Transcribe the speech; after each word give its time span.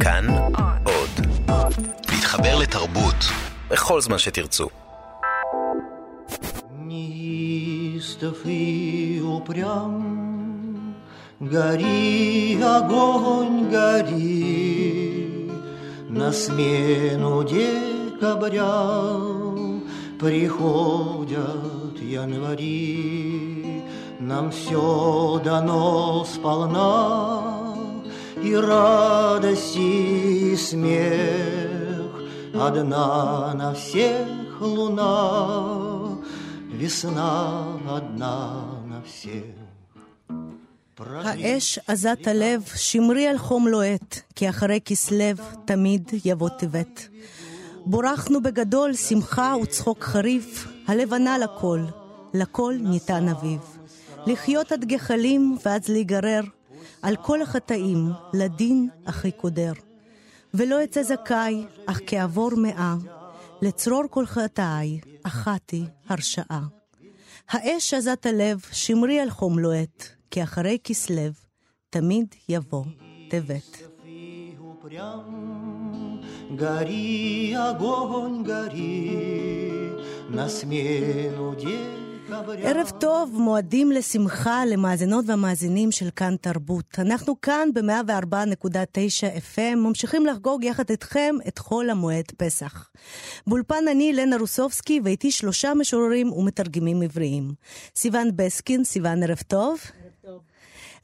כאן 0.00 0.26
עוד. 0.84 1.26
להתחבר 2.12 2.58
לתרבות 2.58 3.24
בכל 3.70 4.00
זמן 4.00 4.18
שתרצו. 4.18 4.68
Неистов 6.88 8.38
и 8.46 9.20
упрям, 9.34 9.94
Гори, 11.40 12.58
огонь, 12.76 13.68
гори, 13.74 15.16
На 16.08 16.32
смену 16.32 17.42
декабря 17.44 18.76
Приходят 20.18 21.96
январи, 22.00 23.84
Нам 24.20 24.50
все 24.50 25.40
дано 25.44 26.24
сполна, 26.24 27.59
И 28.42 28.54
радость, 28.54 29.76
и 29.76 30.56
смех, 30.56 32.10
Одна 32.54 33.52
на 33.54 33.74
всех 33.74 34.60
луна, 34.60 36.18
Весна 36.72 37.32
одна 37.86 38.64
на 38.86 39.02
всех. 39.02 39.66
האש 40.98 41.78
עזת 41.86 42.26
הלב, 42.26 42.62
שמרי 42.74 43.26
על 43.26 43.38
חום 43.38 43.68
לוהט, 43.68 44.20
כי 44.34 44.48
אחרי 44.48 44.80
כסלו 44.84 45.42
תמיד 45.64 46.10
יבוא 46.24 46.48
טבת. 46.48 47.08
בורחנו 47.86 48.42
בגדול, 48.42 48.94
שמחה 48.94 49.54
וצחוק 49.62 50.04
חריף, 50.04 50.68
הלבנה 50.88 51.38
לכל, 51.38 51.80
לכל 52.34 52.74
ניתן 52.80 53.28
אביב. 53.28 53.60
לחיות 54.26 54.72
עד 54.72 54.84
גחלים 54.84 55.58
ואז 55.64 55.88
להיגרר, 55.88 56.40
על 57.02 57.16
כל 57.16 57.42
החטאים, 57.42 58.08
לדין 58.34 58.88
אחי 59.04 59.32
קודר. 59.32 59.72
ולא 60.54 60.84
אצא 60.84 61.02
זכאי, 61.02 61.66
אך 61.86 62.00
כעבור 62.06 62.50
מאה, 62.56 62.94
לצרור 63.62 64.02
כל 64.10 64.26
חטאי, 64.26 65.00
אחתי 65.22 65.84
הרשעה. 66.08 66.62
האש 67.48 67.94
עזת 67.94 68.26
הלב, 68.26 68.60
שמרי 68.72 69.20
על 69.20 69.30
חום 69.30 69.58
לוהט, 69.58 70.04
כי 70.30 70.42
אחרי 70.42 70.78
כסלו 70.84 71.30
תמיד 71.90 72.34
יבוא 72.48 72.84
טבת. 73.30 73.82
Гори, 76.50 77.54
огонь, 77.68 78.44
гори, 78.44 79.92
на 80.28 80.48
смену 80.48 81.54
декабря. 81.56 82.09
ערב 82.63 82.91
טוב, 82.99 83.31
מועדים 83.33 83.91
לשמחה 83.91 84.65
למאזינות 84.65 85.25
והמאזינים 85.27 85.91
של 85.91 86.09
כאן 86.15 86.35
תרבות. 86.41 86.85
אנחנו 86.99 87.41
כאן 87.41 87.69
ב-104.9 87.73 89.55
FM, 89.55 89.75
ממשיכים 89.75 90.25
לחגוג 90.25 90.63
יחד 90.63 90.89
איתכם 90.89 91.35
את 91.47 91.57
חול 91.57 91.89
המועד 91.89 92.25
פסח. 92.37 92.89
באולפן 93.47 93.83
אני, 93.91 94.13
לנה 94.13 94.37
רוסובסקי, 94.37 95.01
ואיתי 95.03 95.31
שלושה 95.31 95.73
משוררים 95.73 96.33
ומתרגמים 96.33 97.01
עבריים. 97.01 97.53
סיון 97.95 98.29
בסקין, 98.35 98.83
סיון 98.83 99.23
ערב 99.23 99.39
טוב. 99.47 99.79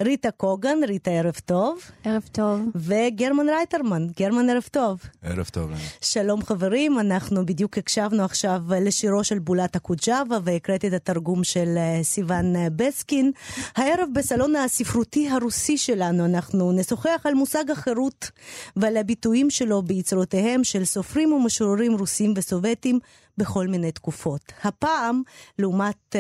ריטה 0.02 0.32
קוגן, 0.32 0.78
ריטה 0.88 1.12
ערב 1.12 1.36
טוב. 1.46 1.80
ערב 2.04 2.30
טוב. 2.32 2.62
וגרמן 2.76 3.50
רייטרמן, 3.50 4.08
גרמן 4.20 4.50
ערב 4.50 4.64
טוב. 4.72 5.00
ערב 5.24 5.50
טוב. 5.54 5.72
שלום 6.02 6.42
חברים, 6.42 7.00
אנחנו 7.00 7.46
בדיוק 7.46 7.78
הקשבנו 7.78 8.24
עכשיו 8.24 8.62
לשירו 8.82 9.24
של 9.24 9.40
בולת 9.40 9.76
הקוג'אווה 9.76 10.40
והקראתי 10.44 10.88
את 10.88 10.94
התרגום 10.94 11.44
של 11.44 11.76
אה, 11.78 12.04
סיון 12.04 12.56
אה, 12.56 12.68
בסקין. 12.76 13.32
הערב 13.76 14.10
בסלון 14.14 14.56
הספרותי 14.56 15.30
הרוסי 15.30 15.78
שלנו 15.78 16.26
אנחנו 16.26 16.72
נשוחח 16.72 17.22
על 17.24 17.34
מושג 17.34 17.72
החירות 17.72 18.32
ועל 18.76 18.98
הביטויים 18.98 19.50
שלו 19.50 19.82
ביצירותיהם 19.82 20.64
של 20.64 20.86
סופרים 20.86 21.34
ומשוררים 21.34 21.94
רוסים 21.98 22.34
וסובייטים 22.36 23.00
בכל 23.38 23.68
מיני 23.68 23.92
תקופות. 23.92 24.42
הפעם, 24.64 25.22
לעומת 25.60 26.16
uh, 26.16 26.18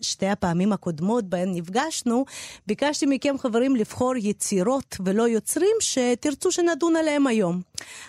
שתי 0.00 0.26
הפעמים 0.26 0.72
הקודמות 0.72 1.24
בהן 1.24 1.54
נפגשנו, 1.54 2.24
ביקשתי 2.66 3.06
מכם 3.08 3.38
חברים 3.38 3.76
לבחור 3.76 4.16
יצירות 4.16 4.96
ולא 5.04 5.28
יוצרים 5.28 5.76
שתרצו 5.80 6.52
שנדון 6.52 6.96
עליהם 6.96 7.26
היום. 7.26 7.60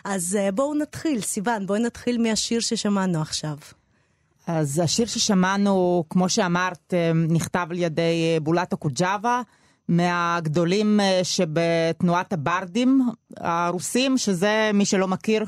אז 0.06 0.38
uh, 0.40 0.52
בואו 0.52 0.74
נתחיל, 0.74 1.22
סיון, 1.22 1.66
בואי 1.66 1.80
נתחיל 1.80 2.22
מהשיר 2.22 2.60
ששמענו 2.60 3.22
עכשיו. 3.22 3.58
אז 4.48 4.82
השיר 4.84 5.06
ששמענו, 5.06 6.04
כמו 6.10 6.30
שאמרת, 6.30 6.94
אה, 6.94 7.12
נכתב 7.14 7.68
על 7.70 7.78
ידי 7.78 8.40
בולט 8.42 8.78
אוקודז'אווה, 8.78 9.42
מהגדולים 9.88 11.00
שבתנועת 11.24 12.34
הבארדים 12.34 13.10
הרוסים, 13.38 14.18
שזה, 14.18 14.72
מי 14.74 14.86
שלא 14.86 15.08
מכיר, 15.08 15.46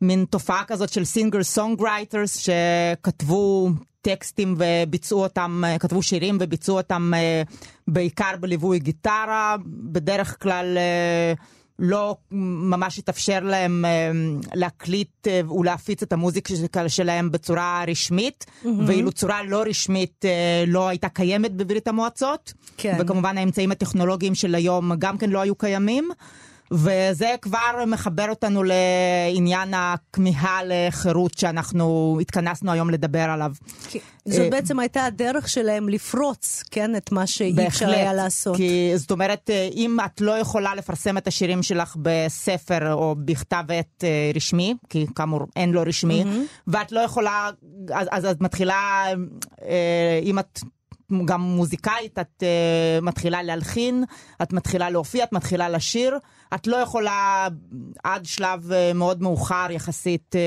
מין 0.00 0.24
תופעה 0.30 0.64
כזאת 0.64 0.92
של 0.92 1.04
singer 1.04 1.42
songwriters 1.42 2.36
שכתבו 2.36 3.70
טקסטים 4.02 4.56
וביצעו 4.58 5.22
אותם, 5.22 5.62
כתבו 5.80 6.02
שירים 6.02 6.38
וביצעו 6.40 6.76
אותם 6.76 7.12
בעיקר 7.88 8.30
בליווי 8.40 8.78
גיטרה, 8.78 9.56
בדרך 9.66 10.42
כלל 10.42 10.78
לא 11.78 12.16
ממש 12.30 12.98
התאפשר 12.98 13.40
להם 13.40 13.84
להקליט 14.54 15.26
ולהפיץ 15.58 16.02
את 16.02 16.12
המוזיקה 16.12 16.88
שלהם 16.88 17.30
בצורה 17.30 17.84
רשמית, 17.88 18.46
mm-hmm. 18.48 18.68
ואילו 18.86 19.12
צורה 19.12 19.42
לא 19.42 19.62
רשמית 19.66 20.24
לא 20.66 20.88
הייתה 20.88 21.08
קיימת 21.08 21.54
בברית 21.54 21.88
המועצות, 21.88 22.52
כן. 22.76 22.96
וכמובן 23.00 23.38
האמצעים 23.38 23.72
הטכנולוגיים 23.72 24.34
של 24.34 24.54
היום 24.54 24.92
גם 24.98 25.18
כן 25.18 25.30
לא 25.30 25.40
היו 25.40 25.54
קיימים. 25.54 26.08
וזה 26.70 27.34
כבר 27.42 27.84
מחבר 27.86 28.30
אותנו 28.30 28.62
לעניין 28.62 29.74
הכמיהה 29.76 30.60
לחירות 30.64 31.38
שאנחנו 31.38 32.18
התכנסנו 32.20 32.72
היום 32.72 32.90
לדבר 32.90 33.22
עליו. 33.22 33.52
זאת 34.24 34.50
בעצם 34.50 34.78
הייתה 34.78 35.04
הדרך 35.04 35.48
שלהם 35.48 35.88
לפרוץ, 35.88 36.62
כן, 36.70 36.96
את 36.96 37.12
מה 37.12 37.26
שאי 37.26 37.66
אפשר 37.66 37.90
היה 37.90 38.12
לעשות. 38.12 38.56
כי 38.56 38.92
זאת 38.96 39.10
אומרת, 39.10 39.50
אם 39.74 39.96
את 40.04 40.20
לא 40.20 40.38
יכולה 40.38 40.74
לפרסם 40.74 41.18
את 41.18 41.26
השירים 41.26 41.62
שלך 41.62 41.96
בספר 42.02 42.92
או 42.92 43.14
בכתב 43.18 43.64
עת 43.68 44.04
רשמי, 44.34 44.74
כי 44.88 45.06
כאמור 45.14 45.40
אין 45.56 45.72
לו 45.72 45.82
רשמי, 45.86 46.22
mm-hmm. 46.22 46.62
ואת 46.66 46.92
לא 46.92 47.00
יכולה, 47.00 47.50
אז, 47.94 48.08
אז 48.10 48.24
את 48.24 48.40
מתחילה, 48.40 49.04
אם 50.22 50.38
את... 50.38 50.60
גם 51.24 51.40
מוזיקאית, 51.40 52.18
את 52.18 52.42
uh, 52.42 53.04
מתחילה 53.04 53.42
להלחין, 53.42 54.04
את 54.42 54.52
מתחילה 54.52 54.90
להופיע, 54.90 55.24
את 55.24 55.32
מתחילה 55.32 55.68
לשיר. 55.68 56.18
את 56.54 56.66
לא 56.66 56.76
יכולה 56.76 57.48
עד 58.04 58.24
שלב 58.24 58.70
uh, 58.70 58.94
מאוד 58.94 59.22
מאוחר 59.22 59.66
יחסית 59.70 60.34
uh, 60.34 60.38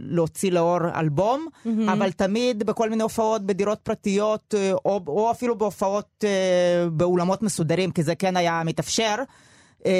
להוציא 0.00 0.52
לאור 0.52 0.78
אלבום, 0.94 1.46
mm-hmm. 1.48 1.68
אבל 1.92 2.12
תמיד 2.12 2.62
בכל 2.62 2.90
מיני 2.90 3.02
הופעות 3.02 3.46
בדירות 3.46 3.78
פרטיות, 3.82 4.54
uh, 4.54 4.76
או, 4.84 5.00
או 5.06 5.30
אפילו 5.30 5.58
בהופעות 5.58 6.24
באולמות 6.92 7.42
מסודרים, 7.42 7.90
כי 7.90 8.02
זה 8.02 8.14
כן 8.14 8.36
היה 8.36 8.62
מתאפשר. 8.64 9.14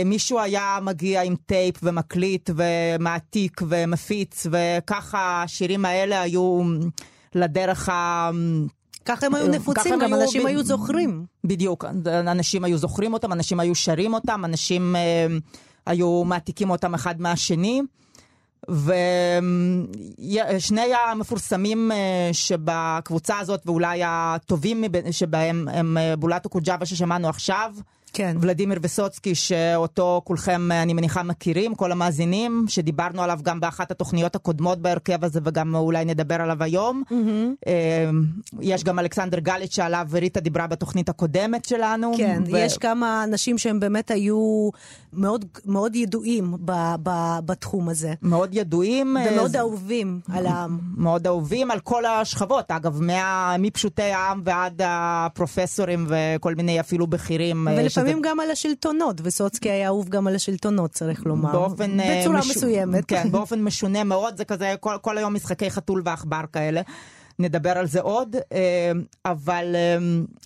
מישהו 0.04 0.38
היה 0.40 0.78
מגיע 0.82 1.22
עם 1.22 1.34
טייפ 1.46 1.74
ומקליט 1.82 2.50
ומעתיק 2.56 3.60
ומפיץ, 3.68 4.46
וככה 4.50 5.42
השירים 5.42 5.84
האלה 5.84 6.20
היו 6.20 6.62
לדרך 7.34 7.88
ה... 7.88 8.30
ככה 9.04 9.26
הם 9.26 9.34
היו 9.34 9.48
נפוצים, 9.48 9.98
גם 9.98 10.14
אנשים. 10.14 10.46
היו 10.46 10.62
זוכרים. 10.62 11.24
בדיוק, 11.44 11.84
אנשים 12.06 12.64
היו 12.64 12.78
זוכרים 12.78 13.12
אותם, 13.12 13.32
אנשים 13.32 13.60
היו 13.60 13.74
שרים 13.74 14.14
אותם, 14.14 14.44
אנשים 14.44 14.96
אה, 14.96 15.26
היו 15.86 16.24
מעתיקים 16.24 16.70
אותם 16.70 16.94
אחד 16.94 17.20
מהשני. 17.20 17.82
ושני 18.68 20.40
המפורסמים 21.10 21.92
אה, 21.92 22.28
שבקבוצה 22.32 23.38
הזאת, 23.38 23.62
ואולי 23.66 24.00
הטובים 24.04 24.84
שבהם, 25.10 25.68
הם 25.72 25.98
אה, 25.98 26.16
בולטו 26.16 26.48
קוג'אווה 26.48 26.86
ששמענו 26.86 27.28
עכשיו. 27.28 27.74
כן. 28.12 28.36
ולדימיר 28.40 28.78
וסוצקי, 28.82 29.34
שאותו 29.34 30.22
כולכם, 30.24 30.72
אני 30.72 30.92
מניחה, 30.92 31.22
מכירים, 31.22 31.74
כל 31.74 31.92
המאזינים, 31.92 32.64
שדיברנו 32.68 33.22
עליו 33.22 33.38
גם 33.42 33.60
באחת 33.60 33.90
התוכניות 33.90 34.36
הקודמות 34.36 34.78
בהרכב 34.78 35.24
הזה, 35.24 35.40
וגם 35.44 35.74
אולי 35.74 36.04
נדבר 36.04 36.34
עליו 36.34 36.62
היום. 36.62 37.02
Mm-hmm. 37.10 37.66
יש 38.60 38.84
גם 38.84 38.98
אלכסנדר 38.98 39.38
גליץ' 39.38 39.74
שעליו 39.74 40.06
ריטה 40.12 40.40
דיברה 40.40 40.66
בתוכנית 40.66 41.08
הקודמת 41.08 41.64
שלנו. 41.64 42.12
כן, 42.16 42.42
ו... 42.52 42.58
יש 42.58 42.78
כמה 42.78 43.24
אנשים 43.24 43.58
שהם 43.58 43.80
באמת 43.80 44.10
היו 44.10 44.70
מאוד, 45.12 45.44
מאוד 45.66 45.96
ידועים 45.96 46.54
ב, 46.64 46.72
ב, 47.02 47.10
בתחום 47.44 47.88
הזה. 47.88 48.14
מאוד 48.22 48.50
ידועים. 48.52 49.16
ומאוד 49.30 49.50
זה... 49.50 49.58
אהובים 49.58 50.20
על 50.32 50.46
העם. 50.46 50.78
מאוד 50.96 51.26
אהובים 51.26 51.70
על 51.70 51.80
כל 51.80 52.04
השכבות, 52.04 52.70
אגב, 52.70 53.02
מה, 53.02 53.56
מפשוטי 53.58 54.02
העם 54.02 54.40
ועד 54.44 54.80
הפרופסורים 54.84 56.06
וכל 56.08 56.54
מיני 56.54 56.80
אפילו 56.80 57.06
בכירים. 57.06 57.68
ולפעמים 57.70 57.99
לפעמים 58.02 58.22
גם 58.22 58.40
על 58.40 58.50
השלטונות, 58.50 59.20
וסוצקי 59.22 59.70
היה 59.70 59.86
אהוב 59.86 60.08
גם 60.08 60.26
על 60.26 60.34
השלטונות, 60.34 60.90
צריך 60.90 61.26
לומר. 61.26 61.52
באופן... 61.52 61.98
בצורה 62.20 62.38
מש... 62.38 62.56
מסוימת. 62.56 63.04
כן, 63.04 63.30
באופן 63.30 63.62
משונה 63.62 64.04
מאוד, 64.04 64.36
זה 64.36 64.44
כזה 64.44 64.74
כל, 64.80 64.96
כל 65.00 65.18
היום 65.18 65.34
משחקי 65.34 65.70
חתול 65.70 66.02
ועכבר 66.04 66.42
כאלה. 66.52 66.80
נדבר 67.38 67.78
על 67.78 67.86
זה 67.86 68.00
עוד, 68.00 68.36
אבל 69.24 69.76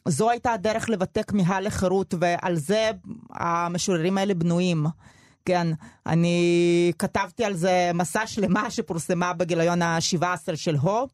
זו 0.08 0.30
הייתה 0.30 0.52
הדרך 0.52 0.90
לבטא 0.90 1.22
כמיהה 1.22 1.60
לחירות, 1.60 2.14
ועל 2.20 2.56
זה 2.56 2.90
המשוררים 3.30 4.18
האלה 4.18 4.34
בנויים. 4.34 4.86
כן, 5.44 5.66
אני 6.06 6.92
כתבתי 6.98 7.44
על 7.44 7.54
זה 7.54 7.90
מסע 7.94 8.26
שלמה 8.26 8.70
שפורסמה 8.70 9.32
בגיליון 9.32 9.82
ה-17 9.82 10.56
של 10.56 10.76
הו. 10.76 11.08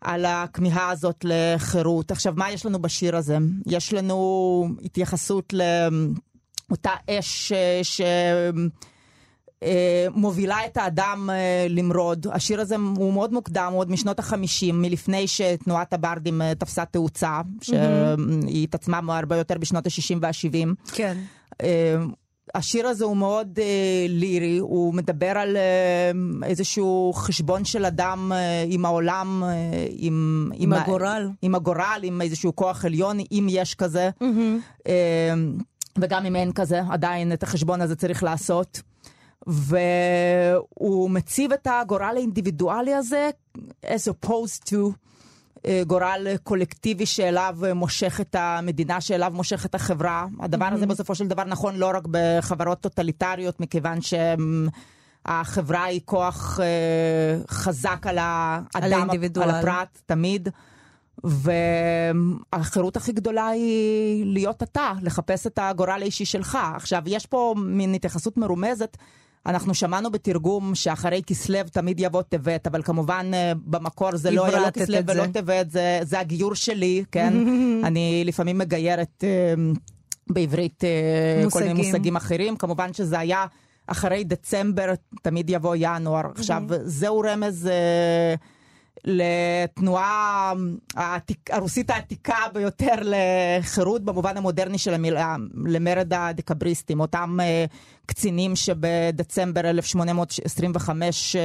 על 0.00 0.24
הכמיהה 0.24 0.90
הזאת 0.90 1.24
לחירות. 1.24 2.10
עכשיו, 2.10 2.34
מה 2.36 2.52
יש 2.52 2.66
לנו 2.66 2.78
בשיר 2.78 3.16
הזה? 3.16 3.38
יש 3.66 3.92
לנו 3.92 4.68
התייחסות 4.84 5.54
לאותה 6.68 6.92
אש 7.10 7.52
ש... 7.82 8.00
מובילה 10.14 10.66
את 10.66 10.76
האדם 10.76 11.30
למרוד. 11.68 12.26
השיר 12.32 12.60
הזה 12.60 12.76
הוא 12.96 13.12
מאוד 13.12 13.32
מוקדם, 13.32 13.72
עוד 13.74 13.90
משנות 13.90 14.18
החמישים, 14.18 14.82
מלפני 14.82 15.28
שתנועת 15.28 15.92
הברדים 15.92 16.40
תפסה 16.58 16.84
תאוצה, 16.84 17.40
שהיא 17.62 18.64
התעצמה 18.64 19.18
הרבה 19.18 19.36
יותר 19.36 19.58
בשנות 19.58 19.86
ה-60 19.86 20.18
וה-70. 20.20 20.92
כן. 20.94 21.16
השיר 22.54 22.86
הזה 22.86 23.04
הוא 23.04 23.16
מאוד 23.16 23.58
אה, 23.58 24.06
לירי, 24.08 24.58
הוא 24.58 24.94
מדבר 24.94 25.38
על 25.38 25.56
אה, 25.56 26.10
איזשהו 26.48 27.12
חשבון 27.14 27.64
של 27.64 27.84
אדם 27.84 28.32
אה, 28.32 28.64
עם 28.68 28.84
העולם, 28.84 29.42
אה, 29.44 29.86
עם, 29.90 30.50
עם 30.54 30.72
הגורל. 30.72 31.28
ה, 31.30 31.34
עם 31.42 31.54
הגורל, 31.54 32.00
עם 32.02 32.22
איזשהו 32.22 32.56
כוח 32.56 32.84
עליון, 32.84 33.18
אם 33.32 33.46
יש 33.50 33.74
כזה. 33.74 34.10
Mm-hmm. 34.22 34.88
אה, 34.88 35.34
וגם 35.98 36.26
אם 36.26 36.36
אין 36.36 36.52
כזה, 36.52 36.80
עדיין 36.90 37.32
את 37.32 37.42
החשבון 37.42 37.80
הזה 37.80 37.96
צריך 37.96 38.22
לעשות. 38.22 38.80
והוא 39.46 41.10
מציב 41.10 41.52
את 41.52 41.66
הגורל 41.70 42.14
האינדיבידואלי 42.16 42.94
הזה 42.94 43.30
as 43.84 44.12
opposed 44.12 44.70
to 44.70 44.76
גורל 45.86 46.26
קולקטיבי 46.42 47.06
שאליו 47.06 47.56
מושך 47.74 48.20
את 48.20 48.36
המדינה, 48.38 49.00
שאליו 49.00 49.32
מושך 49.34 49.66
את 49.66 49.74
החברה. 49.74 50.26
הדבר 50.40 50.68
mm-hmm. 50.68 50.74
הזה 50.74 50.86
בסופו 50.86 51.14
של 51.14 51.28
דבר 51.28 51.44
נכון 51.44 51.76
לא 51.76 51.90
רק 51.94 52.02
בחברות 52.10 52.80
טוטליטריות, 52.80 53.60
מכיוון 53.60 53.98
שהחברה 55.26 55.84
היא 55.84 56.00
כוח 56.04 56.60
אה, 56.60 57.38
חזק 57.50 58.06
על 58.06 58.18
האדם, 58.20 59.08
על 59.42 59.50
הפרט, 59.50 60.00
תמיד. 60.06 60.48
והחירות 61.24 62.96
הכי 62.96 63.12
גדולה 63.12 63.48
היא 63.48 64.26
להיות 64.26 64.62
אתה, 64.62 64.92
לחפש 65.02 65.46
את 65.46 65.58
הגורל 65.62 65.98
האישי 66.02 66.24
שלך. 66.24 66.58
עכשיו, 66.74 67.02
יש 67.06 67.26
פה 67.26 67.54
מין 67.58 67.94
התייחסות 67.94 68.36
מרומזת 68.36 68.96
אנחנו 69.46 69.74
שמענו 69.74 70.10
בתרגום 70.10 70.74
שאחרי 70.74 71.22
כסלו 71.26 71.58
תמיד 71.72 72.00
יבוא 72.00 72.22
טבת, 72.22 72.66
אבל 72.66 72.82
כמובן 72.82 73.30
אה, 73.34 73.52
במקור 73.64 74.16
זה 74.16 74.30
לא 74.30 74.46
היה 74.46 74.60
לא 74.60 74.70
כסלו 74.70 74.98
ולא 75.06 75.26
טבת, 75.26 75.70
זה, 75.70 76.00
זה 76.02 76.20
הגיור 76.20 76.54
שלי, 76.54 77.04
כן? 77.12 77.34
אני 77.86 78.22
לפעמים 78.26 78.58
מגיירת 78.58 79.24
אה, 79.24 79.54
בעברית 80.30 80.84
מושגים. 81.44 81.50
כל 81.50 81.60
מיני 81.60 81.86
מושגים 81.86 82.16
אחרים, 82.16 82.56
כמובן 82.56 82.92
שזה 82.92 83.18
היה 83.18 83.46
אחרי 83.86 84.24
דצמבר, 84.24 84.92
תמיד 85.22 85.50
יבוא 85.50 85.76
ינואר. 85.78 86.26
עכשיו, 86.34 86.62
זהו 86.84 87.20
רמז... 87.20 87.68
לתנועה 89.04 90.52
העתיק, 90.96 91.50
הרוסית 91.50 91.90
העתיקה 91.90 92.36
ביותר 92.54 92.94
לחירות 93.02 94.04
במובן 94.04 94.36
המודרני 94.36 94.78
של 94.78 94.94
המילה, 94.94 95.36
למרד 95.66 96.12
הדקבריסטים, 96.14 97.00
אותם 97.00 97.38
uh, 97.40 97.44
קצינים 98.06 98.56
שבדצמבר 98.56 99.70
1825 99.70 101.36
uh, 101.36 101.38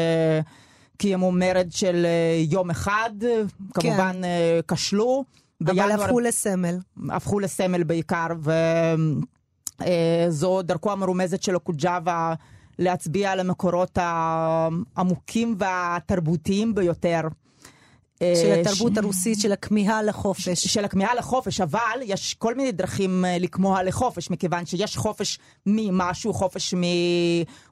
קיימו 0.97 1.31
מרד 1.31 1.67
של 1.71 2.05
uh, 2.05 2.53
יום 2.53 2.69
אחד, 2.69 3.11
כן. 3.19 3.45
כמובן 3.73 4.21
uh, 4.23 4.73
כשלו. 4.75 5.23
אבל 5.61 5.91
הפכו 5.91 6.19
לסמל. 6.19 6.77
הפכו 7.09 7.39
לסמל 7.39 7.83
בעיקר, 7.83 8.27
וזו 9.79 10.59
uh, 10.59 10.63
דרכו 10.63 10.91
המרומזת 10.91 11.43
של 11.43 11.55
אוקוג'אווה. 11.55 12.33
להצביע 12.79 13.31
על 13.31 13.39
המקורות 13.39 13.97
העמוקים 14.01 15.55
והתרבותיים 15.57 16.75
ביותר 16.75 17.21
אה, 17.23 17.29
של 18.19 18.59
התרבות 18.59 18.93
ש... 18.93 18.97
הרוסית, 18.97 19.39
של 19.39 19.51
הכמיהה 19.51 20.03
לחופש. 20.03 20.49
של 20.49 20.85
הכמיהה 20.85 21.15
לחופש, 21.15 21.61
אבל 21.61 21.99
יש 22.03 22.33
כל 22.33 22.55
מיני 22.55 22.71
דרכים 22.71 23.25
אה, 23.25 23.37
לכמוה 23.37 23.83
לחופש, 23.83 24.29
מכיוון 24.29 24.65
שיש 24.65 24.97
חופש 24.97 25.39
ממשהו, 25.65 26.33
חופש 26.33 26.73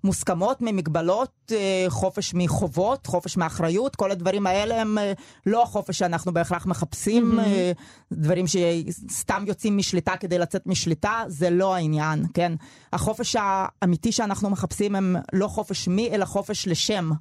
ממוסכמות, 0.04 0.62
ממגבלות, 0.62 1.52
אה, 1.52 1.86
חופש 1.90 2.34
מחובות, 2.34 3.08
חופש 3.08 3.38
מאחריות, 3.38 3.96
כל 3.96 4.12
הדברים 4.12 4.48
האלה 4.48 4.82
הם 4.82 4.98
לא 5.46 5.64
החופש 5.64 5.98
שאנחנו 5.98 6.34
בהכרח 6.34 6.66
מחפשים, 6.66 7.40
mm-hmm. 7.40 8.14
דברים 8.14 8.46
שסתם 8.48 9.44
יוצאים 9.48 9.78
משליטה 9.78 10.18
כדי 10.18 10.38
לצאת 10.38 10.68
משליטה, 10.68 11.24
זה 11.28 11.50
לא 11.50 11.76
העניין, 11.76 12.26
כן? 12.34 12.54
החופש 12.94 13.36
האמיתי 13.40 14.12
שאנחנו 14.12 14.50
מחפשים 14.50 14.96
הם 14.96 15.16
לא 15.34 15.48
חופש 15.48 15.88
מי, 15.88 16.10
אלא 16.10 16.26
חופש 16.26 16.68
לשם. 16.68 17.12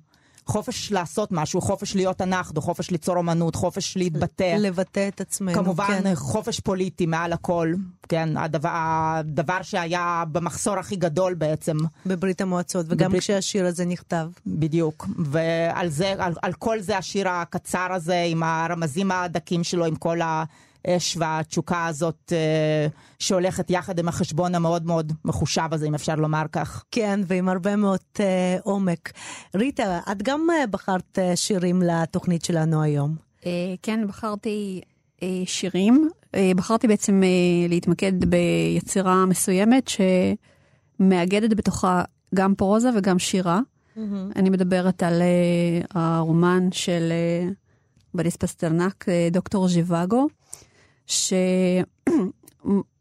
חופש 0.46 0.92
לעשות 0.92 1.32
משהו, 1.32 1.60
חופש 1.60 1.96
להיות 1.96 2.20
אנחנו, 2.20 2.62
חופש 2.62 2.90
ליצור 2.90 3.16
אומנות, 3.16 3.54
חופש 3.54 3.96
להתבטא. 3.96 4.56
לבטא 4.58 5.08
את 5.08 5.20
עצמנו, 5.20 5.54
כמובן, 5.54 6.00
כן. 6.02 6.14
חופש 6.14 6.60
פוליטי 6.60 7.06
מעל 7.06 7.32
הכל, 7.32 7.72
כן, 8.08 8.36
הדבר, 8.36 8.70
הדבר 8.72 9.62
שהיה 9.62 10.24
במחסור 10.32 10.78
הכי 10.78 10.96
גדול 10.96 11.34
בעצם. 11.34 11.76
בברית 12.06 12.40
המועצות, 12.40 12.86
וגם 12.88 13.08
בברית... 13.08 13.22
כשהשיר 13.22 13.66
הזה 13.66 13.84
נכתב. 13.84 14.26
בדיוק, 14.46 15.06
ועל 15.18 15.88
זה, 15.88 16.14
על, 16.18 16.32
על 16.42 16.52
כל 16.52 16.80
זה 16.80 16.98
השיר 16.98 17.28
הקצר 17.28 17.92
הזה, 17.92 18.22
עם 18.28 18.42
הרמזים 18.42 19.10
הדקים 19.10 19.64
שלו, 19.64 19.84
עם 19.84 19.96
כל 19.96 20.20
ה... 20.20 20.44
האש 20.84 21.16
והתשוקה 21.16 21.86
הזאת 21.86 22.32
אה, 22.32 22.86
שהולכת 23.18 23.70
יחד 23.70 23.98
עם 23.98 24.08
החשבון 24.08 24.54
המאוד 24.54 24.86
מאוד 24.86 25.12
מחושב 25.24 25.68
הזה, 25.72 25.86
אם 25.86 25.94
אפשר 25.94 26.14
לומר 26.14 26.44
כך. 26.52 26.84
כן, 26.90 27.20
ועם 27.26 27.48
הרבה 27.48 27.76
מאוד 27.76 28.00
אה, 28.20 28.56
עומק. 28.62 29.12
ריטה, 29.54 30.00
את 30.12 30.22
גם 30.22 30.46
אה, 30.52 30.66
בחרת 30.66 31.18
אה, 31.18 31.36
שירים 31.36 31.82
לתוכנית 31.82 32.44
שלנו 32.44 32.82
היום. 32.82 33.16
אה, 33.46 33.74
כן, 33.82 34.06
בחרתי 34.08 34.80
אה, 35.22 35.28
שירים. 35.44 36.10
אה, 36.34 36.52
בחרתי 36.56 36.88
בעצם 36.88 37.22
אה, 37.22 37.68
להתמקד 37.68 38.24
ביצירה 38.24 39.26
מסוימת 39.26 39.90
שמאגדת 40.98 41.54
בתוכה 41.56 42.02
גם 42.34 42.54
פרוזה 42.54 42.90
וגם 42.96 43.18
שירה. 43.18 43.60
Mm-hmm. 43.96 44.00
אני 44.36 44.50
מדברת 44.50 45.02
על 45.02 45.22
uh, 45.22 45.86
הרומן 45.94 46.68
של 46.72 47.12
uh, 47.48 47.54
בריס 48.14 48.36
פסטרנק, 48.36 49.04
uh, 49.08 49.32
דוקטור 49.32 49.68
ז'יוואגו, 49.68 50.26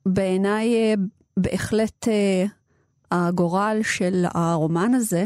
שבעיניי 0.06 0.76
אה, 0.76 0.94
בהחלט 1.38 2.08
אה, 2.08 2.46
הגורל 3.12 3.80
של 3.84 4.26
הרומן 4.34 4.94
הזה, 4.94 5.26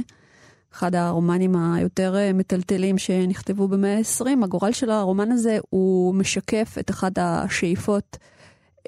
אחד 0.74 0.96
הרומנים 0.96 1.56
היותר 1.56 2.16
אה, 2.16 2.34
מטלטלים 2.34 2.98
שנכתבו 2.98 3.68
במאה 3.68 3.98
ה-20, 3.98 4.44
הגורל 4.44 4.72
של 4.72 4.90
הרומן 4.90 5.32
הזה 5.32 5.58
הוא 5.70 6.16
משקף 6.16 6.76
את 6.80 6.90
אחת 6.90 7.18
השאיפות 7.18 8.18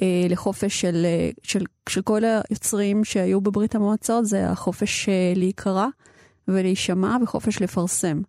אה, 0.01 0.27
לחופש 0.29 0.81
של, 0.81 1.05
של, 1.43 1.63
של 1.89 2.01
כל 2.01 2.21
היוצרים 2.23 3.03
שהיו 3.03 3.41
בברית 3.41 3.75
המועצות, 3.75 4.25
זה 4.25 4.49
החופש 4.49 5.09
להיקרא 5.35 5.87
ולהישמע 6.47 7.17
וחופש 7.23 7.61
לפרסם. 7.61 8.21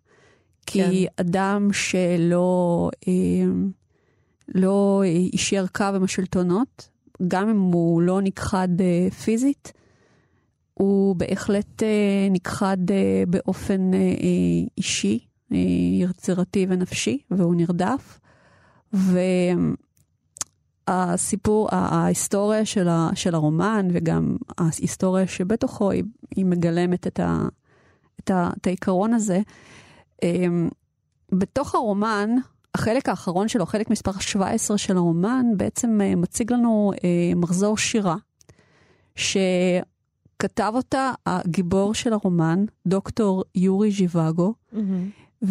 כן. 0.65 0.89
כי 0.89 1.07
אדם 1.17 1.69
שלא... 1.73 2.89
אה, 3.07 3.13
לא 4.55 5.01
יישר 5.05 5.65
קו 5.67 5.83
עם 5.83 6.03
השלטונות, 6.03 6.89
גם 7.27 7.49
אם 7.49 7.59
הוא 7.59 8.01
לא 8.01 8.21
נכחד 8.21 8.67
uh, 8.77 9.13
פיזית, 9.13 9.73
הוא 10.73 11.15
בהחלט 11.15 11.83
uh, 11.83 11.85
נכחד 12.31 12.77
uh, 12.87 13.29
באופן 13.29 13.91
אישי, 14.77 15.19
יצירתי 15.99 16.65
ונפשי, 16.69 17.21
והוא 17.31 17.55
נרדף. 17.55 18.19
והסיפור, 20.87 21.67
ההיסטוריה 21.71 22.65
של, 22.65 22.87
ה, 22.87 23.09
של 23.15 23.35
הרומן, 23.35 23.87
וגם 23.91 24.37
ההיסטוריה 24.57 25.27
שבתוכו, 25.27 25.91
היא, 25.91 26.03
היא 26.35 26.45
מגלמת 26.45 27.07
את, 27.07 27.19
ה, 27.19 27.41
את, 28.19 28.29
ה, 28.29 28.49
את 28.57 28.67
העיקרון 28.67 29.13
הזה. 29.13 29.41
בתוך 31.31 31.75
הרומן, 31.75 32.29
החלק 32.79 33.09
האחרון 33.09 33.47
שלו, 33.47 33.65
חלק 33.65 33.89
מספר 33.89 34.11
17 34.19 34.77
של 34.77 34.97
הרומן, 34.97 35.45
בעצם 35.57 35.99
uh, 36.01 36.15
מציג 36.15 36.53
לנו 36.53 36.91
uh, 36.95 36.99
מחזור 37.35 37.77
שירה, 37.77 38.15
שכתב 39.15 40.71
אותה 40.75 41.11
הגיבור 41.25 41.93
של 41.93 42.13
הרומן, 42.13 42.65
דוקטור 42.87 43.43
יורי 43.55 43.91
ז'יוואגו, 43.91 44.53
mm-hmm. 44.73 45.47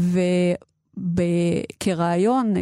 וכרעיון, 0.97 2.55
uh, 2.57 2.61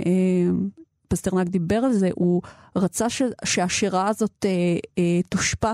פסטרנק 1.09 1.49
דיבר 1.49 1.77
על 1.77 1.93
זה, 1.93 2.11
הוא 2.15 2.43
רצה 2.77 3.11
ש, 3.11 3.23
שהשירה 3.45 4.09
הזאת 4.09 4.45
uh, 4.45 4.47
uh, 4.85 5.29
תושפע 5.29 5.73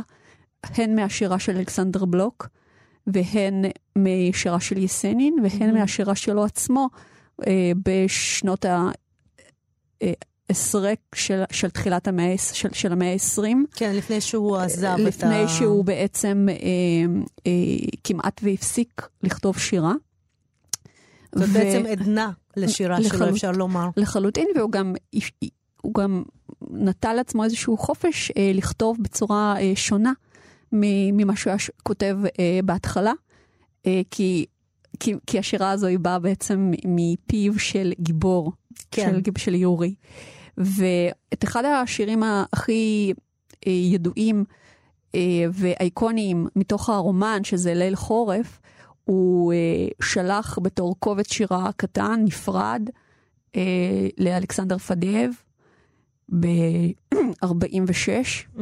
הן 0.65 0.95
מהשירה 0.95 1.39
של 1.39 1.57
אלכסנדר 1.57 2.05
בלוק, 2.05 2.49
והן 3.07 3.65
משירה 3.99 4.61
של 4.61 4.79
יסנין, 4.79 5.37
והן 5.43 5.71
mm-hmm. 5.71 5.79
מהשירה 5.79 6.15
שלו 6.15 6.45
עצמו. 6.45 6.89
אה, 7.47 7.73
בשנות 7.85 8.65
ה-20 8.65 8.97
הסרק 10.53 10.99
של, 11.15 11.43
של 11.53 11.71
תחילת 11.71 12.09
המאה, 12.09 12.35
של, 12.53 12.69
של 12.73 12.93
המאה 12.93 13.13
ה-20. 13.13 13.43
כן, 13.75 13.97
לפני 13.97 14.21
שהוא 14.21 14.57
עזב 14.57 14.85
את 14.85 15.01
ה... 15.01 15.09
לפני 15.09 15.49
שהוא 15.49 15.85
בעצם 15.85 16.47
אה, 16.51 16.55
אה, 17.47 17.53
כמעט 18.05 18.41
והפסיק 18.45 19.09
לכתוב 19.23 19.59
שירה. 19.59 19.93
זאת 21.35 21.49
ו... 21.49 21.53
בעצם 21.53 21.87
עדנה 21.87 22.31
לשירה 22.57 22.99
לחלוט... 22.99 23.23
שלו, 23.23 23.31
אפשר 23.31 23.53
לומר. 23.53 23.89
לחלוטין, 23.97 24.49
והוא 24.57 24.73
גם, 24.73 24.95
הוא 25.83 25.95
גם 25.95 26.23
נטל 26.71 27.13
לעצמו 27.13 27.45
איזשהו 27.45 27.77
חופש 27.77 28.31
אה, 28.37 28.51
לכתוב 28.55 28.97
בצורה 29.01 29.55
אה, 29.61 29.73
שונה 29.75 30.13
ממה 30.73 31.37
שהוא 31.37 31.55
כותב 31.83 32.19
אה, 32.39 32.61
בהתחלה, 32.65 33.13
אה, 33.87 34.01
כי, 34.11 34.47
כי, 35.01 35.15
כי 35.27 35.39
השירה 35.39 35.71
הזו 35.71 35.87
היא 35.87 35.99
באה 35.99 36.19
בעצם 36.19 36.73
מפיו 36.85 37.59
של 37.59 37.93
גיבור, 38.01 38.53
כן. 38.91 39.21
של, 39.25 39.31
של 39.39 39.55
יורי. 39.55 39.95
ואת 40.57 41.45
אחד 41.45 41.65
השירים 41.65 42.23
הכי 42.53 43.13
אה, 43.67 43.73
ידועים 43.73 44.45
אה, 45.15 45.21
ואייקוניים 45.53 46.47
מתוך 46.57 46.91
הרומן, 46.91 47.45
שזה 47.45 47.75
ליל 47.75 47.97
חורף, 47.97 48.61
הוא 49.05 49.53
אה, 49.53 49.89
שלח 50.03 50.59
בתור 50.63 50.97
קובץ 50.99 51.33
שירה 51.33 51.71
קטן, 51.77 52.21
נפרד, 52.25 52.83
לאלכסנדר 54.19 54.79
פדייב 54.79 55.43
ב-46, 56.41 57.47
mm-hmm. 58.57 58.61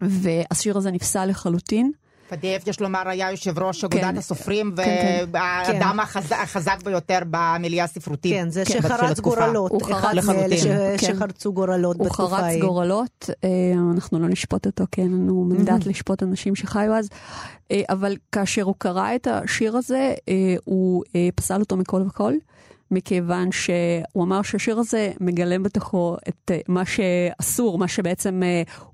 והשיר 0.00 0.76
הזה 0.76 0.90
נפסל 0.90 1.26
לחלוטין. 1.26 1.92
פדייב, 2.28 2.62
יש 2.66 2.80
לומר, 2.80 3.08
היה 3.08 3.30
יושב 3.30 3.58
ראש 3.58 3.84
אגודת 3.84 4.02
כן, 4.02 4.16
הסופרים, 4.16 4.74
כן, 4.76 5.24
והאדם 5.32 5.92
כן. 5.92 6.00
החזק, 6.00 6.36
החזק 6.42 6.76
ביותר 6.84 7.18
במיליה 7.30 7.84
הספרותית. 7.84 8.32
כן, 8.32 8.50
זה 8.50 8.64
כן. 8.64 8.82
שחרץ 8.82 9.20
גורלות, 9.20 9.70
הוא 9.70 9.80
אחד 9.82 10.14
מאלה 10.26 10.56
שחרצו 10.98 11.52
גורלות 11.52 11.98
בתקופה 11.98 12.36
ההיא. 12.36 12.46
הוא 12.46 12.52
חרץ 12.52 12.60
גורלות, 12.60 13.30
אה, 13.44 13.48
אנחנו 13.94 14.18
לא 14.18 14.28
נשפוט 14.28 14.66
אותו, 14.66 14.84
כי 14.92 15.00
אין 15.00 15.12
לנו 15.12 15.44
מנדט 15.44 15.86
לשפוט 15.86 16.22
אנשים 16.22 16.54
שחיו 16.54 16.92
אז, 16.94 17.08
אה, 17.70 17.82
אבל 17.88 18.16
כאשר 18.32 18.62
הוא 18.62 18.74
קרא 18.78 19.14
את 19.14 19.26
השיר 19.26 19.76
הזה, 19.76 20.14
אה, 20.28 20.54
הוא 20.64 21.04
פסל 21.34 21.60
אותו 21.60 21.76
מכל 21.76 22.02
וכל. 22.06 22.32
מכיוון 22.90 23.52
שהוא 23.52 24.24
אמר 24.24 24.42
שהשיר 24.42 24.78
הזה 24.78 25.12
מגלם 25.20 25.62
בתוכו 25.62 26.16
את 26.28 26.50
מה 26.68 26.82
שאסור, 26.84 27.78
מה 27.78 27.88
שבעצם 27.88 28.42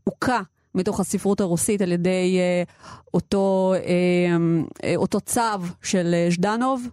הוכה 0.04 0.40
מתוך 0.74 1.00
הספרות 1.00 1.40
הרוסית 1.40 1.82
על 1.82 1.92
ידי 1.92 2.38
אה, 2.38 2.62
אותו, 3.14 3.74
אה, 3.74 4.36
אה, 4.84 4.96
אותו 4.96 5.20
צו 5.20 5.40
של 5.82 6.14
אה, 6.14 6.28
ז'דנוב 6.30 6.86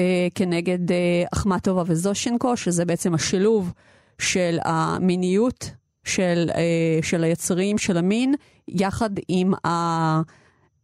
אה, 0.00 0.28
כנגד 0.34 0.92
אה, 0.92 1.24
אחמטובה 1.32 1.82
וזושנקו, 1.86 2.56
שזה 2.56 2.84
בעצם 2.84 3.14
השילוב 3.14 3.72
של 4.18 4.58
המיניות 4.64 5.70
של, 6.04 6.50
אה, 6.54 6.98
של 7.02 7.24
היצרים, 7.24 7.78
של 7.78 7.96
המין, 7.96 8.34
יחד 8.68 9.10
עם 9.28 9.52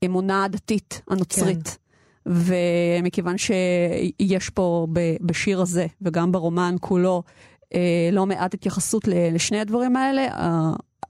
האמונה 0.02 0.44
הדתית 0.44 1.02
הנוצרית. 1.10 1.68
כן. 1.68 1.82
ומכיוון 2.26 3.38
שיש 3.38 4.50
פה 4.50 4.86
בשיר 5.20 5.60
הזה 5.60 5.86
וגם 6.02 6.32
ברומן 6.32 6.74
כולו 6.80 7.22
אה, 7.74 8.08
לא 8.12 8.26
מעט 8.26 8.54
התייחסות 8.54 9.08
לשני 9.08 9.60
הדברים 9.60 9.96
האלה, 9.96 10.28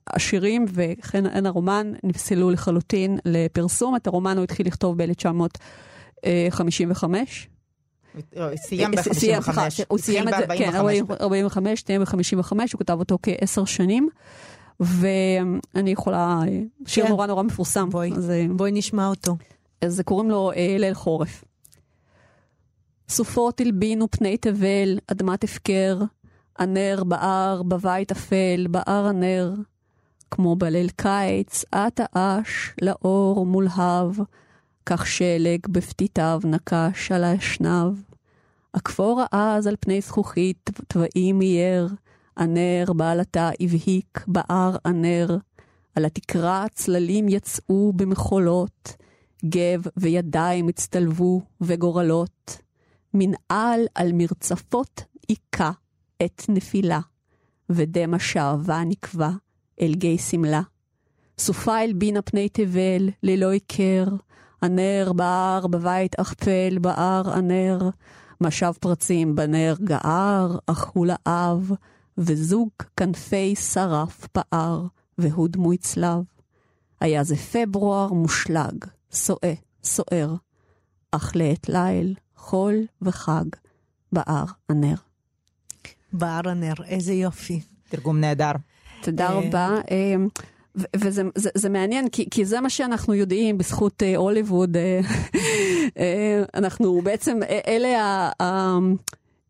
השירים 0.07 0.65
וכן 0.69 1.47
הרומן 1.47 1.93
נפסלו 2.05 2.51
לחלוטין 2.51 3.19
לפרסום. 3.25 3.97
את 3.97 4.07
הרומן 4.07 4.37
הוא 4.37 4.45
התחיל 4.45 4.67
לכתוב 4.67 5.03
ב-1955. 5.03 7.05
סיים 8.57 8.91
ב-55, 8.91 9.59
הוא 9.89 9.99
סיים 9.99 10.29
את 10.29 10.35
זה, 10.39 10.47
כן, 10.59 10.71
45, 11.21 11.85
סיים 11.87 12.05
ב-55, 12.05 12.51
הוא 12.51 12.79
כתב 12.79 12.99
אותו 12.99 13.19
כעשר 13.23 13.65
שנים. 13.65 14.09
ואני 14.81 15.91
יכולה, 15.91 16.41
שיר 16.87 17.05
כן. 17.05 17.11
נורא 17.11 17.27
נורא 17.27 17.43
מפורסם. 17.43 17.91
בואי, 17.91 18.11
בואי 18.57 18.73
נשמע 18.73 19.07
אותו. 19.07 19.37
אז 19.81 20.03
קוראים 20.05 20.31
לו 20.31 20.53
אה, 20.57 20.77
ליל 20.79 20.95
חורף. 20.95 21.45
סופות 23.09 23.61
הלבינו 23.61 24.11
פני 24.11 24.37
תבל, 24.37 24.99
אדמת 25.07 25.45
הפקר, 25.45 25.99
הנר 26.59 27.05
בער, 27.05 27.63
בבית 27.63 28.11
אפל, 28.11 28.67
בער 28.71 29.07
הנר, 29.07 29.53
כמו 30.35 30.57
בליל 30.57 30.89
קיץ, 30.97 31.65
את 31.75 32.01
האש 32.13 32.75
לאור 32.83 33.47
מולהב, 33.47 34.11
כך 34.87 35.07
שלג 35.07 35.59
בפתיתיו 35.69 36.41
נקש 36.45 37.13
על 37.13 37.25
האשנב. 37.25 37.95
הכפור 38.75 39.23
העז 39.33 39.67
על 39.67 39.77
פני 39.81 40.01
זכוכית, 40.01 40.71
תוואים 40.89 41.41
אייר, 41.41 41.89
הנר 42.37 42.93
בעלתה 42.97 43.51
הבהיק, 43.61 44.25
בער 44.27 44.77
הנר. 44.85 45.37
על 45.95 46.05
התקרה 46.05 46.67
צללים 46.75 47.29
יצאו 47.29 47.93
במחולות, 47.97 48.97
גב 49.45 49.83
וידיים 49.97 50.69
הצטלבו 50.69 51.41
וגורלות. 51.61 52.59
מנעל 53.15 53.81
על 53.95 54.11
מרצפות 54.13 55.05
היכה 55.29 55.71
את 56.25 56.43
נפילה, 56.49 57.01
ודמע 57.71 58.19
שעבה 58.19 58.83
נקבע. 58.85 59.31
אל 59.81 59.95
גיא 59.95 60.19
שמלה. 60.19 60.61
סופה 61.39 61.79
הלבינה 61.79 62.23
פני 62.23 62.49
תבל, 62.49 63.11
ללא 63.23 63.47
היכר, 63.47 64.05
הנר 64.63 65.13
בער 65.17 65.67
בבית 65.67 66.21
אכפל, 66.21 66.79
בער 66.81 67.31
הנר, 67.35 67.91
משב 68.41 68.73
פרצים 68.81 69.35
בנר 69.35 69.75
גער, 69.85 70.59
אך 70.67 70.85
הוא 70.85 71.07
לאב, 71.07 71.71
וזוג 72.19 72.69
כנפי 72.97 73.55
שרף 73.57 74.27
פער, 74.27 74.87
והוא 75.19 75.49
דמוי 75.49 75.77
צלב. 75.77 76.23
היה 77.01 77.25
זה 77.25 77.37
פברואר 77.37 78.13
מושלג, 78.13 78.85
סועה, 79.13 79.53
סוער, 79.85 80.35
אך 81.11 81.37
לעת 81.37 81.69
ליל, 81.69 82.15
חול 82.37 82.75
וחג, 83.03 83.45
בער 84.13 84.45
הנר. 84.69 84.95
בער 86.13 86.49
הנר, 86.49 86.75
איזה 86.87 87.13
יופי. 87.13 87.61
תרגום 87.89 88.21
נהדר. 88.21 88.53
תודה 89.03 89.29
אה, 89.29 89.33
רבה. 89.33 89.77
אה, 89.91 90.15
וזה 90.97 91.23
זה, 91.35 91.51
זה 91.55 91.69
מעניין, 91.69 92.09
כי, 92.09 92.31
כי 92.31 92.45
זה 92.45 92.61
מה 92.61 92.71
שאנחנו 92.71 93.15
יודעים 93.15 93.59
בזכות 93.59 94.03
אה, 94.03 94.17
הוליווד. 94.17 94.77
אנחנו 96.55 97.01
בעצם, 97.03 97.39
אלה 97.67 98.31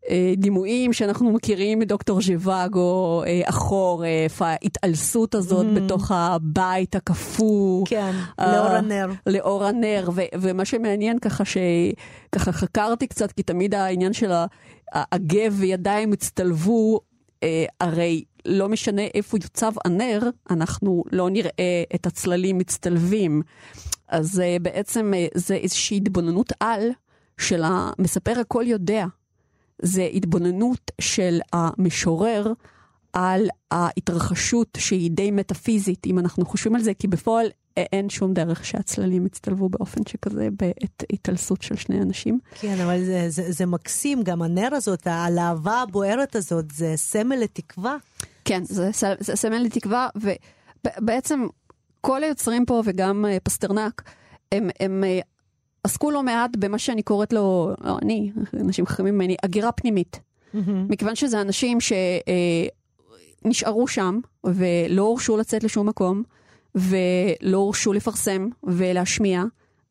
הדימויים 0.09 0.93
שאנחנו 0.93 1.31
מכירים 1.31 1.79
מדוקטור 1.79 2.21
ז'וואגו, 2.21 3.23
החורף, 3.47 4.41
ההתעלסות 4.41 5.35
הזאת 5.35 5.65
mm. 5.65 5.79
בתוך 5.79 6.11
הבית 6.11 6.95
הקפוא. 6.95 7.85
כן, 7.85 8.15
לאור 8.39 8.67
הנר. 8.67 9.07
לאור 9.27 9.65
הנר, 9.65 10.09
ו, 10.13 10.21
ומה 10.41 10.65
שמעניין 10.65 11.19
ככה, 11.19 11.43
שככה 11.45 12.51
חקרתי 12.51 13.07
קצת, 13.07 13.31
כי 13.31 13.43
תמיד 13.43 13.75
העניין 13.75 14.13
של 14.13 14.31
הגב 14.93 15.55
וידיים 15.59 16.13
הצטלבו, 16.13 16.99
הרי 17.81 18.23
לא 18.45 18.69
משנה 18.69 19.01
איפה 19.01 19.37
יוצב 19.43 19.71
הנר, 19.85 20.19
אנחנו 20.49 21.03
לא 21.11 21.29
נראה 21.29 21.83
את 21.95 22.05
הצללים 22.05 22.57
מצטלבים. 22.57 23.41
אז 24.07 24.39
uh, 24.39 24.63
בעצם 24.63 25.13
uh, 25.13 25.39
זה 25.39 25.55
איזושהי 25.55 25.97
התבוננות 25.97 26.53
על 26.59 26.89
של 27.37 27.61
המספר 27.65 28.39
הכל 28.39 28.63
יודע. 28.67 29.05
זה 29.81 30.09
התבוננות 30.13 30.91
של 31.01 31.39
המשורר 31.53 32.53
על 33.13 33.47
ההתרחשות 33.71 34.77
שהיא 34.77 35.11
די 35.11 35.31
מטאפיזית, 35.31 36.05
אם 36.05 36.19
אנחנו 36.19 36.45
חושבים 36.45 36.75
על 36.75 36.81
זה, 36.81 36.93
כי 36.93 37.07
בפועל 37.07 37.47
אין 37.77 38.09
שום 38.09 38.33
דרך 38.33 38.65
שהצללים 38.65 39.25
יצטלבו 39.25 39.69
באופן 39.69 40.01
שכזה 40.07 40.49
בעת 40.59 41.03
התעלסות 41.13 41.61
של 41.61 41.75
שני 41.75 42.01
אנשים. 42.01 42.39
כן, 42.59 42.79
אבל 42.79 43.05
זה, 43.05 43.25
זה, 43.29 43.51
זה 43.51 43.65
מקסים, 43.65 44.23
גם 44.23 44.41
הנר 44.41 44.69
הזאת, 44.71 45.07
הלהבה 45.07 45.81
הבוערת 45.81 46.35
הזאת, 46.35 46.71
זה 46.71 46.93
סמל 46.95 47.35
לתקווה. 47.35 47.97
כן, 48.45 48.63
זה, 48.63 48.89
זה 49.19 49.35
סמל 49.35 49.57
לתקווה, 49.57 50.07
ובעצם 50.15 51.47
כל 52.01 52.23
היוצרים 52.23 52.65
פה, 52.65 52.81
וגם 52.85 53.25
אה, 53.25 53.37
פסטרנק, 53.43 54.01
הם, 54.51 54.69
הם 54.79 55.03
אה, 55.03 55.19
עסקו 55.83 56.11
לא 56.11 56.23
מעט 56.23 56.55
במה 56.55 56.77
שאני 56.77 57.03
קוראת 57.03 57.33
לו, 57.33 57.73
לא 57.81 57.97
אני, 58.01 58.31
אנשים 58.53 58.85
חכמים 58.85 59.15
ממני, 59.15 59.35
הגירה 59.43 59.71
פנימית. 59.71 60.19
Mm-hmm. 60.19 60.57
מכיוון 60.89 61.15
שזה 61.15 61.41
אנשים 61.41 61.77
שנשארו 63.45 63.81
אה, 63.81 63.87
שם 63.87 64.19
ולא 64.43 65.01
הורשו 65.01 65.37
לצאת 65.37 65.63
לשום 65.63 65.89
מקום, 65.89 66.23
ולא 66.75 67.57
הורשו 67.57 67.93
לפרסם 67.93 68.47
ולהשמיע, 68.63 69.43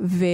ו... 0.03 0.25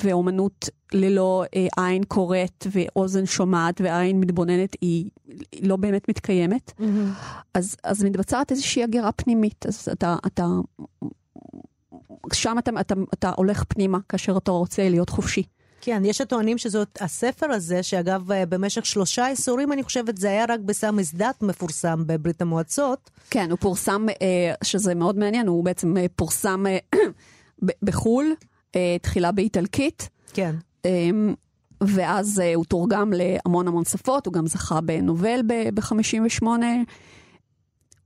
ואומנות 0.00 0.68
ללא 0.92 1.44
אה, 1.56 1.66
עין 1.76 2.04
קוראת 2.04 2.66
ואוזן 2.70 3.26
שומעת 3.26 3.80
ועין 3.80 4.20
מתבוננת 4.20 4.76
היא, 4.80 5.10
לא 5.62 5.76
באמת 5.76 6.08
מתקיימת. 6.08 6.72
Mm-hmm. 6.78 6.82
אז, 7.54 7.76
אז 7.84 8.04
מתבצעת 8.04 8.50
איזושהי 8.50 8.82
הגירה 8.82 9.12
פנימית. 9.12 9.66
אז 9.66 9.88
אתה, 9.92 10.16
אתה 10.26 10.46
שם 12.32 12.58
אתה, 12.58 12.70
אתה, 12.80 12.94
אתה 13.14 13.30
הולך 13.36 13.64
פנימה 13.68 13.98
כאשר 14.08 14.36
אתה 14.36 14.50
רוצה 14.50 14.88
להיות 14.88 15.10
חופשי. 15.10 15.42
כן, 15.80 16.02
יש 16.04 16.20
הטוענים 16.20 16.58
שזאת 16.58 16.98
הספר 17.00 17.50
הזה, 17.50 17.82
שאגב, 17.82 18.32
אה, 18.32 18.46
במשך 18.46 18.86
שלושה 18.86 19.26
עשורים, 19.26 19.72
אני 19.72 19.82
חושבת, 19.82 20.16
זה 20.16 20.28
היה 20.30 20.44
רק 20.48 20.60
בסמס 20.60 21.14
דת 21.14 21.42
מפורסם 21.42 22.02
בברית 22.06 22.42
המועצות. 22.42 23.10
כן, 23.30 23.50
הוא 23.50 23.58
פורסם, 23.58 24.06
אה, 24.22 24.54
שזה 24.64 24.94
מאוד 24.94 25.18
מעניין, 25.18 25.46
הוא 25.46 25.64
בעצם 25.64 25.96
אה, 25.96 26.06
פורסם 26.16 26.64
בחו"ל, 27.82 28.34
תחילה 29.02 29.32
באיטלקית. 29.32 30.08
כן. 30.32 30.54
אמ, 30.84 31.34
ואז 31.80 32.40
אה, 32.40 32.54
הוא 32.54 32.64
תורגם 32.64 33.12
להמון 33.12 33.68
המון 33.68 33.84
שפות, 33.84 34.26
הוא 34.26 34.34
גם 34.34 34.46
זכה 34.46 34.80
בנובל 34.80 35.40
ב-58. 35.46 36.46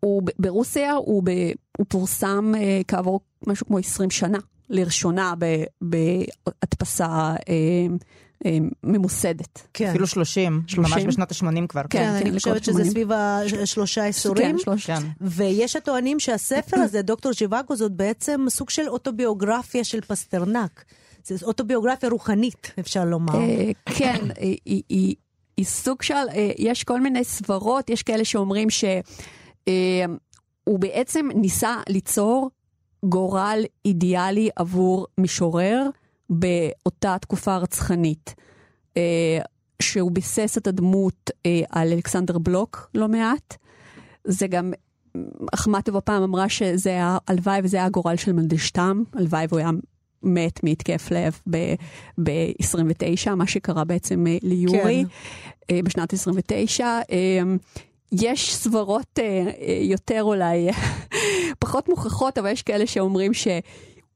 הוא 0.01 0.23
ב- 0.23 0.31
ברוסיה, 0.39 0.93
הוא, 0.93 1.23
ב, 1.25 1.31
הוא 1.79 1.87
פורסם 1.89 2.53
אה, 2.57 2.81
כעבור 2.89 3.21
משהו 3.47 3.67
כמו 3.67 3.79
20 3.79 4.11
שנה, 4.11 4.39
לראשונה 4.71 5.35
בהדפסה 5.81 7.07
אה, 7.07 7.37
אה, 7.49 7.87
ממוסדת. 8.85 9.69
כן. 9.75 9.89
אפילו 9.89 10.07
30, 10.07 10.63
30. 10.67 10.95
ממש 10.95 11.07
בשנות 11.07 11.33
ה-80 11.33 11.67
כבר. 11.69 11.83
כן, 11.83 11.89
כן, 11.99 12.05
אני 12.09 12.25
כן, 12.25 12.35
חושבת 12.35 12.47
לקראת 12.53 12.65
שזה 12.65 12.73
80. 12.73 12.91
סביב 12.91 13.09
השלושה 13.63 14.07
עשורים. 14.07 14.57
כן, 14.57 14.65
שלוש... 14.65 14.87
כן. 14.87 15.03
ויש 15.21 15.77
הטוענים 15.77 16.21
שהספר 16.21 16.77
הזה, 16.77 17.03
דוקטור 17.03 17.33
ז'יוואגו, 17.33 17.77
זאת 17.77 17.93
בעצם 17.93 18.45
סוג 18.49 18.71
של 18.71 18.89
אוטוביוגרפיה 18.89 19.85
של 19.85 20.01
פסטרנק. 20.01 20.85
זו 21.27 21.47
אוטוביוגרפיה 21.47 22.09
רוחנית, 22.09 22.73
אפשר 22.81 23.05
לומר. 23.05 23.35
אה, 23.41 23.71
כן, 23.95 24.19
היא- 24.39 24.59
היא- 24.65 24.83
היא 24.89 25.15
היא 25.57 25.67
סוג 25.67 26.03
של, 26.03 26.15
אה, 26.15 26.25
יש 26.59 26.85
כל 26.85 27.01
מיני 27.01 27.25
סברות, 27.25 27.91
יש 27.91 28.03
כאלה 28.03 28.25
שאומרים 28.25 28.69
שהוא 28.71 29.69
בעצם 30.79 31.29
ניסה 31.35 31.77
ליצור 31.89 32.51
גורל 33.05 33.61
אידיאלי 33.85 34.49
עבור 34.57 35.07
משורר 35.19 35.87
באותה 36.31 37.17
תקופה 37.21 37.57
רצחנית. 37.57 38.35
אה, 38.97 39.39
שהוא 39.83 40.13
ביסס 40.13 40.59
את 40.59 40.67
הדמות 40.67 41.31
אה, 41.47 41.61
על 41.71 41.93
אלכסנדר 41.93 42.39
בלוק 42.39 42.91
לא 42.95 43.09
מעט. 43.09 43.57
זה 44.25 44.47
גם, 44.47 44.73
אחמטובה 45.55 46.01
פעם 46.01 46.23
אמרה 46.23 46.49
שזה 46.49 46.91
היה, 46.91 47.19
הלוואי 47.29 47.61
וזה 47.65 47.77
היה 47.77 47.87
הגורל 47.87 48.17
של 48.17 48.33
מנדלשטם, 48.33 49.03
הלוואי 49.13 49.47
והוא 49.49 49.59
היה 49.59 49.71
מת 50.23 50.65
מהתקף 50.65 51.11
לב 51.11 51.41
ב-29, 52.23 53.35
מה 53.35 53.47
שקרה 53.47 53.85
בעצם 53.85 54.27
אה, 54.27 54.37
ליורי 54.43 55.05
אה, 55.71 55.81
בשנת 55.85 56.13
29. 56.13 56.87
אה, 56.87 57.43
יש 58.13 58.55
סברות 58.55 59.19
אה, 59.19 59.25
אה, 59.61 59.79
יותר 59.83 60.23
אולי 60.23 60.69
פחות 61.59 61.89
מוכחות, 61.89 62.39
אבל 62.39 62.49
יש 62.49 62.63
כאלה 62.63 62.87
שאומרים 62.87 63.35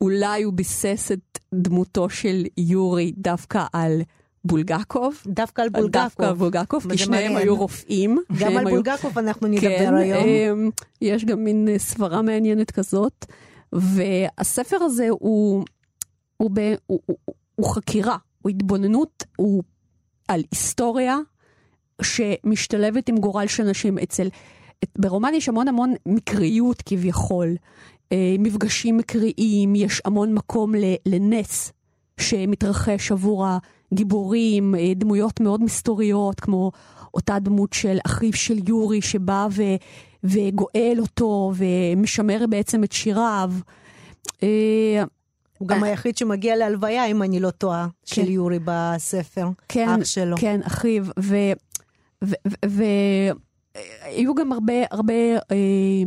שאולי 0.02 0.42
הוא 0.42 0.52
ביסס 0.52 1.12
את 1.12 1.38
דמותו 1.54 2.10
של 2.10 2.44
יורי 2.58 3.12
דווקא 3.16 3.64
על 3.72 4.02
בולגקוב. 4.44 5.22
דווקא 5.26 5.62
על 5.62 5.68
דווקא 5.68 6.22
על 6.22 6.28
בולגקוב. 6.34 6.38
בולגקוב, 6.38 6.92
כי 6.92 6.98
שניהם 6.98 7.22
מעניין. 7.32 7.36
היו 7.48 7.56
רופאים. 7.56 8.18
גם 8.40 8.56
על 8.56 8.66
היו- 8.66 8.70
בולגקוב 8.82 9.18
אנחנו 9.18 9.48
נדבר 9.48 9.60
כן, 9.78 9.94
היום. 9.94 10.24
אמ, 10.24 10.70
יש 11.00 11.24
גם 11.24 11.44
מין 11.44 11.68
אה, 11.68 11.78
סברה 11.78 12.22
מעניינת 12.22 12.70
כזאת, 12.70 13.26
והספר 13.72 14.76
הזה 14.76 15.06
הוא, 15.10 15.64
הוא, 16.36 16.50
ב, 16.54 16.74
הוא, 16.86 17.00
הוא, 17.06 17.16
הוא 17.54 17.74
חקירה, 17.74 18.16
הוא 18.42 18.50
התבוננות, 18.50 19.24
הוא 19.36 19.62
על 20.28 20.42
היסטוריה 20.50 21.18
שמשתלבת 22.02 23.08
עם 23.08 23.16
גורל 23.16 23.46
של 23.46 23.66
אנשים. 23.66 23.98
אצל, 23.98 24.26
את- 24.84 24.90
ברומן 24.98 25.34
יש 25.34 25.48
המון 25.48 25.68
המון 25.68 25.94
מקריות 26.06 26.82
כביכול, 26.86 27.48
מפגשים 28.38 28.96
מקריים, 28.96 29.74
יש 29.74 30.02
המון 30.04 30.34
מקום 30.34 30.72
לנס 31.06 31.72
שמתרחש 32.20 33.12
עבור 33.12 33.46
הגיבורים, 33.92 34.74
אה, 34.74 34.92
דמויות 34.96 35.40
מאוד 35.40 35.62
מסתוריות, 35.62 36.40
כמו 36.40 36.72
אותה 37.14 37.38
דמות 37.38 37.72
של 37.72 37.98
אחיו 38.06 38.32
של 38.32 38.58
יורי 38.68 39.02
שבא 39.02 39.48
ו, 39.50 39.62
וגואל 40.24 40.96
אותו 40.98 41.52
ומשמר 41.56 42.44
בעצם 42.48 42.84
את 42.84 42.92
שיריו. 42.92 43.52
אה, 44.42 45.04
הוא 45.58 45.68
גם 45.68 45.82
היחיד 45.82 46.16
שמגיע 46.16 46.56
להלוויה, 46.56 47.06
אם 47.06 47.22
אני 47.22 47.40
לא 47.40 47.50
טועה, 47.50 47.86
של 48.04 48.22
כן. 48.22 48.30
יורי 48.30 48.58
בספר. 48.64 49.48
כן, 49.68 49.88
אח 49.88 50.04
שלו. 50.04 50.36
כן, 50.36 50.60
אחיו, 50.62 51.04
והיו 52.64 54.34
גם 54.34 54.52
הרבה, 54.52 54.74
הרבה 54.90 55.14
אה, 55.50 56.02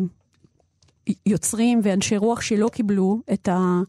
יוצרים 1.25 1.79
ואנשי 1.83 2.17
רוח 2.17 2.41
שלא 2.41 2.69
קיבלו 2.69 3.21
את, 3.33 3.47
ה, 3.47 3.79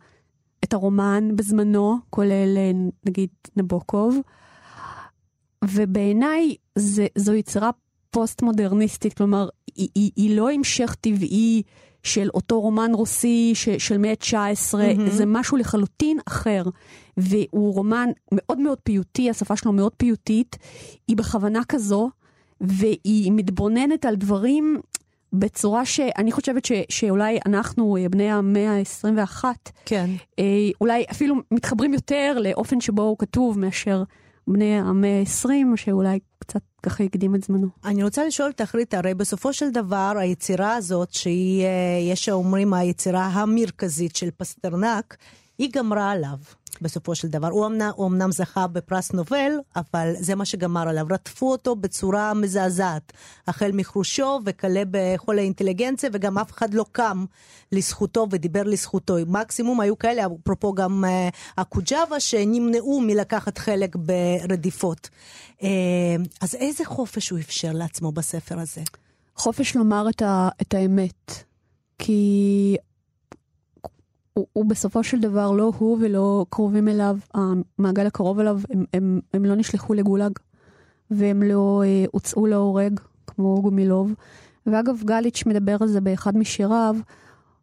את 0.65 0.73
הרומן 0.73 1.37
בזמנו, 1.37 1.97
כולל 2.11 2.57
אה, 2.57 2.71
נגיד 3.07 3.29
נבוקוב, 3.57 4.17
ובעיניי 5.65 6.55
זה- 6.79 7.07
זו 7.19 7.35
יצירה 7.35 7.71
פוסט-מודרניסטית, 8.11 9.15
כלומר, 9.15 9.49
היא, 9.77 9.89
היא, 9.95 10.11
היא 10.17 10.37
לא 10.37 10.51
המשך 10.51 10.97
טבעי 11.01 11.63
של 12.03 12.29
אותו 12.35 12.61
רומן 12.61 12.91
רוסי 12.95 13.53
ש, 13.55 13.69
של 13.69 13.99
מאה 13.99 14.11
ה-19, 14.11 14.77
מהמם. 14.77 15.11
זה 15.11 15.27
משהו 15.27 15.57
לחלוטין 15.57 16.19
אחר. 16.29 16.63
והוא 17.17 17.75
רומן 17.75 18.09
מאוד 18.33 18.59
מאוד 18.59 18.79
פיוטי, 18.83 19.31
השפה 19.31 19.57
שלו 19.57 19.73
מאוד 19.73 19.93
פיוטית, 19.97 20.57
היא 21.09 21.17
בכוונה 21.17 21.61
כזו, 21.69 22.11
והיא 22.61 23.33
מתבוננת 23.33 24.05
על 24.05 24.17
דברים 24.17 24.81
בצורה 25.39 25.85
שאני 25.85 26.33
חושבת 26.33 26.65
ש, 26.65 26.73
שאולי 26.89 27.39
אנחנו, 27.47 27.97
אה, 27.97 28.09
בני 28.09 28.31
המאה 28.31 28.79
ה-21, 28.79 29.45
כן. 29.85 30.11
אה, 30.39 30.45
אולי 30.81 31.05
אפילו 31.11 31.35
מתחברים 31.51 31.95
יותר 31.95 32.37
לאופן 32.41 32.81
שבו 32.81 33.03
הוא 33.03 33.19
כתוב 33.19 33.59
מאשר 33.59 34.03
בני 34.49 34.79
המאה 34.79 35.21
ה-20, 35.21 35.77
שאולי 35.77 36.19
קצת 36.39 36.61
ככה 36.83 37.05
הקדים 37.05 37.35
את 37.35 37.45
זמנו. 37.45 37.69
אני 37.85 38.03
רוצה 38.03 38.27
לשאול 38.27 38.49
אותך, 38.49 38.75
ריטה, 38.75 38.99
הרי 38.99 39.15
בסופו 39.15 39.53
של 39.53 39.71
דבר 39.71 40.13
היצירה 40.19 40.75
הזאת, 40.75 41.13
שהיא, 41.13 41.65
אה, 41.65 41.69
יש 42.13 42.25
שאומרים 42.25 42.75
היצירה 42.75 43.27
המרכזית 43.27 44.17
של 44.17 44.29
פסטרנק, 44.37 45.17
היא 45.59 45.71
גמרה 45.73 46.11
עליו. 46.11 46.39
בסופו 46.81 47.15
של 47.15 47.29
דבר. 47.29 47.49
הוא 47.49 47.67
אמנם, 47.67 47.91
הוא 47.95 48.07
אמנם 48.07 48.33
זכה 48.33 48.67
בפרס 48.67 49.13
נובל, 49.13 49.53
אבל 49.77 50.13
זה 50.19 50.35
מה 50.35 50.45
שגמר 50.45 50.89
עליו. 50.89 51.07
רדפו 51.11 51.51
אותו 51.51 51.77
בצורה 51.77 52.35
מזעזעת. 52.35 53.13
החל 53.47 53.71
מחרושו 53.75 54.41
וכלה 54.45 54.83
בכל 54.91 55.39
האינטליגנציה, 55.39 56.11
וגם 56.13 56.39
אף 56.39 56.53
אחד 56.53 56.75
לא 56.75 56.85
קם 56.93 57.25
לזכותו 57.73 58.27
ודיבר 58.31 58.63
לזכותו. 58.63 59.17
מקסימום 59.27 59.81
היו 59.81 59.99
כאלה, 59.99 60.27
אפרופו 60.43 60.75
גם 60.75 61.05
אה, 61.05 61.29
הקוג'אווה, 61.59 62.21
שנמנעו 62.21 63.01
מלקחת 63.01 63.59
חלק 63.59 63.97
ברדיפות. 63.97 65.11
אה, 65.63 65.69
אז 66.41 66.55
איזה 66.55 66.85
חופש 66.85 67.31
הוא 67.31 67.39
אפשר 67.39 67.73
לעצמו 67.73 68.13
בספר 68.13 68.59
הזה? 68.59 68.81
חופש 69.37 69.77
לומר 69.77 70.07
את, 70.09 70.23
ה, 70.23 70.49
את 70.63 70.75
האמת, 70.75 71.33
כי 71.99 72.77
הוא, 74.37 74.47
הוא 74.53 74.65
בסופו 74.65 75.03
של 75.03 75.21
דבר 75.21 75.51
לא 75.51 75.73
הוא 75.79 75.99
ולא 76.01 76.47
קרובים 76.51 76.89
אליו, 76.89 77.19
המעגל 77.35 78.07
הקרוב 78.07 78.41
אליו, 78.41 78.61
הם, 78.71 78.85
הם, 78.93 79.21
הם 79.35 79.45
לא 79.45 79.55
נשלחו 79.55 79.95
לגולאג, 79.95 80.33
והם 81.11 81.43
לא 81.43 81.83
אה, 81.87 82.05
הוצאו 82.13 82.47
להורג, 82.47 83.01
כמו 83.27 83.63
גומילוב. 83.63 84.15
ואגב, 84.67 85.03
גליץ' 85.05 85.47
מדבר 85.47 85.77
על 85.81 85.89
זה 85.89 86.01
באחד 86.01 86.37
משיריו, 86.37 86.97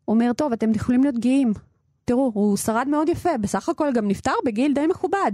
אומר, 0.08 0.34
טוב, 0.34 0.52
אתם 0.52 0.72
יכולים 0.72 1.04
להיות 1.04 1.20
גאים. 1.20 1.54
תראו, 2.06 2.32
הוא 2.34 2.58
שרד 2.58 2.88
מאוד 2.88 3.10
יפה, 3.10 3.38
בסך 3.38 3.70
הכל 3.70 3.92
גם 3.94 4.08
נפטר 4.08 4.32
בגיל 4.46 4.74
די 4.74 4.88
מכובד. 4.88 5.32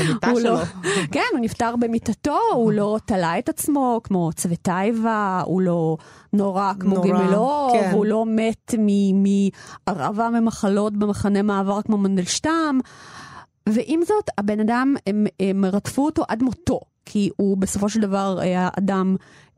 במיטה 0.00 0.30
הוא 0.30 0.40
שלו. 0.40 0.54
לא, 0.54 0.64
כן, 1.12 1.24
הוא 1.32 1.40
נפטר 1.40 1.76
במיטתו, 1.76 2.38
הוא 2.52 2.72
לא 2.72 2.98
תלה 3.04 3.38
את 3.38 3.48
עצמו 3.48 4.00
כמו 4.04 4.30
צווטייבה, 4.34 5.42
הוא 5.44 5.60
לא 5.62 5.96
נורא 6.32 6.72
כמו 6.80 6.94
נורא, 6.94 7.06
גימלוב, 7.06 7.72
כן. 7.72 7.90
הוא 7.92 8.06
לא 8.06 8.24
מת 8.26 8.74
מהרעבה 9.86 10.28
ממחלות 10.28 10.96
במחנה 10.96 11.42
מעבר 11.42 11.82
כמו 11.82 11.98
מנדלשטם. 11.98 12.78
ועם 13.68 14.00
זאת, 14.04 14.30
הבן 14.38 14.60
אדם, 14.60 14.94
הם, 15.06 15.26
הם 15.40 15.64
רדפו 15.64 16.04
אותו 16.04 16.24
עד 16.28 16.42
מותו, 16.42 16.80
כי 17.04 17.30
הוא 17.36 17.56
בסופו 17.56 17.88
של 17.88 18.00
דבר 18.00 18.38
היה 18.40 18.68
אדם, 18.78 19.16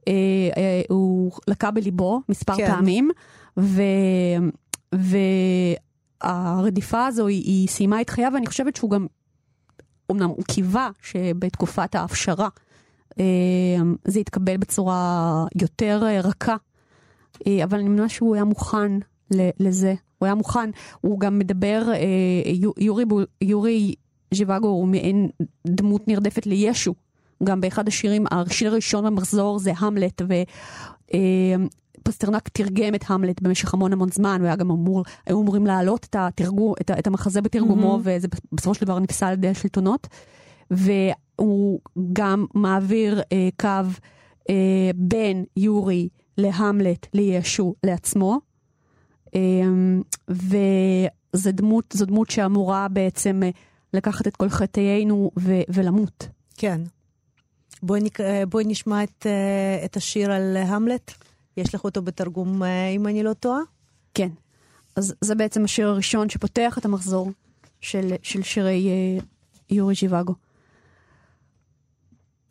אה, 0.08 0.12
אה, 0.56 0.82
הוא 0.88 1.32
לקה 1.48 1.70
בליבו 1.70 2.20
מספר 2.28 2.56
כן. 2.56 2.66
פעמים, 2.66 3.10
ו... 3.58 3.82
והרדיפה 6.24 7.06
הזו 7.06 7.26
היא, 7.26 7.42
היא 7.44 7.68
סיימה 7.68 8.00
את 8.00 8.10
חייו, 8.10 8.30
ואני 8.34 8.46
חושבת 8.46 8.76
שהוא 8.76 8.90
גם 8.90 9.06
אמנם 10.12 10.28
הוא 10.28 10.44
קיווה 10.44 10.90
שבתקופת 11.02 11.94
ההפשרה 11.94 12.48
אה, 13.20 13.24
זה 14.04 14.20
יתקבל 14.20 14.56
בצורה 14.56 15.44
יותר 15.62 16.02
אה, 16.06 16.20
רכה, 16.20 16.56
אה, 17.46 17.64
אבל 17.64 17.78
אני 17.78 17.88
מאמינה 17.88 18.08
שהוא 18.08 18.34
היה 18.34 18.44
מוכן 18.44 18.92
ל- 19.34 19.48
לזה. 19.60 19.94
הוא 20.18 20.26
היה 20.26 20.34
מוכן, 20.34 20.70
הוא 21.00 21.20
גם 21.20 21.38
מדבר, 21.38 21.82
אה, 21.92 21.98
יו- 22.52 22.72
יורי, 22.78 23.04
יורי 23.40 23.94
ז'יוואגו 24.34 24.68
הוא 24.68 24.88
מעין 24.88 25.28
דמות 25.66 26.08
נרדפת 26.08 26.46
לישו. 26.46 26.94
גם 27.44 27.60
באחד 27.60 27.88
השירים, 27.88 28.24
השיר 28.30 28.70
הראשון 28.72 29.04
במחזור 29.04 29.58
זה 29.58 29.72
המלט, 29.78 30.22
פסטרנק 32.06 32.48
תרגם 32.48 32.94
את 32.94 33.04
המלט 33.06 33.40
במשך 33.42 33.74
המון 33.74 33.92
המון 33.92 34.08
זמן, 34.12 34.36
הוא 34.40 34.46
היה 34.46 34.56
גם 34.56 34.70
אמור, 34.70 35.04
היו 35.26 35.42
אמורים 35.42 35.66
להעלות 35.66 36.06
את, 36.10 36.16
התרגו, 36.18 36.74
את, 36.80 36.90
את 36.90 37.06
המחזה 37.06 37.40
בתרגומו, 37.40 37.96
mm-hmm. 37.96 38.00
וזה 38.04 38.28
בסופו 38.52 38.74
של 38.74 38.84
דבר 38.84 38.98
נפסל 38.98 39.26
על 39.26 39.32
ידי 39.32 39.48
השלטונות. 39.48 40.06
והוא 40.70 41.80
גם 42.12 42.46
מעביר 42.54 43.20
אה, 43.32 43.48
קו 43.60 43.90
אה, 44.50 44.90
בין 44.94 45.44
יורי 45.56 46.08
להמלט, 46.38 47.06
לישו, 47.14 47.74
לעצמו. 47.84 48.40
אה, 49.34 49.40
וזו 50.28 51.52
דמות, 51.52 51.96
דמות 51.96 52.30
שאמורה 52.30 52.88
בעצם 52.88 53.42
אה, 53.42 53.50
לקחת 53.94 54.26
את 54.26 54.36
כל 54.36 54.48
חטאינו 54.48 55.30
ו- 55.38 55.62
ולמות. 55.68 56.28
כן. 56.56 56.80
בואי, 57.82 58.00
נק... 58.00 58.18
בואי 58.48 58.64
נשמע 58.66 59.02
את, 59.04 59.26
אה, 59.26 59.84
את 59.84 59.96
השיר 59.96 60.32
על 60.32 60.56
המלט. 60.56 61.12
יש 61.56 61.74
לך 61.74 61.84
אותו 61.84 62.02
בתרגום, 62.02 62.62
אה, 62.62 62.88
אם 62.88 63.06
אני 63.06 63.22
לא 63.22 63.32
טועה? 63.32 63.60
כן. 64.14 64.28
אז 64.96 65.14
זה 65.20 65.34
בעצם 65.34 65.64
השיר 65.64 65.88
הראשון 65.88 66.28
שפותח 66.28 66.78
את 66.78 66.84
המחזור 66.84 67.30
של, 67.80 68.12
של 68.22 68.42
שירי 68.42 68.88
uh, 69.20 69.24
יורי 69.70 69.94
ז'יוואגו. 69.94 70.34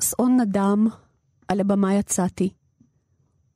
שאון 0.01 0.41
נדם, 0.41 0.87
על 1.47 1.59
הבמה 1.59 1.93
יצאתי, 1.93 2.49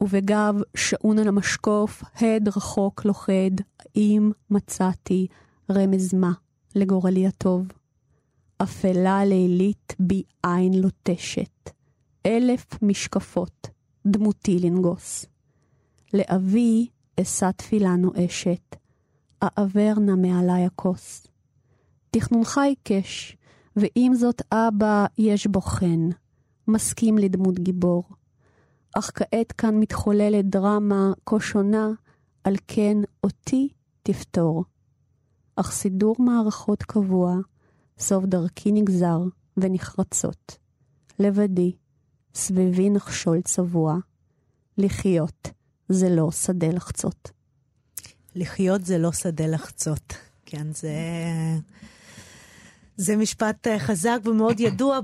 ובגב 0.02 0.56
שעון 0.78 1.20
על 1.20 1.28
המשקוף, 1.28 2.04
הד 2.16 2.48
רחוק 2.48 3.06
לוכד, 3.06 3.52
האם 3.80 4.32
מצאתי 4.50 5.28
רמז 5.72 6.14
מה 6.14 6.32
לגורלי 6.76 7.28
הטוב. 7.28 7.68
אפלה 8.58 9.26
לילית 9.26 9.96
בי 10.00 10.24
עין 10.44 10.74
לוטשת, 10.74 11.70
אלף 12.26 12.84
משקפות, 12.84 13.68
דמותי 14.08 14.60
לנגוס. 14.60 15.26
לאבי 16.13 16.88
אשא 17.22 17.52
תפילה 17.52 17.95
נואשת, 17.95 18.76
אעבר 19.43 19.93
נא 20.00 20.15
מעלי 20.15 20.65
הכוס. 20.65 21.28
תכנונך 22.12 22.58
עיקש, 22.58 23.38
ועם 23.76 24.13
זאת 24.13 24.41
אבא 24.54 25.06
יש 25.17 25.48
בו 25.48 25.62
חן, 25.62 26.10
מסכים 26.67 27.17
לדמות 27.17 27.60
גיבור. 27.60 28.04
אך 28.95 29.12
כעת 29.15 29.52
כאן 29.52 29.80
מתחוללת 29.80 30.45
דרמה 30.45 31.12
כה 31.26 31.39
שונה, 31.39 31.89
על 32.43 32.56
כן 32.67 32.98
אותי 33.24 33.69
תפתור. 34.04 34.63
אך 35.56 35.72
סידור 35.72 36.15
מערכות 36.19 36.84
קבוע, 36.84 37.36
סוף 38.00 38.26
דרכי 38.26 38.72
נגזר 38.72 39.19
ונחרצות. 39.58 40.58
לבדי, 41.19 41.76
סביבי 42.36 42.89
נחשול 42.89 43.41
צבוע, 43.41 43.98
לחיות 44.78 45.50
זה 45.89 46.10
לא 46.10 46.32
שדה 46.32 46.67
לחצות. 46.67 47.32
לחיות 48.36 48.86
זה 48.86 48.97
לא 48.97 49.12
שדה 49.12 49.47
לחצות. 49.47 50.13
כן, 50.45 50.73
זה... 50.73 50.91
זה 52.97 53.15
משפט 53.15 53.67
אה, 53.67 53.80
חזק 53.80 54.19
ומאוד 54.25 54.60
ידוע 54.60 54.99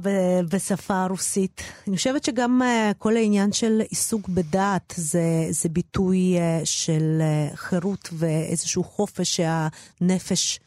בשפה 0.51 1.03
הרוסית. 1.03 1.61
אני 1.87 1.97
חושבת 1.97 2.23
שגם 2.23 2.61
אה, 2.61 2.91
כל 2.97 3.17
העניין 3.17 3.51
של 3.51 3.81
עיסוק 3.89 4.29
בדעת 4.29 4.93
זה, 4.97 5.47
זה 5.49 5.69
ביטוי 5.69 6.37
אה, 6.37 6.61
של 6.63 7.21
חירות 7.53 8.09
ואיזשהו 8.13 8.83
חופש 8.83 9.41
שהנפש 9.41 10.59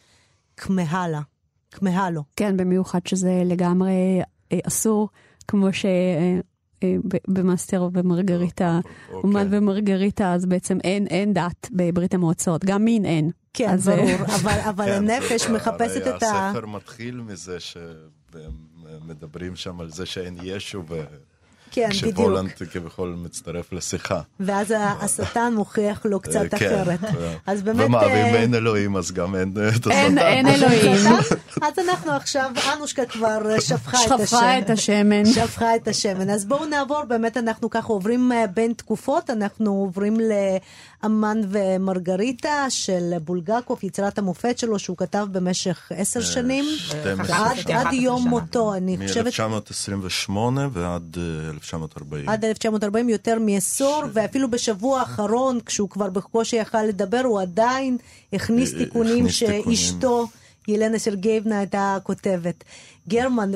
כמהה 0.57 1.09
לה, 1.09 1.21
כמהה 1.71 2.11
לו. 2.11 2.23
כן, 2.37 2.57
במיוחד 2.57 3.07
שזה 3.07 3.43
לגמרי 3.45 4.21
אסור, 4.67 5.09
כמו 5.49 5.73
ש... 5.73 5.87
במאסטר 7.29 7.89
ומרגריטה, 7.93 8.81
אוקיי. 9.09 9.21
אומן 9.23 9.47
ומרגריטה, 9.51 10.35
אז 10.35 10.47
בעצם 10.47 10.79
אין, 10.85 11.07
אין 11.07 11.33
דת 11.33 11.69
בברית 11.73 12.15
המועצות, 12.15 12.65
גם 12.65 12.85
מין 12.85 13.05
אין. 13.05 13.31
כן, 13.55 13.69
אז, 13.69 13.89
ברור, 13.89 14.11
אבל, 14.37 14.59
אבל 14.69 14.85
כן, 14.85 14.93
הנפש 14.93 15.47
מחפשת 15.47 16.07
את 16.17 16.23
ה... 16.23 16.49
הספר 16.49 16.67
מתחיל 16.67 17.21
מזה 17.21 17.57
שמדברים 18.31 19.57
שם 19.57 19.81
על 19.81 19.91
זה 19.91 20.07
שאין 20.07 20.37
ישו, 20.43 20.83
ו... 20.89 21.03
כן, 21.71 21.89
בדיוק. 21.89 22.15
כשפולנד 22.15 22.51
כביכול 22.51 23.17
מצטרף 23.25 23.73
לשיחה. 23.73 24.21
ואז 24.41 24.75
השטן 24.79 25.53
מוכיח 25.55 26.07
לו 26.07 26.21
קצת 26.21 26.47
כן, 26.51 26.67
אחרת. 26.67 27.01
אז 27.47 27.63
באמת... 27.63 27.87
ומה, 27.87 27.99
ואם 27.99 28.35
אין 28.35 28.55
אלוהים 28.55 28.97
אז 28.97 29.13
גם 29.13 29.35
אין 29.35 29.53
את 29.53 29.87
השטן. 29.87 30.19
אין 30.19 30.47
אלוהים. 30.55 31.07
אז 31.63 31.79
אנחנו 31.89 32.13
עכשיו, 32.13 32.51
אנושקה 32.77 33.05
כבר 33.07 33.39
שפכה 33.61 33.99
את 34.05 34.11
השמן. 34.11 34.27
שפכה 34.27 34.59
את 34.59 34.71
השמן. 34.71 35.25
שפכה 35.25 35.77
את 35.77 35.89
השמן. 35.89 36.31
אז 36.31 36.45
בואו 36.45 36.65
נעבור, 36.67 37.05
באמת 37.05 37.37
אנחנו 37.37 37.71
ככה 37.71 37.89
עוברים 37.89 38.33
בין 38.55 38.73
תקופות, 38.73 39.31
אנחנו 39.31 39.71
עוברים 39.71 40.17
לאמן 41.03 41.41
ומרגריטה 41.49 42.67
של 42.69 43.15
בולגקוב, 43.25 43.79
יצירת 43.83 44.19
המופת 44.19 44.59
שלו, 44.59 44.79
שהוא 44.79 44.97
כתב 44.97 45.27
במשך 45.33 45.93
עשר 45.95 46.21
שנים. 46.21 46.65
עד 47.75 47.93
יום 47.93 48.29
מותו, 48.29 48.75
אני 48.75 48.99
חושבת... 49.07 49.41
מ-1928 49.41 50.33
ועד 50.73 51.17
1940. 51.55 52.29
עד 52.29 52.45
1940, 52.45 53.09
יותר 53.09 53.39
מעשור. 53.39 54.05
ואפילו 54.13 54.51
בשבוע 54.51 55.01
האחרון, 55.01 55.61
כשהוא 55.67 55.89
כבר 55.89 56.11
בקושי 56.11 56.57
יכל 56.57 56.83
לדבר, 56.83 57.23
הוא 57.25 57.41
עדיין 57.41 57.97
הכניס 58.33 58.75
אה, 58.75 58.79
תיקונים 58.79 59.29
שאשתו... 59.29 60.27
ילנה 60.69 60.99
סרגייבנה 60.99 61.59
הייתה 61.59 61.99
כותבת. 62.03 62.65
גרמן, 63.09 63.51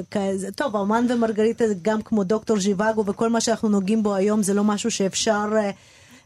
טוב, 0.56 0.76
האומן 0.76 1.06
ומרגריטה 1.08 1.64
גם 1.82 2.02
כמו 2.02 2.24
דוקטור 2.24 2.60
ז'יוואגו 2.60 3.06
וכל 3.06 3.30
מה 3.30 3.40
שאנחנו 3.40 3.68
נוגעים 3.68 4.02
בו 4.02 4.14
היום 4.14 4.42
זה 4.42 4.54
לא 4.54 4.64
משהו 4.64 4.90
שאפשר 4.90 5.48
uh, 5.52 5.72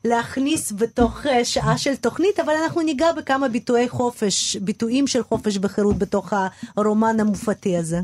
להכניס 0.05 0.73
בתוך 0.73 1.27
uh, 1.27 1.29
שעה 1.45 1.79
של 1.79 1.97
תוכנית, 1.97 2.41
אבל 2.41 2.53
אנחנו 2.65 2.81
ניגע 2.81 3.13
בכמה 3.13 3.49
ביטויי 3.49 3.89
חופש, 3.89 4.57
ביטויים 4.57 5.07
של 5.07 5.23
חופש 5.23 5.59
וחירות 5.63 5.99
בתוך 5.99 6.33
הרומן 6.77 7.21
המופתי 7.21 7.77
הזה. 7.77 8.01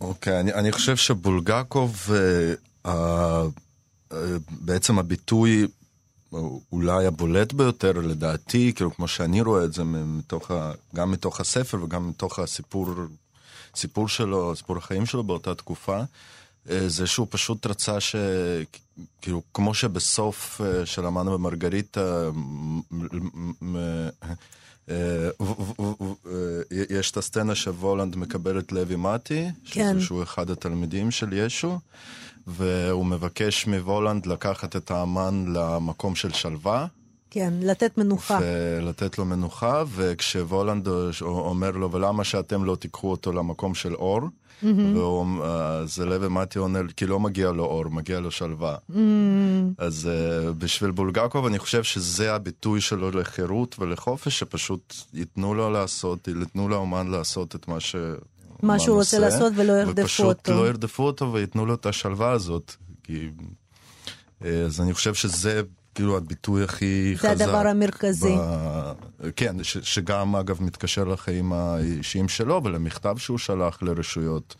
אוקיי, 0.00 0.40
אני, 0.40 0.52
אני 0.52 0.72
חושב 0.72 0.96
שבולגקוב, 0.96 2.08
אה, 2.14 2.54
אה, 2.86 3.44
בעצם 4.50 4.98
הביטוי 4.98 5.66
אולי 6.72 7.06
הבולט 7.06 7.52
ביותר 7.52 7.92
לדעתי, 7.92 8.72
כאילו 8.76 8.94
כמו 8.94 9.08
שאני 9.08 9.40
רואה 9.40 9.64
את 9.64 9.72
זה 9.72 9.84
מתוך 9.84 10.50
גם 10.94 11.10
מתוך 11.10 11.40
הספר 11.40 11.82
וגם 11.82 12.08
מתוך 12.08 12.38
הסיפור 12.38 12.88
סיפור 13.76 14.08
שלו, 14.08 14.56
סיפור 14.56 14.76
החיים 14.76 15.06
שלו 15.06 15.24
באותה 15.24 15.54
תקופה, 15.54 15.96
אה, 15.96 16.04
זה 16.86 17.06
שהוא 17.06 17.26
פשוט 17.30 17.66
רצה 17.66 18.00
ש... 18.00 18.16
כאילו, 19.22 19.42
כמו 19.54 19.74
שבסוף 19.74 20.60
אה, 20.60 20.86
של 20.86 21.06
אמן 21.06 21.28
ומרגריטה 21.28 22.30
אה, 24.88 25.30
יש 26.90 27.10
את 27.10 27.16
הסצנה 27.16 27.54
שוולנד 27.54 28.16
מקבל 28.16 28.58
את 28.58 28.72
לוי 28.72 28.96
מתי, 28.96 29.46
כן. 29.64 30.00
שהוא 30.00 30.22
אחד 30.22 30.50
התלמידים 30.50 31.10
של 31.10 31.32
ישו, 31.32 31.78
והוא 32.46 33.06
מבקש 33.06 33.66
מוולנד 33.66 34.26
לקחת 34.26 34.76
את 34.76 34.90
האמן 34.90 35.44
למקום 35.52 36.14
של 36.14 36.32
שלווה. 36.32 36.86
כן, 37.30 37.54
לתת 37.62 37.98
מנוחה. 37.98 38.38
לתת 38.82 39.18
לו 39.18 39.24
מנוחה, 39.24 39.84
וכשוולנד 39.94 40.88
אומר 41.20 41.70
לו, 41.70 41.92
ולמה 41.92 42.24
שאתם 42.24 42.64
לא 42.64 42.76
תיקחו 42.76 43.10
אותו 43.10 43.32
למקום 43.32 43.74
של 43.74 43.94
אור? 43.94 44.20
Mm-hmm. 44.62 45.42
אז 45.42 45.98
לוי 45.98 46.28
מתי 46.28 46.58
עונה, 46.58 46.78
כי 46.96 47.06
לא 47.06 47.20
מגיע 47.20 47.50
לו 47.50 47.64
אור, 47.64 47.88
מגיע 47.88 48.20
לו 48.20 48.30
שלווה. 48.30 48.76
Mm-hmm. 48.90 48.94
אז 49.78 50.10
uh, 50.10 50.52
בשביל 50.52 50.90
בולגקוב 50.90 51.46
אני 51.46 51.58
חושב 51.58 51.82
שזה 51.82 52.34
הביטוי 52.34 52.80
שלו 52.80 53.10
לחירות 53.10 53.76
ולחופש, 53.78 54.38
שפשוט 54.38 54.94
ייתנו 55.14 55.54
לו 55.54 55.70
לעשות, 55.70 56.28
ייתנו 56.28 56.68
לאומן 56.68 57.08
לעשות 57.08 57.54
את 57.54 57.68
מה 57.68 57.80
ש... 57.80 57.96
מה 58.62 58.78
שהוא 58.78 58.96
רוצה 58.96 59.18
לעשות 59.18 59.52
ולא 59.56 59.72
ירדפו 59.72 60.02
ופשוט 60.02 60.26
אותו. 60.26 60.40
ופשוט 60.40 60.48
לא 60.48 60.68
ירדפו 60.68 61.02
אותו 61.02 61.32
וייתנו 61.32 61.66
לו 61.66 61.74
את 61.74 61.86
השלווה 61.86 62.30
הזאת. 62.30 62.72
כי... 63.02 63.28
אה, 64.44 64.62
אז 64.64 64.80
אני 64.80 64.94
חושב 64.94 65.14
שזה 65.14 65.62
כאילו 65.98 66.16
הביטוי 66.16 66.64
הכי 66.64 67.14
זה 67.16 67.28
חזק. 67.28 67.36
זה 67.36 67.44
הדבר 67.44 67.66
המרכזי. 67.68 68.36
ב... 68.36 69.30
כן, 69.36 69.64
ש, 69.64 69.78
שגם 69.78 70.36
אגב 70.36 70.62
מתקשר 70.62 71.04
לחיים 71.04 71.52
האישיים 71.52 72.28
שלו 72.28 72.60
ולמכתב 72.64 73.16
שהוא 73.16 73.38
שלח 73.38 73.82
לרשויות, 73.82 74.54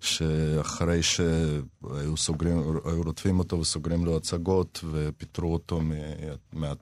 שאחרי 0.00 1.02
שהיו 1.02 2.16
סוגרים, 2.16 2.58
היו 2.84 3.02
רודפים 3.02 3.38
אותו 3.38 3.58
וסוגרים 3.58 4.04
לו 4.04 4.16
הצגות 4.16 4.84
ופיטרו 4.92 5.52
אותו 5.52 5.80
מה, 5.80 5.94
מה, 6.52 6.72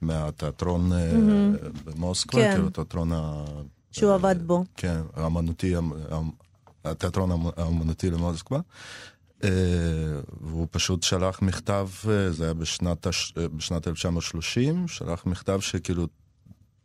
מהתיאטרון 0.00 0.92
mm-hmm. 0.92 1.68
במוסקבה, 1.84 2.40
כן. 2.40 2.52
כאילו 2.52 2.66
התיאטרון 2.66 3.12
ה... 3.12 3.44
שהוא 3.92 4.14
עבד 4.14 4.36
בו. 4.46 4.64
כן, 4.76 5.00
האמנותי, 5.16 5.74
התיאטרון 6.84 7.50
האמנותי 7.56 8.10
למוסקבה. 8.10 8.60
Uh, 9.40 9.44
והוא 10.40 10.66
פשוט 10.70 11.02
שלח 11.02 11.42
מכתב, 11.42 11.88
uh, 12.02 12.08
זה 12.30 12.44
היה 12.44 12.54
בשנת, 12.54 13.06
uh, 13.06 13.10
בשנת 13.56 13.88
1930, 13.88 14.88
שלח 14.88 15.26
מכתב 15.26 15.60
שכאילו, 15.60 16.06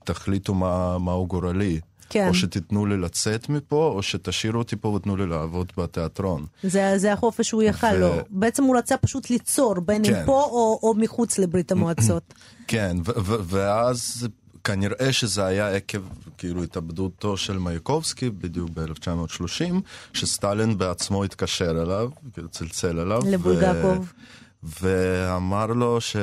תחליטו 0.03 0.53
מה, 0.53 0.97
מהו 0.97 1.27
גורלי. 1.27 1.79
כן. 2.11 2.27
או 2.27 2.33
שתיתנו 2.33 2.85
לי 2.85 2.97
לצאת 2.97 3.49
מפה, 3.49 3.91
או 3.95 4.03
שתשאירו 4.03 4.59
אותי 4.59 4.75
פה 4.75 4.87
ותנו 4.87 5.15
לי 5.15 5.27
לעבוד 5.27 5.71
בתיאטרון. 5.77 6.45
זה, 6.63 6.93
זה 6.97 7.13
החופש 7.13 7.47
שהוא 7.47 7.63
יכל 7.63 7.87
ו- 7.87 7.99
לו. 7.99 8.15
בעצם 8.29 8.63
הוא 8.63 8.77
רצה 8.77 8.97
פשוט 8.97 9.29
ליצור, 9.29 9.79
בין 9.79 10.05
אם 10.05 10.13
כן. 10.13 10.25
פה 10.25 10.43
או, 10.43 10.79
או 10.83 10.93
מחוץ 10.93 11.39
לברית 11.39 11.71
המועצות. 11.71 12.33
כן, 12.67 12.97
ו- 13.05 13.11
ו- 13.25 13.43
ואז 13.45 14.27
כנראה 14.63 15.13
שזה 15.13 15.45
היה 15.45 15.75
עקב 15.75 15.99
כאילו 16.37 16.63
התאבדותו 16.63 17.37
של 17.37 17.57
מייקובסקי 17.57 18.29
בדיוק 18.29 18.69
ב-1930, 18.73 19.73
שסטלין 20.13 20.77
בעצמו 20.77 21.23
התקשר 21.23 21.81
אליו, 21.83 22.09
כאילו 22.33 22.47
צלצל 22.47 22.99
אליו. 22.99 23.21
לבולגקוב. 23.25 24.13
ואמר 24.63 25.65
לו 25.65 26.01
ש... 26.01 26.15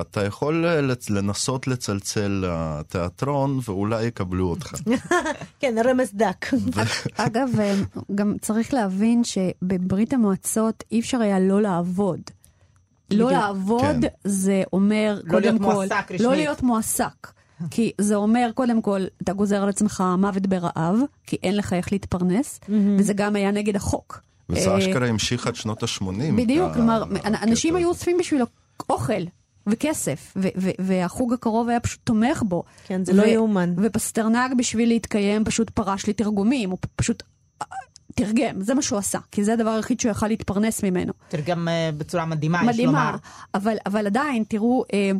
אתה 0.00 0.24
יכול 0.24 0.66
לנסות 1.10 1.66
לצלצל 1.66 2.44
לתיאטרון 2.46 3.60
ואולי 3.64 4.04
יקבלו 4.04 4.50
אותך. 4.50 4.74
כן, 5.60 5.74
רמז 5.84 6.10
דק. 6.14 6.46
אגב, 7.16 7.48
אה, 7.60 7.74
גם 8.14 8.36
צריך 8.40 8.74
להבין 8.74 9.22
שבברית 9.24 10.12
המועצות 10.12 10.84
אי 10.92 11.00
אפשר 11.00 11.20
היה 11.20 11.40
לא 11.40 11.62
לעבוד. 11.62 12.20
לא 13.10 13.26
בדיוק. 13.26 13.42
לעבוד 13.42 13.80
כן. 13.80 14.08
זה 14.24 14.62
אומר, 14.72 15.20
לא 15.24 15.30
קודם 15.30 15.42
להיות 15.42 15.58
כל, 15.58 15.72
מועסק 15.72 16.04
רשמית. 16.04 16.20
לא 16.20 16.34
להיות 16.34 16.62
מועסק. 16.62 17.32
כי 17.70 17.92
זה 18.00 18.14
אומר, 18.14 18.50
קודם 18.54 18.82
כל, 18.82 19.00
אתה 19.22 19.32
גוזר 19.32 19.62
על 19.62 19.68
עצמך 19.68 20.04
מוות 20.18 20.46
ברעב, 20.46 20.98
כי 21.26 21.36
אין 21.42 21.56
לך 21.56 21.72
איך 21.72 21.92
להתפרנס, 21.92 22.60
וזה 22.98 23.12
גם 23.12 23.36
היה 23.36 23.50
נגד 23.50 23.76
החוק. 23.76 24.20
וזה 24.48 24.70
אה, 24.70 24.78
אשכרה 24.78 25.08
המשיך 25.08 25.46
עד 25.46 25.54
שנות 25.54 25.82
ה-80. 25.82 26.32
בדיוק, 26.36 26.74
כלומר, 26.74 27.04
אנשים 27.42 27.76
היו. 27.76 27.88
אוספים 27.88 28.18
בשבילו 28.18 28.46
אוכל 28.90 29.22
וכסף, 29.66 30.34
ו- 30.36 30.48
ו- 30.56 30.70
והחוג 30.78 31.32
הקרוב 31.32 31.68
היה 31.68 31.80
פשוט 31.80 32.00
תומך 32.04 32.42
בו. 32.46 32.64
כן, 32.86 33.04
זה 33.04 33.12
לא 33.12 33.22
יאומן. 33.22 33.74
ופסטרנק 33.82 34.52
בשביל 34.58 34.88
להתקיים 34.88 35.44
פשוט 35.44 35.70
פרש 35.70 36.06
לי 36.06 36.12
תרגומים, 36.12 36.70
הוא 36.70 36.78
פשוט 36.96 37.22
תרגם, 38.16 38.60
זה 38.60 38.74
מה 38.74 38.82
שהוא 38.82 38.98
עשה, 38.98 39.18
כי 39.30 39.44
זה 39.44 39.52
הדבר 39.52 39.70
היחיד 39.70 40.00
שהוא 40.00 40.10
יכל 40.10 40.28
להתפרנס 40.28 40.82
ממנו. 40.82 41.12
תרגם 41.28 41.68
אה, 41.68 41.90
בצורה 41.98 42.26
מדהימה, 42.26 42.60
יש 42.62 42.68
מדהימה, 42.68 43.04
לומר. 43.04 43.16
אבל, 43.54 43.76
אבל 43.86 44.06
עדיין, 44.06 44.44
תראו, 44.48 44.84
אה, 44.92 45.10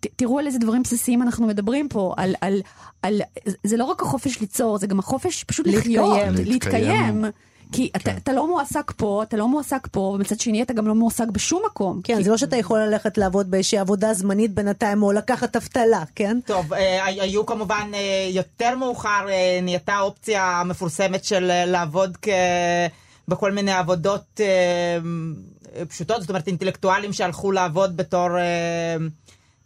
ת, 0.00 0.06
תראו 0.16 0.38
על 0.38 0.46
איזה 0.46 0.58
דברים 0.58 0.82
בסיסיים 0.82 1.22
אנחנו 1.22 1.46
מדברים 1.46 1.88
פה, 1.88 2.14
על, 2.16 2.34
על, 2.40 2.60
על, 3.02 3.20
זה 3.64 3.76
לא 3.76 3.84
רק 3.84 4.02
החופש 4.02 4.40
ליצור, 4.40 4.78
זה 4.78 4.86
גם 4.86 4.98
החופש 4.98 5.44
פשוט 5.44 5.66
להתקיים. 5.66 6.00
לחיות, 6.00 6.46
להתקיים. 6.46 6.46
להתקיים. 6.46 7.24
כי 7.72 7.90
אתה, 7.96 8.10
כן. 8.10 8.16
אתה 8.16 8.32
לא 8.32 8.46
מועסק 8.48 8.92
פה, 8.96 9.22
אתה 9.22 9.36
לא 9.36 9.48
מועסק 9.48 9.88
פה, 9.90 10.00
ומצד 10.00 10.40
שני 10.40 10.62
אתה 10.62 10.72
גם 10.72 10.86
לא 10.88 10.94
מועסק 10.94 11.28
בשום 11.32 11.62
מקום. 11.66 12.00
כן, 12.04 12.16
כי- 12.16 12.24
זה 12.24 12.30
לא 12.30 12.36
שאתה 12.36 12.56
יכול 12.56 12.78
ללכת 12.80 13.18
לעבוד 13.18 13.50
באיזושהי 13.50 13.78
עבודה 13.78 14.14
זמנית 14.14 14.54
בינתיים, 14.54 15.02
או 15.02 15.12
לקחת 15.12 15.56
אבטלה, 15.56 16.02
כן? 16.14 16.38
טוב, 16.46 16.72
אה, 16.72 17.04
היו 17.06 17.46
כמובן 17.46 17.90
אה, 17.94 18.00
יותר 18.30 18.76
מאוחר, 18.76 19.26
אה, 19.28 19.58
נהייתה 19.62 19.92
האופציה 19.92 20.60
המפורסמת 20.60 21.24
של 21.24 21.50
אה, 21.50 21.64
לעבוד 21.66 22.16
כ... 22.22 22.28
בכל 23.28 23.52
מיני 23.52 23.72
עבודות 23.72 24.40
פשוטות, 25.88 26.20
זאת 26.20 26.28
אומרת 26.30 26.46
אינטלקטואלים 26.46 27.12
שהלכו 27.12 27.52
לעבוד 27.52 27.96
בתור... 27.96 28.28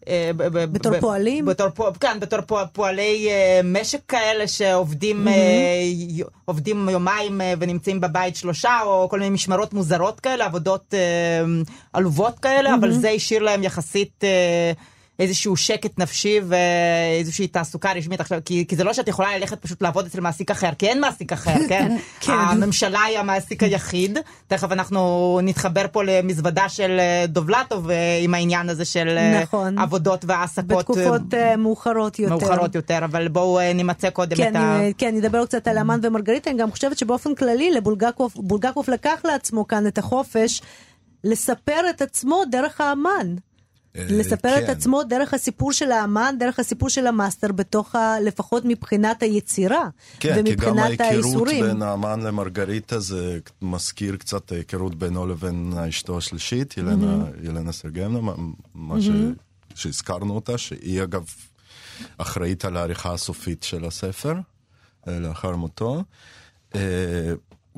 אה, 0.09 0.31
בתור 0.73 0.93
ב- 0.93 1.01
פועלים? 1.01 1.45
בתור, 1.45 1.67
כן, 2.01 2.21
בתור 2.21 2.41
פוע- 2.41 2.67
פועלי 2.73 3.29
אה, 3.31 3.61
משק 3.65 4.01
כאלה 4.09 4.49
שעובדים 4.49 5.27
עובדים 6.45 6.89
יומיים 6.89 7.41
ונמצאים 7.59 8.01
בבית 8.01 8.37
שלושה, 8.37 8.79
או 8.85 9.09
כל 9.11 9.19
מיני 9.19 9.31
משמרות 9.31 9.73
מוזרות 9.75 10.21
כאלה, 10.21 10.45
עבודות 10.47 10.95
עלובות 11.93 12.39
כאלה, 12.39 12.75
אבל 12.75 12.93
זה 12.93 13.11
השאיר 13.11 13.43
להם 13.43 13.63
יחסית... 13.63 14.25
איזשהו 15.21 15.57
שקט 15.57 15.99
נפשי 15.99 16.41
ואיזושהי 16.45 17.47
תעסוקה 17.47 17.93
רשמית 17.93 18.21
עכשיו, 18.21 18.41
כי, 18.45 18.65
כי 18.69 18.77
זה 18.77 18.85
לא 18.85 18.93
שאת 18.93 19.09
יכולה 19.09 19.39
ללכת 19.39 19.63
פשוט 19.63 19.83
לעבוד 19.83 20.07
אצל 20.07 20.21
מעסיק 20.21 20.51
אחר, 20.51 20.71
כי 20.79 20.87
אין 20.87 21.01
מעסיק 21.01 21.33
אחר, 21.33 21.55
כן? 21.69 21.97
כן. 22.21 22.33
הממשלה 22.33 23.03
היא 23.03 23.19
המעסיק 23.19 23.63
היחיד. 23.63 24.19
תכף 24.49 24.73
אנחנו 24.73 25.41
נתחבר 25.43 25.87
פה 25.93 26.05
למזוודה 26.05 26.69
של 26.69 26.97
אה, 27.01 27.25
דובלטוב 27.29 27.91
אה, 27.91 28.21
עם 28.23 28.35
העניין 28.35 28.69
הזה 28.69 28.85
של 28.85 29.09
אה, 29.19 29.43
נכון. 29.43 29.79
עבודות 29.79 30.25
והעסקות 30.25 30.67
בתקופות 30.67 31.35
מאוחרות 31.59 32.19
יותר. 32.19 32.35
מאוחרות 32.35 32.75
יותר, 32.75 32.99
אבל 33.05 33.29
בואו 33.29 33.61
נמצה 33.75 34.11
קודם 34.11 34.37
כן, 34.37 34.51
את 34.51 34.57
ה... 34.57 34.81
כן, 34.99 35.15
נדבר 35.17 35.47
קצת 35.47 35.69
על 35.69 35.79
אמן 35.79 36.01
ומרגריטה, 36.03 36.51
אני 36.51 36.59
גם 36.59 36.71
חושבת 36.71 36.99
שבאופן 36.99 37.35
כללי 37.35 37.71
בולגקוב 38.37 38.91
לקח 38.91 39.21
לעצמו 39.25 39.69
כאן 39.69 39.87
את 39.87 39.99
החופש 39.99 40.63
לספר 41.25 41.91
את 41.91 42.03
עצמו 42.03 42.43
דרך 42.51 42.81
האמן. 42.81 43.35
אה, 43.97 44.07
לספר 44.09 44.59
את 44.59 44.65
כן. 44.67 44.71
עצמו 44.71 45.03
דרך 45.03 45.35
הסיפור 45.35 45.73
של 45.73 45.93
האמן, 45.93 46.35
דרך 46.39 46.59
הסיפור 46.59 46.89
של 46.89 47.07
המאסטר, 47.07 47.53
בתוך 47.53 47.95
ה... 47.95 48.21
לפחות 48.21 48.63
מבחינת 48.65 49.23
היצירה. 49.23 49.89
כן, 50.21 50.35
כי 50.45 50.55
גם 50.55 50.69
ומבחינת 50.69 51.01
ההיכרות 51.01 51.25
האיסורים. 51.25 51.65
בין 51.65 51.83
האמן 51.83 52.21
למרגריטה 52.21 53.01
זה 53.01 53.39
מזכיר 53.63 54.17
קצת 54.17 54.53
ההיכרות 54.53 54.95
בינו 54.95 55.27
לבין 55.27 55.73
אשתו 55.89 56.19
השלישית, 56.19 56.77
ילנה, 56.77 57.25
ילנה 57.43 57.73
סרגיימנה, 57.73 58.21
מה, 58.21 58.33
מה 58.75 59.01
ש, 59.01 59.09
שהזכרנו 59.75 60.35
אותה, 60.35 60.59
שהיא 60.59 61.03
אגב 61.03 61.25
אחראית 62.19 62.65
על 62.65 62.77
העריכה 62.77 63.13
הסופית 63.13 63.63
של 63.63 63.85
הספר, 63.85 64.35
אה, 65.09 65.19
לאחר 65.19 65.57
מותו. 65.57 66.03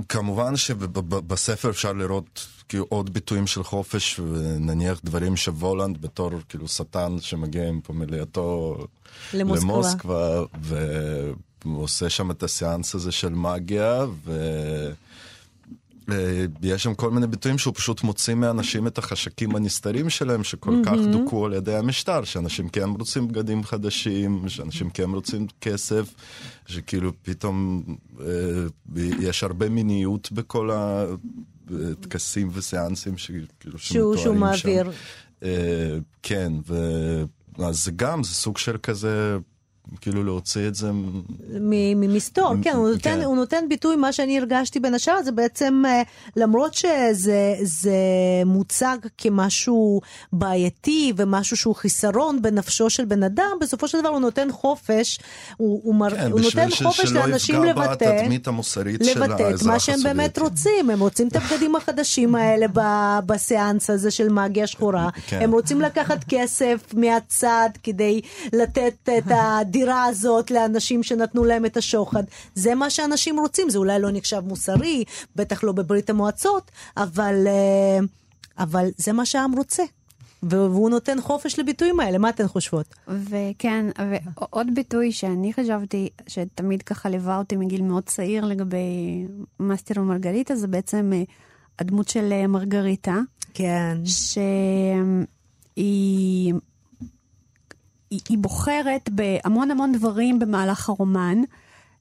כמובן 0.09 0.57
שבספר 0.57 1.71
אפשר 1.71 1.93
לראות 1.93 2.47
כאילו 2.69 2.87
עוד 2.89 3.15
ביטויים 3.15 3.47
של 3.47 3.63
חופש, 3.63 4.21
ונניח 4.21 5.01
דברים 5.05 5.37
שוולנד 5.37 6.03
בתור 6.03 6.31
כאילו 6.49 6.69
שטן 6.69 7.17
שמגיע 7.21 7.69
עם 7.69 7.81
פמלייתו 7.81 8.79
למוסקבה. 9.35 9.67
למוסקבה, 9.67 10.43
והוא 10.61 11.83
עושה 11.83 12.11
שם 12.11 12.31
את 12.31 12.43
הסיאנס 12.43 12.95
הזה 12.95 13.13
של 13.13 13.29
מגיה, 13.29 14.05
ויש 16.61 16.83
שם 16.83 16.95
כל 16.95 17.11
מיני 17.11 17.27
ביטויים 17.27 17.59
שהוא 17.59 17.75
פשוט 17.75 18.03
מוציא 18.03 18.35
מאנשים 18.35 18.87
את 18.87 18.99
החשקים 18.99 19.57
הנסתרים 19.57 20.11
שלהם, 20.11 20.45
שכל 20.45 20.75
כך 20.85 20.93
דוכאו 21.13 21.47
על 21.47 21.53
ידי 21.53 21.77
המשטר, 21.77 22.25
שאנשים 22.25 22.69
כן 22.69 22.89
רוצים 22.89 23.29
בגדים 23.29 23.65
חדשים, 23.65 24.49
שאנשים 24.49 24.91
כן 24.91 25.11
רוצים 25.11 25.47
כסף, 25.61 26.15
שכאילו 26.67 27.13
פתאום 27.23 27.83
אה, 28.21 28.27
יש 29.21 29.45
הרבה 29.45 29.69
מיניות 29.69 30.33
בכל 30.33 30.71
הטקסים 31.71 32.51
וסיאנסים 32.53 33.19
שכאילו 33.19 33.79
שהוא, 33.79 34.17
שהוא 34.17 34.37
מעביר. 34.37 34.85
שם. 34.85 34.91
אה, 35.43 35.99
כן, 36.23 36.53
אז 37.59 37.85
זה 37.85 37.91
גם, 37.97 38.23
זה 38.23 38.35
סוג 38.35 38.59
של 38.59 38.77
כזה, 38.83 39.37
כאילו 40.01 40.25
להוציא 40.25 40.69
את 40.69 40.75
זה. 40.75 40.91
ממסתור, 41.97 42.55
כן, 42.63 42.73
הוא 42.77 42.89
נותן, 42.89 43.01
כן. 43.01 43.23
הוא 43.23 43.37
נותן 43.37 43.65
ביטוי, 43.69 43.97
מה 43.97 44.13
שאני 44.13 44.39
הרגשתי 44.39 44.81
בין 44.81 44.95
השאר, 44.95 45.23
זה 45.23 45.33
בעצם, 45.33 45.83
אה, 45.87 46.03
למרות 46.37 46.75
שזה 46.75 47.55
זה 47.63 47.95
מוצג 48.47 48.97
כמשהו 49.19 50.01
בעייתי 50.33 51.13
ומשהו 51.17 51.57
שהוא 51.57 51.75
חיסרון 51.75 52.43
בנפשו 52.43 52.91
של 52.91 53.05
בן 53.05 53.23
אדם, 53.23 53.51
בסופו 53.61 53.89
של 53.89 54.01
דבר 54.01 54.09
הוא 54.09 54.21
נותן 54.21 54.49
חופש, 54.53 55.19
הוא, 55.57 55.81
הוא, 55.85 55.95
מר, 55.95 56.11
כן, 56.11 56.31
הוא 56.33 56.41
נותן 56.41 56.71
ש- 56.71 56.83
חופש 56.83 57.13
לאנשים 57.13 57.65
לבטא. 57.65 58.05
לבטא 59.25 59.51
את 59.55 59.63
מה 59.63 59.79
שהם 59.81 60.03
באמת 60.03 60.39
הסובייטי. 60.39 60.41
רוצים, 60.41 60.91
הם 60.91 61.01
רוצים 61.01 61.29
את 61.29 61.37
הבגדים 61.37 61.77
החדשים 61.77 62.35
האלה 62.35 62.67
ב- 62.75 63.19
בסיאנס 63.27 63.91
הזה 63.91 64.11
של 64.11 64.29
מגיה 64.29 64.67
שחורה, 64.67 65.09
כן. 65.27 65.41
הם 65.43 65.53
רוצים 65.53 65.81
לקחת 65.81 66.25
כסף 66.29 66.95
מהצד 66.95 67.71
כדי 67.83 68.21
לתת 68.53 69.09
את 69.19 69.31
הדירה 69.73 70.05
הזאת 70.05 70.51
לאנשים 70.51 71.03
שנתנו 71.03 71.45
להם 71.45 71.67
את 71.67 71.77
השוחד, 71.77 72.23
זה 72.55 72.75
מה 72.75 72.91
שאנשים 72.91 73.41
רוצים, 73.41 73.71
זה 73.71 73.79
אולי 73.79 74.01
לא 74.01 74.09
נחשב 74.13 74.41
מוסרי, 74.47 75.05
בטח 75.37 75.65
לא 75.65 75.73
בברית 75.73 76.11
המועצות, 76.11 76.71
אבל, 76.97 77.47
אה, 77.47 77.99
אבל 78.59 78.89
זה 78.97 79.13
מה 79.13 79.27
שהעם 79.27 79.53
רוצה. 79.53 79.83
והוא 80.43 80.91
נותן 80.91 81.21
חופש 81.21 81.59
לביטויים 81.59 82.01
האלה, 82.01 82.19
מה 82.19 82.29
אתן 82.29 82.49
חושבות? 82.49 82.95
וכן, 83.09 83.87
ועוד 84.37 84.67
ביטוי 84.75 85.13
שאני 85.13 85.53
חשבתי 85.53 86.09
שתמיד 86.27 86.83
ככה 86.83 87.09
ליווה 87.09 87.39
אותי 87.39 87.57
מגיל 87.57 87.83
מאוד 87.83 88.03
צעיר 88.03 88.45
לגבי 88.45 89.27
מאסטר 89.61 90.01
ומרגריטה, 90.01 90.57
זה 90.57 90.67
בעצם 90.67 91.13
אה, 91.15 91.23
הדמות 91.79 92.09
של 92.09 92.33
אה, 92.33 92.47
מרגריטה, 92.47 93.19
כן. 93.55 93.99
שהיא 95.77 96.55
היא, 98.13 98.21
היא 98.29 98.39
בוחרת 98.39 99.11
בהמון 99.11 99.71
המון 99.71 99.93
דברים 99.93 100.39
במהלך 100.39 100.89
הרומן. 100.89 101.39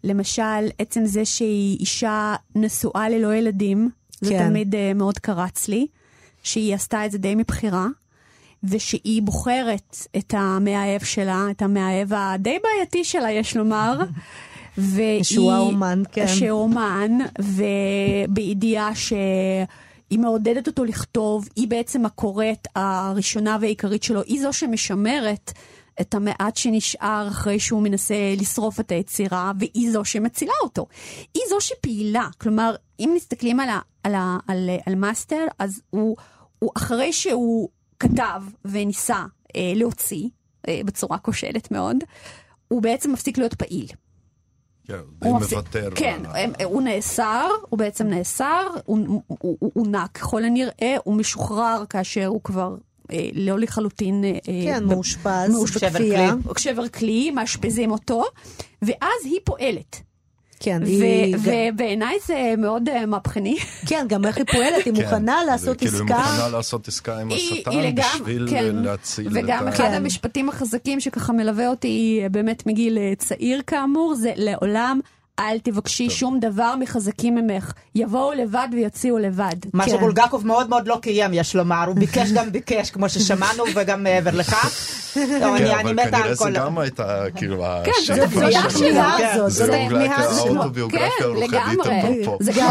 למשל, 0.03 0.67
עצם 0.79 1.05
זה 1.05 1.25
שהיא 1.25 1.79
אישה 1.79 2.35
נשואה 2.55 3.09
ללא 3.09 3.35
ילדים, 3.35 3.89
זה 4.21 4.29
כן. 4.29 4.49
תמיד 4.49 4.75
uh, 4.75 4.77
מאוד 4.95 5.19
קרץ 5.19 5.67
לי, 5.67 5.87
שהיא 6.43 6.75
עשתה 6.75 7.05
את 7.05 7.11
זה 7.11 7.17
די 7.17 7.35
מבחירה, 7.35 7.87
ושהיא 8.63 9.21
בוחרת 9.21 9.97
את 10.17 10.33
המאהב 10.37 11.03
שלה, 11.03 11.45
את 11.51 11.61
המאהב 11.61 12.13
הדי 12.13 12.57
בעייתי 12.63 13.03
שלה, 13.03 13.31
יש 13.31 13.57
לומר. 13.57 13.99
והיא, 14.77 15.23
שהוא 15.23 15.51
האומן, 15.51 16.03
כן. 16.11 16.27
שהוא 16.27 16.61
אומן, 16.61 17.11
ובידיעה 17.39 18.95
שהיא 18.95 20.19
מעודדת 20.19 20.67
אותו 20.67 20.85
לכתוב, 20.85 21.49
היא 21.55 21.67
בעצם 21.67 22.05
הקוראת 22.05 22.67
הראשונה 22.75 23.57
והעיקרית 23.61 24.03
שלו, 24.03 24.21
היא 24.21 24.41
זו 24.41 24.53
שמשמרת 24.53 25.51
את 26.01 26.15
המעט 26.15 26.55
שנשאר 26.55 27.27
אחרי 27.27 27.59
שהוא 27.59 27.81
מנסה 27.81 28.15
לשרוף 28.37 28.79
את 28.79 28.91
היצירה, 28.91 29.51
והיא 29.59 29.91
זו 29.91 30.05
שמצילה 30.05 30.53
אותו. 30.63 30.87
היא 31.33 31.43
זו 31.49 31.57
שפעילה, 31.59 32.27
כלומר, 32.37 32.75
אם 32.99 33.13
מסתכלים 33.15 33.59
על, 33.59 33.69
ה, 33.69 33.79
על, 34.03 34.15
ה, 34.15 34.37
על, 34.47 34.69
על 34.85 34.95
מאסטר, 34.95 35.45
אז 35.59 35.81
הוא, 35.89 36.17
הוא 36.59 36.71
אחרי 36.77 37.13
שהוא 37.13 37.69
כתב 37.99 38.43
וניסה 38.65 39.25
אה, 39.55 39.73
להוציא, 39.75 40.29
אה, 40.67 40.81
בצורה 40.85 41.17
כושלת 41.17 41.71
מאוד, 41.71 41.97
הוא 42.67 42.81
בעצם 42.81 43.11
מפסיק 43.11 43.37
להיות 43.37 43.53
פעיל. 43.53 43.87
כן, 44.87 44.99
הוא 45.23 45.39
מוותר. 45.39 45.89
כן, 45.95 46.21
הם, 46.25 46.51
הוא 46.63 46.81
נאסר, 46.81 47.49
הוא 47.69 47.79
בעצם 47.79 48.07
נאסר, 48.07 48.67
הוא, 48.85 49.21
הוא, 49.27 49.37
הוא, 49.41 49.71
הוא 49.73 49.87
נע 49.87 50.07
ככל 50.07 50.43
הנראה, 50.43 50.95
הוא 51.03 51.15
משוחרר 51.15 51.83
כאשר 51.89 52.25
הוא 52.25 52.41
כבר 52.43 52.75
לא 53.33 53.59
לחלוטין... 53.59 54.23
אה, 54.25 54.39
כן, 54.47 54.83
מאושפז 54.83 55.49
מאושפז 55.49 55.83
בכפייה. 55.83 56.33
שבר 56.57 56.87
כלי, 56.87 57.31
מאשפזים 57.31 57.91
אותו, 57.91 58.23
ואז 58.81 59.25
היא 59.25 59.39
פועלת. 59.43 60.01
כן, 60.63 60.81
היא... 60.85 61.35
ו- 61.35 61.49
ובעיניי 61.73 62.17
זה 62.25 62.53
מאוד 62.57 62.89
אה, 62.89 63.05
מהפכני. 63.05 63.57
כן, 63.87 64.05
גם 64.09 64.25
איך 64.25 64.37
היא 64.37 64.45
פועלת, 64.51 64.85
היא 64.85 64.93
כן, 64.93 65.03
מוכנה 65.03 65.43
לעשות 65.43 65.77
כאילו 65.77 65.97
היא 65.97 66.03
עסקה. 66.03 66.17
מוכנה 66.17 66.49
לעשות 66.49 66.87
עסקה 66.87 67.19
עם 67.19 67.31
השטן 67.31 67.95
בשביל 67.95 68.47
כן. 68.49 68.75
להציל 68.75 69.27
את 69.27 69.43
וגם 69.43 69.67
ה... 69.67 69.69
אחד 69.69 69.87
כן. 69.87 69.93
המשפטים 69.93 70.49
החזקים 70.49 70.99
שככה 70.99 71.33
מלווה 71.33 71.67
אותי 71.67 72.19
אה, 72.23 72.29
באמת 72.29 72.65
מגיל 72.65 72.97
אה, 72.97 73.13
צעיר 73.17 73.61
כאמור, 73.67 74.15
זה 74.15 74.31
לעולם 74.35 74.99
אל 75.39 75.59
תבקשי 75.59 76.09
שום 76.09 76.39
דבר 76.39 76.75
מחזקים 76.79 77.35
ממך. 77.35 77.71
יבואו 77.95 78.33
לבד 78.33 78.67
ויוציאו 78.71 79.17
לבד. 79.17 79.55
מה 79.73 79.85
כן. 79.85 79.91
שבולגקוב 79.91 80.47
מאוד 80.47 80.69
מאוד 80.69 80.87
לא 80.87 80.99
קיים, 81.01 81.33
יש 81.33 81.55
לומר, 81.55 81.83
הוא 81.87 81.95
ביקש 81.95 82.31
גם 82.31 82.51
ביקש, 82.51 82.91
כמו 82.91 83.09
ששמענו, 83.09 83.63
וגם 83.75 84.03
מעבר 84.03 84.31
לכך. 84.33 85.00
לא, 85.15 85.57
כן, 85.57 85.71
אבל 85.81 85.93
מתה 85.93 86.11
כנראה 86.11 86.35
זה. 86.35 86.49
גם 86.51 86.77
הייתה 86.77 87.23
כאילו 87.35 87.63
כן, 87.85 87.91
השאיפה 88.01 88.51
שלו. 88.69 89.01
כן. 89.17 89.49
זה 89.49 89.65
אולי. 89.85 90.07
האוטוביוגרפיה 90.07 91.07
כן. 91.83 91.99
אפרופו. 92.23 92.37
זה 92.39 92.53
כן, 92.53 92.67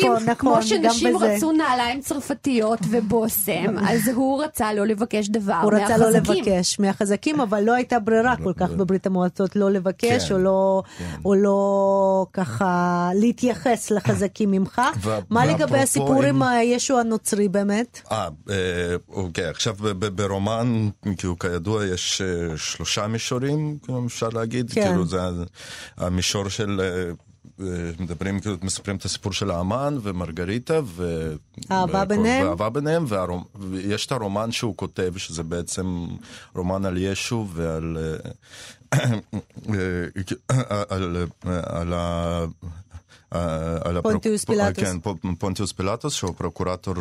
כמו 0.00 0.14
נכון, 0.14 0.34
כמו 0.38 0.62
שנשים. 0.62 1.16
רצו 1.16 1.52
נעליים 1.52 2.00
צרפתיות 2.00 2.78
ובושם, 2.90 3.78
אז 3.88 4.08
הוא 4.14 4.44
רצה 4.44 4.72
לא 4.74 4.86
לבקש 4.86 5.28
דבר 5.28 5.54
הוא 5.62 5.72
רצה 5.72 5.96
לא 5.96 6.12
מהחזקים. 6.12 6.44
לבקש 6.44 6.80
מהחזקים, 6.80 7.40
אבל 7.40 7.62
לא 7.62 7.72
הייתה 7.74 7.98
ברירה 7.98 8.34
כל 8.44 8.52
כך 8.56 8.70
בברית 8.70 9.06
המועצות 9.06 9.56
לא 9.56 9.70
לבקש, 9.70 10.28
כן, 10.28 10.34
או 10.34 10.38
לא- 10.38 10.82
כן. 10.98 11.04
או 11.24 11.34
לא 11.34 12.26
ככה 12.32 13.10
להתייחס 13.14 13.90
לחזקים 13.90 14.50
ממך. 14.50 14.82
מה 15.30 15.46
לגבי 15.46 15.78
הסיפור 15.78 16.22
עם 16.22 16.42
ישו 16.62 16.98
הנוצרי 17.00 17.48
באמת? 17.48 18.00
אה, 18.12 18.28
אה, 18.50 18.56
אוקיי, 19.12 19.44
עכשיו 19.44 19.74
ברומן, 20.14 20.88
כאילו 21.18 21.38
כידוע 21.38 21.71
יש 21.80 22.20
אה, 22.22 22.56
שלושה 22.56 23.06
מישורים, 23.06 23.78
כאילו 23.82 24.06
אפשר 24.06 24.28
להגיד, 24.28 24.70
כן. 24.72 24.82
כאילו 24.88 25.06
זה 25.06 25.20
המישור 25.96 26.48
של, 26.48 26.80
אה, 26.80 27.10
אה, 27.66 27.90
מדברים, 27.98 28.40
כאילו 28.40 28.56
מספרים 28.62 28.96
את 28.96 29.04
הסיפור 29.04 29.32
של 29.32 29.50
האמן 29.50 29.98
ומרגריטה, 30.02 30.80
ו... 30.84 31.32
אהבה 31.70 32.04
ביניהם? 32.04 32.46
ואהבה 32.46 32.70
ביניהם, 32.70 33.04
והרומ- 33.08 33.58
ויש 33.70 34.06
את 34.06 34.12
הרומן 34.12 34.52
שהוא 34.52 34.76
כותב, 34.76 35.12
שזה 35.16 35.42
בעצם 35.42 36.06
רומן 36.54 36.84
על 36.84 36.96
ישו 36.98 37.48
ועל... 37.52 37.96
על, 40.88 41.16
על 41.66 41.92
ה... 41.92 42.44
על 43.84 44.00
פונטיוס 44.02 44.44
פילטוס. 44.44 44.84
כן, 44.84 45.00
פו- 45.00 45.14
פונטיוס 45.38 45.72
פילטוס, 45.72 46.12
שהוא 46.14 46.34
פרוקורטור, 46.36 46.94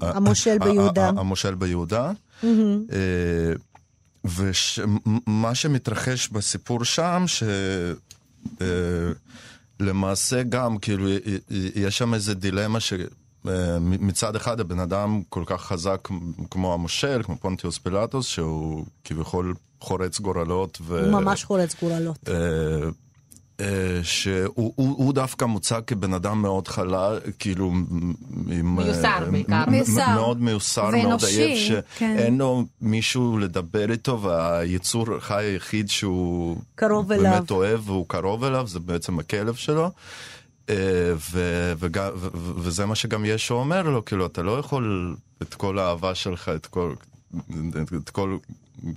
המושל 0.00 0.58
ביהודה. 0.58 1.08
המושל 1.08 1.54
ביהודה. 1.54 2.12
ומה 4.24 5.54
שמתרחש 5.54 6.28
בסיפור 6.28 6.84
שם, 6.84 7.24
שלמעשה 9.80 10.42
גם, 10.42 10.78
כאילו, 10.78 11.08
יש 11.74 11.98
שם 11.98 12.14
איזה 12.14 12.34
דילמה 12.34 12.80
ש... 12.80 12.92
אה, 13.48 13.78
מצד 13.80 14.36
אחד 14.36 14.60
הבן 14.60 14.78
אדם 14.78 15.22
כל 15.28 15.42
כך 15.46 15.62
חזק 15.62 16.08
כמו 16.50 16.74
המושל, 16.74 17.22
כמו 17.22 17.36
פונטיוס 17.36 17.78
פילטוס, 17.78 18.26
שהוא 18.26 18.84
כביכול 19.04 19.54
חורץ 19.80 20.20
גורלות. 20.20 20.78
ו... 20.82 21.04
הוא 21.04 21.12
ממש 21.12 21.44
חורץ 21.44 21.82
גורלות. 21.82 22.28
אה, 23.60 23.66
אה, 23.66 24.04
שהוא 24.04 24.48
הוא, 24.54 24.74
הוא 24.76 25.12
דווקא 25.12 25.44
מוצג 25.44 25.80
כבן 25.86 26.14
אדם 26.14 26.42
מאוד 26.42 26.68
חלל, 26.68 27.18
כאילו 27.38 27.66
עם... 27.66 28.76
מיוסר 28.76 29.08
אה, 29.08 29.30
בעיקר. 29.30 29.64
מיוסר. 29.70 30.14
מאוד 30.14 30.42
מיוסר, 30.42 30.90
מאוד 30.90 31.24
עייף, 31.24 31.84
כן. 31.98 32.16
שאין 32.18 32.38
לו 32.38 32.64
מישהו 32.80 33.38
לדבר 33.38 33.90
איתו, 33.92 34.22
והיצור 34.22 35.16
החי 35.16 35.44
היחיד 35.44 35.88
שהוא... 35.88 36.56
קרוב 36.74 37.12
אליו. 37.12 37.32
באמת 37.32 37.50
אוהב 37.50 37.88
והוא 37.90 38.04
קרוב 38.08 38.44
אליו, 38.44 38.66
זה 38.66 38.80
בעצם 38.80 39.18
הכלב 39.18 39.54
שלו. 39.54 39.90
אה, 40.70 40.74
ו- 41.32 41.72
וגם- 41.78 42.12
ו- 42.16 42.28
ו- 42.34 42.54
וזה 42.56 42.86
מה 42.86 42.94
שגם 42.94 43.24
ישו 43.24 43.54
אומר 43.54 43.82
לו, 43.82 44.04
כאילו, 44.04 44.26
אתה 44.26 44.42
לא 44.42 44.58
יכול 44.58 45.14
את 45.42 45.54
כל 45.54 45.78
האהבה 45.78 46.14
שלך, 46.14 46.48
את 46.48 46.66
כל... 46.66 46.92
את 47.96 48.10
כל, 48.10 48.36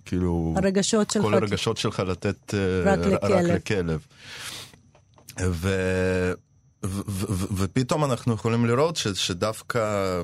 כאילו... 0.06 0.54
הרגשות 0.58 1.10
שלך. 1.10 1.24
כל 1.24 1.34
הרגשות 1.34 1.78
שלך 1.78 2.00
לתת 2.00 2.54
אה, 2.54 2.94
רק 2.94 3.00
לכלב. 3.00 3.46
רק 3.46 3.72
לכלב. 3.72 4.06
ו, 5.42 5.70
ו, 6.86 7.02
ו, 7.30 7.56
ופתאום 7.58 8.04
אנחנו 8.04 8.34
יכולים 8.34 8.66
לראות 8.66 8.96
ש, 8.96 9.08
שדווקא, 9.08 10.22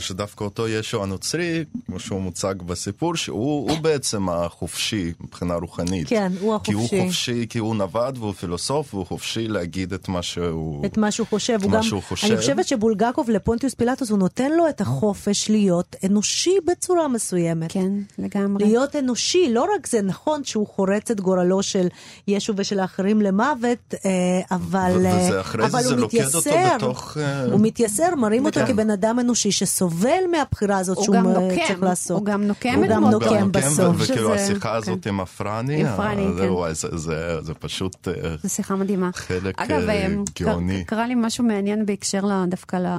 שדווקא 0.00 0.44
אותו 0.44 0.68
ישו 0.68 1.02
הנוצרי, 1.02 1.64
כמו 1.86 2.00
שהוא 2.00 2.20
מוצג 2.20 2.54
בסיפור, 2.66 3.16
שהוא 3.16 3.70
הוא 3.70 3.78
בעצם 3.78 4.28
החופשי 4.28 5.12
מבחינה 5.20 5.54
רוחנית. 5.54 6.08
כן, 6.08 6.32
הוא 6.40 6.58
כי 6.64 6.72
הוא 6.72 6.84
החופשי. 6.84 7.06
חופשי, 7.06 7.46
כי 7.50 7.58
הוא 7.58 7.76
נווד 7.76 8.18
והוא 8.18 8.32
פילוסוף, 8.32 8.94
והוא 8.94 9.06
חופשי 9.06 9.48
להגיד 9.48 9.92
את 9.92 10.08
מה 10.08 10.22
שהוא... 10.22 10.86
את 10.86 10.96
מה 10.96 11.10
שהוא 11.10 11.26
חושב. 11.26 11.52
את 11.58 11.62
הוא 11.62 11.70
מה 11.70 11.76
גם, 11.76 11.82
שהוא 11.82 12.02
חושב. 12.02 12.26
אני 12.26 12.36
חושבת 12.36 12.66
שבולגקוב 12.66 13.30
לפונטיוס 13.30 13.74
פילטוס, 13.74 14.10
הוא 14.10 14.18
נותן 14.18 14.52
לו 14.52 14.68
את 14.68 14.80
החופש 14.80 15.50
להיות 15.50 15.96
אנושי 16.06 16.54
בצורה 16.66 17.08
מסוימת. 17.08 17.72
כן, 17.72 17.92
לגמרי. 18.18 18.64
להיות 18.64 18.96
אנושי, 18.96 19.48
לא 19.52 19.66
רק 19.76 19.86
זה 19.86 20.02
נכון 20.02 20.44
שהוא 20.44 20.66
חורץ 20.66 21.10
את 21.10 21.20
גורלו 21.20 21.62
של 21.62 21.88
ישו 22.28 22.52
ושל 22.56 22.80
האחרים 22.80 23.22
למוות, 23.22 23.94
אה, 24.04 24.10
אבל, 24.50 24.92
ו- 24.96 25.06
אה, 25.06 25.26
וזה 25.26 25.40
אחרי 25.40 25.62
זה 25.62 25.76
אבל 25.76 25.82
זה 25.82 25.90
הוא 25.90 26.00
לוכד 26.00 26.34
אותו 26.34 26.38
מתייסר, 26.38 26.76
בתוך, 26.76 27.16
אה, 27.20 27.44
הוא 27.44 27.60
מתייסר, 27.60 28.14
מראים 28.14 28.46
אותו 28.46 28.60
כן. 28.60 28.66
כבן 28.66 28.90
אדם 28.90 29.18
אנושי 29.22 29.52
שסובל 29.52 30.22
מהבחירה 30.30 30.78
הזאת 30.78 30.96
הוא 30.96 31.04
שהוא 31.04 31.16
גם 31.16 31.28
נוקם, 31.28 31.56
צריך 31.68 31.82
לעשות. 31.82 32.18
הוא 32.18 32.26
גם 32.26 32.42
נוקם 32.42 32.74
הוא 32.76 32.86
גם. 32.86 33.04
נוקם 33.10 33.38
גם 33.40 33.52
בסוף. 33.52 33.96
וכאילו 33.98 34.28
שזה- 34.34 34.44
השיחה 34.44 34.68
כן. 34.70 34.76
הזאת 34.76 35.06
עם 35.06 35.20
הפרני, 35.20 35.80
עם 35.80 35.96
פרני, 35.96 36.26
אה, 36.26 36.32
כן. 36.38 36.50
וואי, 36.50 36.74
זה- 36.74 36.96
זה 36.98 37.40
זה 37.42 37.54
פשוט... 37.54 38.08
אה, 38.08 38.36
זו 38.42 38.48
שיחה 38.48 38.76
מדהימה. 38.76 39.10
חלק, 39.14 39.60
אגב, 39.60 39.88
אה, 39.88 40.08
גאוני. 40.42 40.84
ק- 40.84 40.88
קרה 40.88 41.06
לי 41.06 41.14
משהו 41.16 41.44
מעניין 41.44 41.86
בהקשר 41.86 42.20
דווקא 42.48 42.76
ל- 42.76 42.96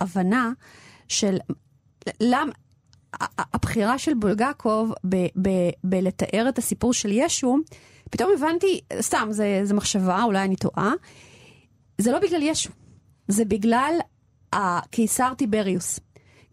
להבנה 0.00 0.50
של 1.08 1.36
למה... 2.20 2.52
הבחירה 3.54 3.98
של 3.98 4.14
בולגקוב 4.14 4.92
ב- 5.08 5.16
ב- 5.42 5.70
בלתאר 5.84 6.46
את 6.48 6.58
הסיפור 6.58 6.92
של 6.92 7.12
ישו, 7.12 7.56
פתאום 8.10 8.30
הבנתי, 8.38 8.80
סתם, 9.00 9.28
זה, 9.30 9.60
זה 9.64 9.74
מחשבה, 9.74 10.22
אולי 10.22 10.44
אני 10.44 10.56
טועה, 10.56 10.92
זה 11.98 12.12
לא 12.12 12.18
בגלל 12.18 12.42
ישו, 12.42 12.70
זה 13.28 13.44
בגלל 13.44 13.92
הקיסר 14.52 15.34
טיבריוס. 15.34 16.00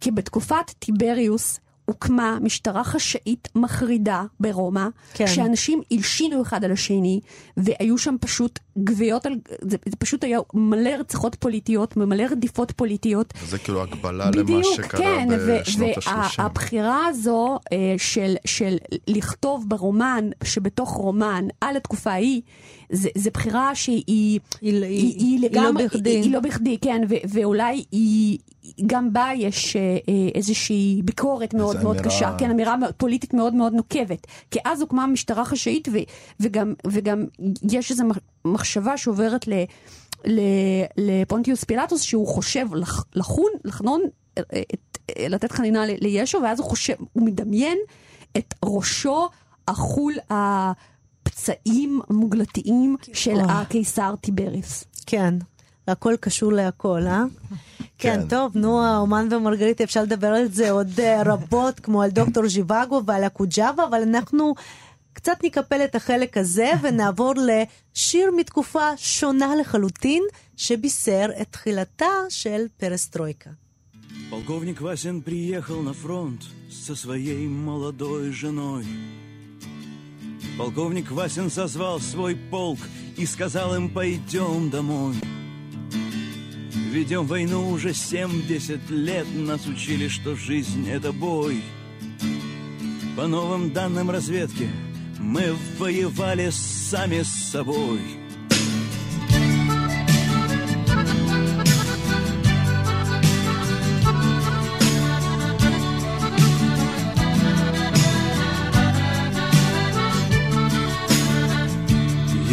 כי 0.01 0.11
בתקופת 0.11 0.69
טיבריוס 0.79 1.59
הוקמה 1.89 2.37
משטרה 2.41 2.83
חשאית 2.83 3.47
מחרידה 3.55 4.23
ברומא, 4.39 4.87
כן. 5.13 5.27
שאנשים 5.27 5.81
הלשינו 5.91 6.41
אחד 6.41 6.63
על 6.63 6.71
השני, 6.71 7.19
והיו 7.57 7.97
שם 7.97 8.15
פשוט 8.21 8.59
גוויות 8.77 9.25
על... 9.25 9.33
זה, 9.61 9.77
זה 9.85 9.95
פשוט 9.99 10.23
היה 10.23 10.39
מלא 10.53 10.89
רציחות 10.89 11.35
פוליטיות, 11.35 11.97
מלא 11.97 12.23
רדיפות 12.31 12.71
פוליטיות. 12.71 13.33
זה 13.45 13.57
כאילו 13.57 13.83
הקבלה 13.83 14.25
למה 14.25 14.43
בדיוק, 14.43 14.75
שקרה 14.75 14.99
כן, 14.99 15.27
בשנות 15.47 15.97
ה-30. 15.97 16.41
והבחירה 16.41 17.05
הזו 17.05 17.59
אה, 17.73 17.95
של, 17.97 18.35
של 18.45 18.77
לכתוב 19.07 19.65
ברומן, 19.67 20.29
שבתוך 20.43 20.89
רומן, 20.89 21.47
על 21.61 21.77
התקופה 21.77 22.11
ההיא, 22.11 22.41
זה, 22.91 23.09
זה 23.15 23.29
בחירה 23.33 23.75
שהיא 23.75 24.03
היא, 24.07 24.39
היא- 24.61 24.83
היא, 24.83 25.15
היא 25.19 25.39
לא 25.41 25.47
לגמרי, 25.49 25.85
בכדי. 25.85 26.09
היא, 26.09 26.23
היא 26.23 26.31
לא 26.33 26.39
בכדי, 26.39 26.77
כן, 26.81 27.01
ו, 27.09 27.15
ואולי 27.29 27.83
היא, 27.91 28.37
גם 28.85 29.13
בה 29.13 29.29
יש 29.35 29.75
אה, 29.75 29.81
אה, 29.81 29.97
איזושהי 30.35 31.01
ביקורת 31.05 31.53
מאוד 31.53 31.83
מאוד 31.83 31.97
אמירה- 31.97 32.09
קשה, 32.15 32.35
כן, 32.37 32.49
אמירה 32.51 32.75
פוליטית 32.97 33.33
מאוד 33.33 33.53
מאוד 33.53 33.73
נוקבת. 33.73 34.27
כי 34.51 34.59
אז 34.65 34.81
הוקמה 34.81 35.07
משטרה 35.07 35.45
חשאית, 35.45 35.87
ו, 35.87 35.97
וגם, 36.39 36.73
וגם 36.87 37.25
יש 37.71 37.91
איזו 37.91 38.03
מחשבה 38.45 38.97
שעוברת 38.97 39.47
ל... 39.47 39.53
ל- 40.25 40.39
לפונטיוס 40.97 41.63
פילטוס 41.63 42.01
שהוא 42.01 42.27
חושב 42.27 42.73
לח, 42.73 43.05
לחון, 43.15 43.51
לחנון, 43.65 44.01
אה, 44.37 44.43
את, 44.73 44.97
לתת 45.29 45.51
חנינה 45.51 45.83
לישו, 46.01 46.39
ואז 46.43 46.59
הוא 46.59 46.67
חושב, 46.69 46.93
הוא 47.13 47.25
מדמיין 47.25 47.77
את 48.37 48.53
ראשו 48.65 49.27
אכול 49.65 50.13
הפצעים 51.38 52.00
המוגלתיים 52.10 52.96
של 53.12 53.32
וואו. 53.32 53.50
הקיסר 53.50 54.14
טיבריוס. 54.20 54.84
כן, 55.06 55.34
הכל 55.88 56.14
קשור 56.20 56.52
להכל, 56.52 57.06
אה? 57.06 57.24
כן, 57.98 58.28
טוב, 58.28 58.56
נו, 58.56 58.82
האומן 58.82 59.28
ומרגריטה, 59.30 59.84
אפשר 59.84 60.02
לדבר 60.02 60.26
על 60.28 60.48
זה 60.52 60.70
עוד 60.70 61.00
אה, 61.00 61.22
רבות, 61.26 61.80
כמו 61.80 62.02
על 62.02 62.10
דוקטור 62.10 62.48
ז'יוואגו 62.48 63.02
ועל 63.06 63.24
הקוג'אווה, 63.24 63.84
אבל 63.84 64.02
אנחנו 64.02 64.54
קצת 65.12 65.38
נקפל 65.44 65.84
את 65.84 65.94
החלק 65.94 66.36
הזה 66.36 66.72
ונעבור 66.82 67.32
לשיר 67.36 68.30
מתקופה 68.36 68.96
שונה 68.96 69.56
לחלוטין, 69.60 70.22
שבישר 70.56 71.26
את 71.40 71.46
תחילתה 71.50 72.12
של 72.28 72.66
פרסטרויקה. 72.76 73.50
Полковник 74.30 74.80
Васин 74.80 75.22
приехал 75.22 75.82
на 75.82 75.92
фронт 75.92 76.42
со 76.70 76.96
своей 76.96 77.46
молодой 77.46 78.32
женой. 78.32 78.84
Полковник 80.59 81.09
Васин 81.09 81.49
созвал 81.49 82.01
свой 82.01 82.35
полк 82.35 82.79
и 83.15 83.25
сказал 83.25 83.73
им 83.75 83.89
«пойдем 83.89 84.69
домой». 84.69 85.15
Ведем 86.91 87.25
войну 87.27 87.69
уже 87.69 87.93
70 87.93 88.89
лет, 88.89 89.25
нас 89.33 89.65
учили, 89.65 90.09
что 90.09 90.35
жизнь— 90.35 90.89
это 90.89 91.13
бой. 91.13 91.63
По 93.15 93.25
новым 93.25 93.71
данным 93.71 94.09
разведки 94.09 94.69
мы 95.17 95.55
воевали 95.77 96.49
сами 96.49 97.21
с 97.21 97.51
собой— 97.51 98.01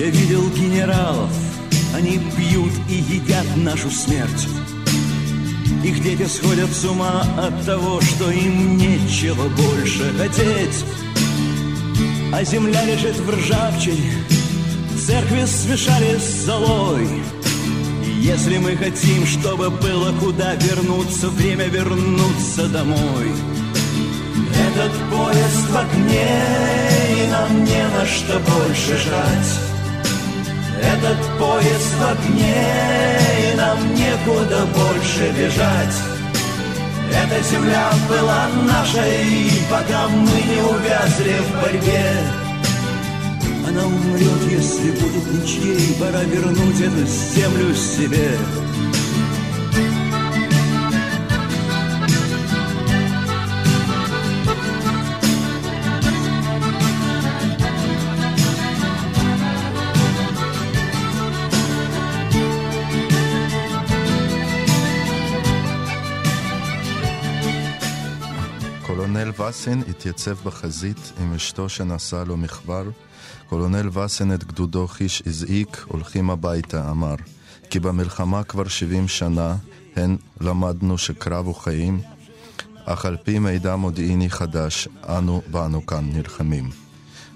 Я 0.07 0.13
видел 0.13 0.49
генералов, 0.51 1.31
они 1.93 2.21
пьют 2.37 2.73
и 2.89 2.95
едят 2.95 3.45
нашу 3.57 3.91
смерть. 3.91 4.47
Их 5.83 6.01
дети 6.01 6.29
сходят 6.29 6.71
с 6.71 6.85
ума 6.85 7.27
от 7.37 7.67
того, 7.67 8.01
что 8.01 8.31
им 8.31 8.77
нечего 8.77 9.49
больше 9.49 10.15
хотеть. 10.17 10.85
А 12.33 12.45
земля 12.45 12.85
лежит 12.85 13.17
в 13.17 13.31
ржавчине, 13.31 14.13
церкви 15.05 15.45
смешали 15.45 16.19
с 16.19 16.45
золой. 16.45 17.09
Если 18.21 18.59
мы 18.59 18.77
хотим, 18.77 19.27
чтобы 19.27 19.71
было 19.71 20.13
куда 20.21 20.55
вернуться, 20.55 21.31
время 21.31 21.65
вернуться 21.65 22.69
домой. 22.69 23.33
Этот 24.69 24.93
поезд 25.11 25.69
в 25.69 25.77
огне, 25.77 26.45
и 27.11 27.29
нам 27.29 27.65
не 27.65 27.89
на 27.89 28.07
что 28.07 28.39
больше 28.39 28.97
жать. 28.99 29.66
Этот 30.83 31.39
поезд 31.39 31.95
в 31.99 32.05
огне, 32.11 33.19
и 33.53 33.57
нам 33.57 33.95
некуда 33.95 34.67
больше 34.75 35.33
бежать. 35.33 35.97
Эта 37.13 37.43
земля 37.43 37.91
была 38.09 38.49
нашей, 38.67 39.51
пока 39.71 40.09
мы 40.09 40.43
не 40.43 40.61
увязли 40.61 41.37
в 41.41 41.63
борьбе. 41.63 42.47
Она 43.69 43.87
умрет, 43.87 44.43
если 44.51 44.91
будет 44.93 45.33
ничьей, 45.33 45.97
пора 45.99 46.23
вернуть 46.23 46.81
эту 46.81 47.07
землю 47.07 47.75
себе. 47.75 48.31
וסן 69.57 69.81
התייצב 69.91 70.37
בחזית 70.45 71.13
עם 71.21 71.35
אשתו 71.35 71.69
שנשא 71.69 72.25
לו 72.27 72.37
מחבר. 72.37 72.85
קולונל 73.49 73.99
וסן 73.99 74.33
את 74.33 74.45
גדודו 74.45 74.87
חיש 74.87 75.23
הזעיק, 75.27 75.85
הולכים 75.89 76.31
הביתה, 76.31 76.91
אמר. 76.91 77.15
כי 77.71 77.81
במלחמה 77.81 78.43
כבר 78.43 78.69
שבעים 78.69 79.09
שנה, 79.09 79.57
הן 79.97 80.17
למדנו 80.41 80.99
שקרב 80.99 81.47
הוא 81.47 81.55
חיים, 81.55 82.01
אך 82.85 83.05
על 83.05 83.17
פי 83.25 83.39
מידע 83.39 83.77
מודיעיני 83.77 84.31
חדש, 84.31 84.89
אנו 85.09 85.43
באנו 85.51 85.87
כאן 85.87 86.11
נלחמים. 86.13 86.71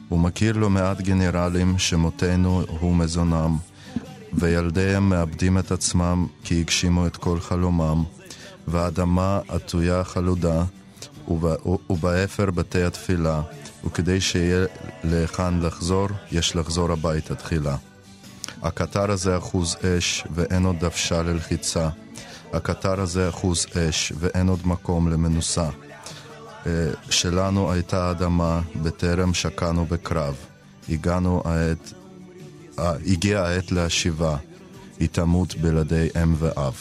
הוא 0.08 0.18
מכיר 0.18 0.56
לא 0.56 0.70
מעט 0.70 1.00
גנרלים 1.00 1.78
שמותנו 1.78 2.62
הוא 2.80 2.96
מזונם, 2.96 3.56
וילדיהם 4.32 5.08
מאבדים 5.08 5.58
את 5.58 5.72
עצמם 5.72 6.26
כי 6.44 6.60
הגשימו 6.60 7.06
את 7.06 7.16
כל 7.16 7.40
חלומם, 7.40 8.04
והאדמה 8.68 9.40
עטויה 9.48 10.04
חלודה, 10.04 10.64
ובאפר 11.90 12.50
בתי 12.50 12.82
התפילה, 12.82 13.42
וכדי 13.84 14.20
שיהיה 14.20 14.66
להיכן 15.04 15.60
לחזור, 15.60 16.08
יש 16.32 16.56
לחזור 16.56 16.92
הביתה 16.92 17.34
תחילה. 17.34 17.76
הקטר 18.62 19.10
הזה 19.10 19.38
אחוז 19.38 19.76
אש, 19.84 20.24
ואין 20.34 20.64
עוד 20.64 20.76
דוושה 20.80 21.22
ללחיצה. 21.22 21.88
הקטר 22.52 23.00
הזה 23.00 23.28
אחוז 23.28 23.66
אש, 23.76 24.12
ואין 24.18 24.48
עוד 24.48 24.60
מקום 24.64 25.10
למנוסה. 25.10 25.68
שלנו 27.10 27.72
הייתה 27.72 28.10
אדמה, 28.10 28.60
בטרם 28.82 29.34
שקענו 29.34 29.86
בקרב. 29.86 30.34
הגענו 30.88 31.42
העת, 31.44 31.92
הגיע 32.78 33.40
העת 33.40 33.72
להשיבה, 33.72 34.36
היא 34.98 35.08
תמות 35.12 35.54
בלעדי 35.54 36.08
אם 36.22 36.34
ואב. 36.38 36.74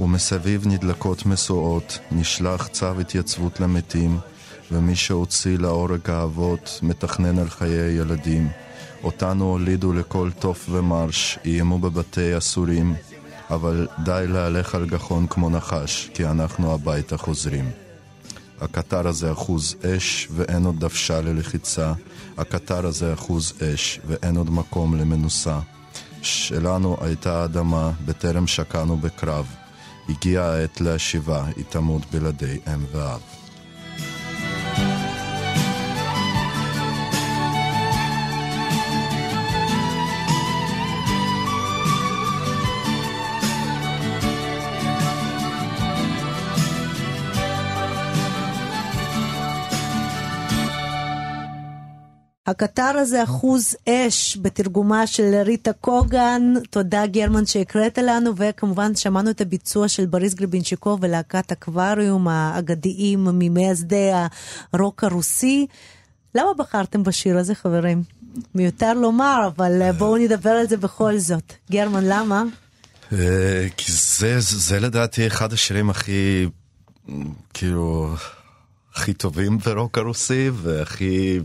ומסביב 0.00 0.66
נדלקות 0.66 1.26
משואות, 1.26 1.98
נשלח 2.12 2.66
צו 2.66 3.00
התייצבות 3.00 3.60
למתים, 3.60 4.18
ומי 4.72 4.96
שהוציא 4.96 5.58
להורג 5.58 6.10
האבות, 6.10 6.78
מתכנן 6.82 7.38
על 7.38 7.50
חיי 7.50 7.96
ילדים. 7.96 8.48
אותנו 9.04 9.44
הולידו 9.44 9.92
לכל 9.92 10.30
תוף 10.38 10.66
ומרש, 10.70 11.38
איימו 11.44 11.78
בבתי 11.78 12.38
אסורים, 12.38 12.94
אבל 13.50 13.86
די 14.04 14.24
להלך 14.28 14.74
על 14.74 14.86
גחון 14.86 15.26
כמו 15.26 15.50
נחש, 15.50 16.10
כי 16.14 16.26
אנחנו 16.26 16.74
הביתה 16.74 17.16
חוזרים. 17.16 17.70
הקטר 18.60 19.08
הזה 19.08 19.32
אחוז 19.32 19.76
אש, 19.82 20.28
ואין 20.30 20.64
עוד 20.64 20.80
דוושה 20.80 21.20
ללחיצה. 21.20 21.92
הקטר 22.38 22.86
הזה 22.86 23.12
אחוז 23.12 23.52
אש, 23.62 24.00
ואין 24.06 24.36
עוד 24.36 24.50
מקום 24.50 24.94
למנוסה. 24.94 25.58
שלנו 26.22 26.96
הייתה 27.00 27.44
אדמה, 27.44 27.90
בטרם 28.04 28.46
שקענו 28.46 28.96
בקרב. 28.96 29.46
הגיעה 30.08 30.52
העת 30.54 30.80
להשיבה, 30.80 31.44
תמות 31.68 32.02
בלעדי 32.12 32.58
אם 32.74 32.84
ואב. 32.92 33.33
הקטר 52.54 52.82
הזה 52.82 53.22
אחוז 53.22 53.76
אש 53.88 54.38
בתרגומה 54.42 55.06
של 55.06 55.34
ריטה 55.44 55.72
קוגן, 55.72 56.52
תודה 56.70 57.06
גרמן 57.06 57.46
שהקראת 57.46 57.98
לנו, 57.98 58.30
וכמובן 58.36 58.94
שמענו 58.94 59.30
את 59.30 59.40
הביצוע 59.40 59.88
של 59.88 60.06
בריס 60.06 60.34
גרבינצ'יקוב 60.34 60.98
ולהקת 61.02 61.52
אקווריום 61.52 62.28
האגדיים 62.28 63.24
ממייסדי 63.24 64.10
הרוק 64.72 65.04
הרוסי. 65.04 65.66
למה 66.34 66.48
בחרתם 66.58 67.02
בשיר 67.02 67.38
הזה 67.38 67.54
חברים? 67.54 68.02
מיותר 68.54 68.94
לומר, 68.94 69.48
אבל 69.56 69.92
בואו 69.92 70.16
נדבר 70.16 70.50
על 70.50 70.68
זה 70.68 70.76
בכל 70.76 71.18
זאת. 71.18 71.52
גרמן, 71.70 72.04
למה? 72.04 72.42
כי 73.76 73.92
זה, 73.92 74.36
זה 74.38 74.80
לדעתי 74.80 75.26
אחד 75.26 75.52
השירים 75.52 75.90
הכי, 75.90 76.48
כאילו, 77.54 78.14
הכי 78.94 79.12
טובים 79.12 79.58
ברוק 79.58 79.98
הרוסי, 79.98 80.50
והכי... 80.54 81.40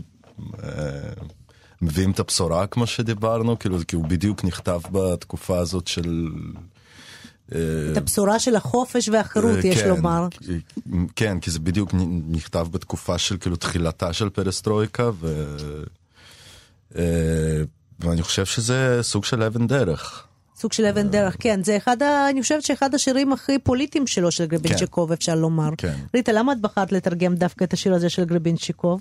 מביאים 1.82 2.10
את 2.10 2.20
הבשורה 2.20 2.66
כמו 2.66 2.86
שדיברנו, 2.86 3.58
כאילו, 3.58 3.78
כי 3.88 3.96
הוא 3.96 4.04
בדיוק 4.04 4.44
נכתב 4.44 4.80
בתקופה 4.92 5.58
הזאת 5.58 5.88
של... 5.88 6.28
את 7.92 7.96
הבשורה 7.96 8.38
של 8.38 8.56
החופש 8.56 9.08
והחירות, 9.08 9.64
יש 9.64 9.82
כן, 9.82 9.88
לומר. 9.88 10.28
כן, 11.16 11.40
כי 11.40 11.50
זה 11.50 11.58
בדיוק 11.58 11.90
נכתב 12.28 12.66
בתקופה 12.70 13.18
של 13.18 13.36
כאילו 13.36 13.56
תחילתה 13.56 14.12
של 14.12 14.28
פרסטרויקה, 14.28 15.10
ו... 15.20 15.56
ואני 18.00 18.22
חושב 18.22 18.44
שזה 18.44 18.98
סוג 19.02 19.24
של 19.24 19.42
אבן 19.42 19.66
דרך. 19.66 20.26
סוג 20.56 20.72
של 20.72 20.86
אבן 20.86 21.08
דרך, 21.08 21.36
כן. 21.38 21.64
זה 21.64 21.76
אחד, 21.76 22.02
ה... 22.02 22.30
אני 22.30 22.42
חושבת 22.42 22.62
שאחד 22.62 22.94
השירים 22.94 23.32
הכי 23.32 23.58
פוליטיים 23.58 24.06
שלו, 24.06 24.30
של 24.30 24.46
גרבינצ'יקוב, 24.46 25.08
כן. 25.08 25.12
אפשר 25.14 25.34
לומר. 25.34 25.70
כן. 25.78 25.94
ריטה, 26.14 26.32
למה 26.32 26.52
את 26.52 26.60
בחרת 26.60 26.92
לתרגם 26.92 27.34
דווקא 27.34 27.64
את 27.64 27.72
השיר 27.72 27.94
הזה 27.94 28.08
של 28.10 28.24
גרבינצ'יקוב? 28.24 29.00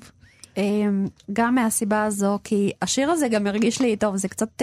גם 1.34 1.56
מהסיבה 1.56 2.04
הזו, 2.04 2.40
כי 2.44 2.72
השיר 2.82 3.12
הזה 3.12 3.28
גם 3.28 3.48
הרגיש 3.48 3.82
לי, 3.82 3.96
טוב, 3.96 4.16
זה 4.16 4.28
קצת 4.28 4.62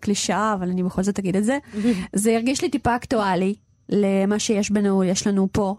קלישאה, 0.00 0.54
אבל 0.54 0.68
אני 0.68 0.82
בכל 0.82 1.02
זאת 1.02 1.18
אגיד 1.18 1.36
את 1.36 1.44
זה, 1.44 1.58
זה 2.12 2.34
הרגיש 2.34 2.62
לי 2.62 2.68
טיפה 2.68 2.96
אקטואלי. 2.96 3.54
למה 3.88 4.38
שיש 4.38 4.70
בנו, 4.70 5.04
יש 5.04 5.26
לנו 5.26 5.48
פה, 5.52 5.74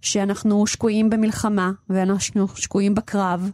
שאנחנו 0.00 0.66
שקועים 0.66 1.10
במלחמה, 1.10 1.72
ואנחנו 1.90 2.48
שקועים 2.48 2.94
בקרב, 2.94 3.50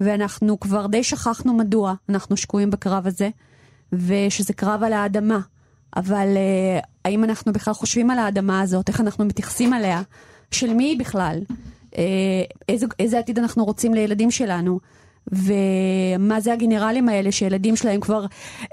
ואנחנו 0.00 0.60
כבר 0.60 0.86
די 0.86 1.04
שכחנו 1.04 1.54
מדוע 1.54 1.94
אנחנו 2.08 2.36
שקועים 2.36 2.70
בקרב 2.70 3.06
הזה, 3.06 3.28
ושזה 3.92 4.52
קרב 4.52 4.82
על 4.82 4.92
האדמה. 4.92 5.40
אבל 5.96 6.26
uh, 6.34 6.86
האם 7.04 7.24
אנחנו 7.24 7.52
בכלל 7.52 7.74
חושבים 7.74 8.10
על 8.10 8.18
האדמה 8.18 8.60
הזאת, 8.60 8.88
איך 8.88 9.00
אנחנו 9.00 9.24
מתייחסים 9.24 9.74
אליה, 9.74 10.02
של 10.50 10.74
מי 10.74 10.84
היא 10.84 10.98
בכלל, 10.98 11.38
איזה, 12.68 12.86
איזה 12.98 13.18
עתיד 13.18 13.38
אנחנו 13.38 13.64
רוצים 13.64 13.94
לילדים 13.94 14.30
שלנו. 14.30 14.78
ומה 15.32 16.40
זה 16.40 16.52
הגנרלים 16.52 17.08
האלה 17.08 17.32
שילדים 17.32 17.76
שלהם 17.76 18.00
כבר 18.00 18.26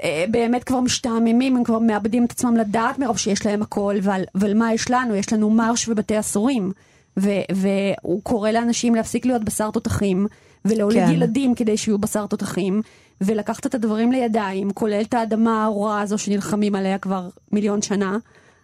אה, 0.03 0.25
באמת 0.31 0.63
כבר 0.63 0.79
משתעממים, 0.79 1.55
הם 1.57 1.63
כבר 1.63 1.79
מאבדים 1.79 2.25
את 2.25 2.31
עצמם 2.31 2.57
לדעת 2.57 2.99
מרוב 2.99 3.17
שיש 3.17 3.45
להם 3.45 3.61
הכל, 3.61 3.95
ועל, 4.01 4.23
ועל 4.35 4.53
מה 4.53 4.73
יש 4.73 4.91
לנו? 4.91 5.15
יש 5.15 5.33
לנו 5.33 5.49
מרש 5.49 5.89
ובתי 5.89 6.19
אסורים. 6.19 6.71
והוא 7.17 8.21
קורא 8.23 8.51
לאנשים 8.51 8.95
להפסיק 8.95 9.25
להיות 9.25 9.43
בשר 9.43 9.71
תותחים, 9.71 10.27
ולהוליד 10.65 11.05
כן. 11.05 11.11
ילדים 11.11 11.55
כדי 11.55 11.77
שיהיו 11.77 11.97
בשר 11.97 12.27
תותחים, 12.27 12.81
ולקחת 13.21 13.65
את 13.65 13.75
הדברים 13.75 14.11
לידיים, 14.11 14.71
כולל 14.71 15.01
את 15.01 15.13
האדמה 15.13 15.63
הארורה 15.63 16.01
הזו 16.01 16.17
שנלחמים 16.17 16.75
עליה 16.75 16.97
כבר 16.97 17.29
מיליון 17.51 17.81
שנה, 17.81 18.17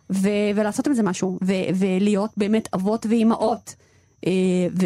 ו- 0.09 0.29
ולעשות 0.55 0.87
עם 0.87 0.93
זה 0.93 1.03
משהו, 1.03 1.39
ו- 1.43 1.53
ולהיות 1.75 2.29
באמת 2.37 2.69
אבות 2.73 3.05
ואימהות. 3.09 3.75
אה, 4.25 4.31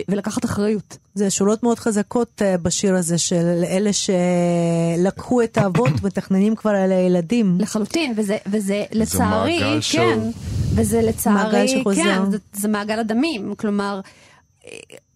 ולקחת 0.09 0.45
אחריות. 0.45 0.97
זה 1.15 1.29
שורות 1.29 1.63
מאוד 1.63 1.79
חזקות 1.79 2.41
אה, 2.41 2.57
בשיר 2.57 2.95
הזה 2.95 3.17
של 3.17 3.63
אלה 3.67 3.89
שלקחו 3.93 5.41
את 5.41 5.57
האבות, 5.57 5.91
מתכננים 6.03 6.55
כבר 6.55 6.71
על 6.71 6.91
הילדים. 6.91 7.57
לחלוטין, 7.59 8.13
וזה, 8.15 8.37
וזה 8.47 8.85
לצערי, 8.91 9.59
כן, 9.59 9.81
שוב. 9.81 10.23
וזה 10.75 11.01
לצערי, 11.01 11.83
כן, 11.95 12.31
זה, 12.31 12.37
זה 12.53 12.67
מעגל 12.67 12.99
הדמים, 12.99 13.55
כלומר, 13.55 14.01
אה, 14.65 14.71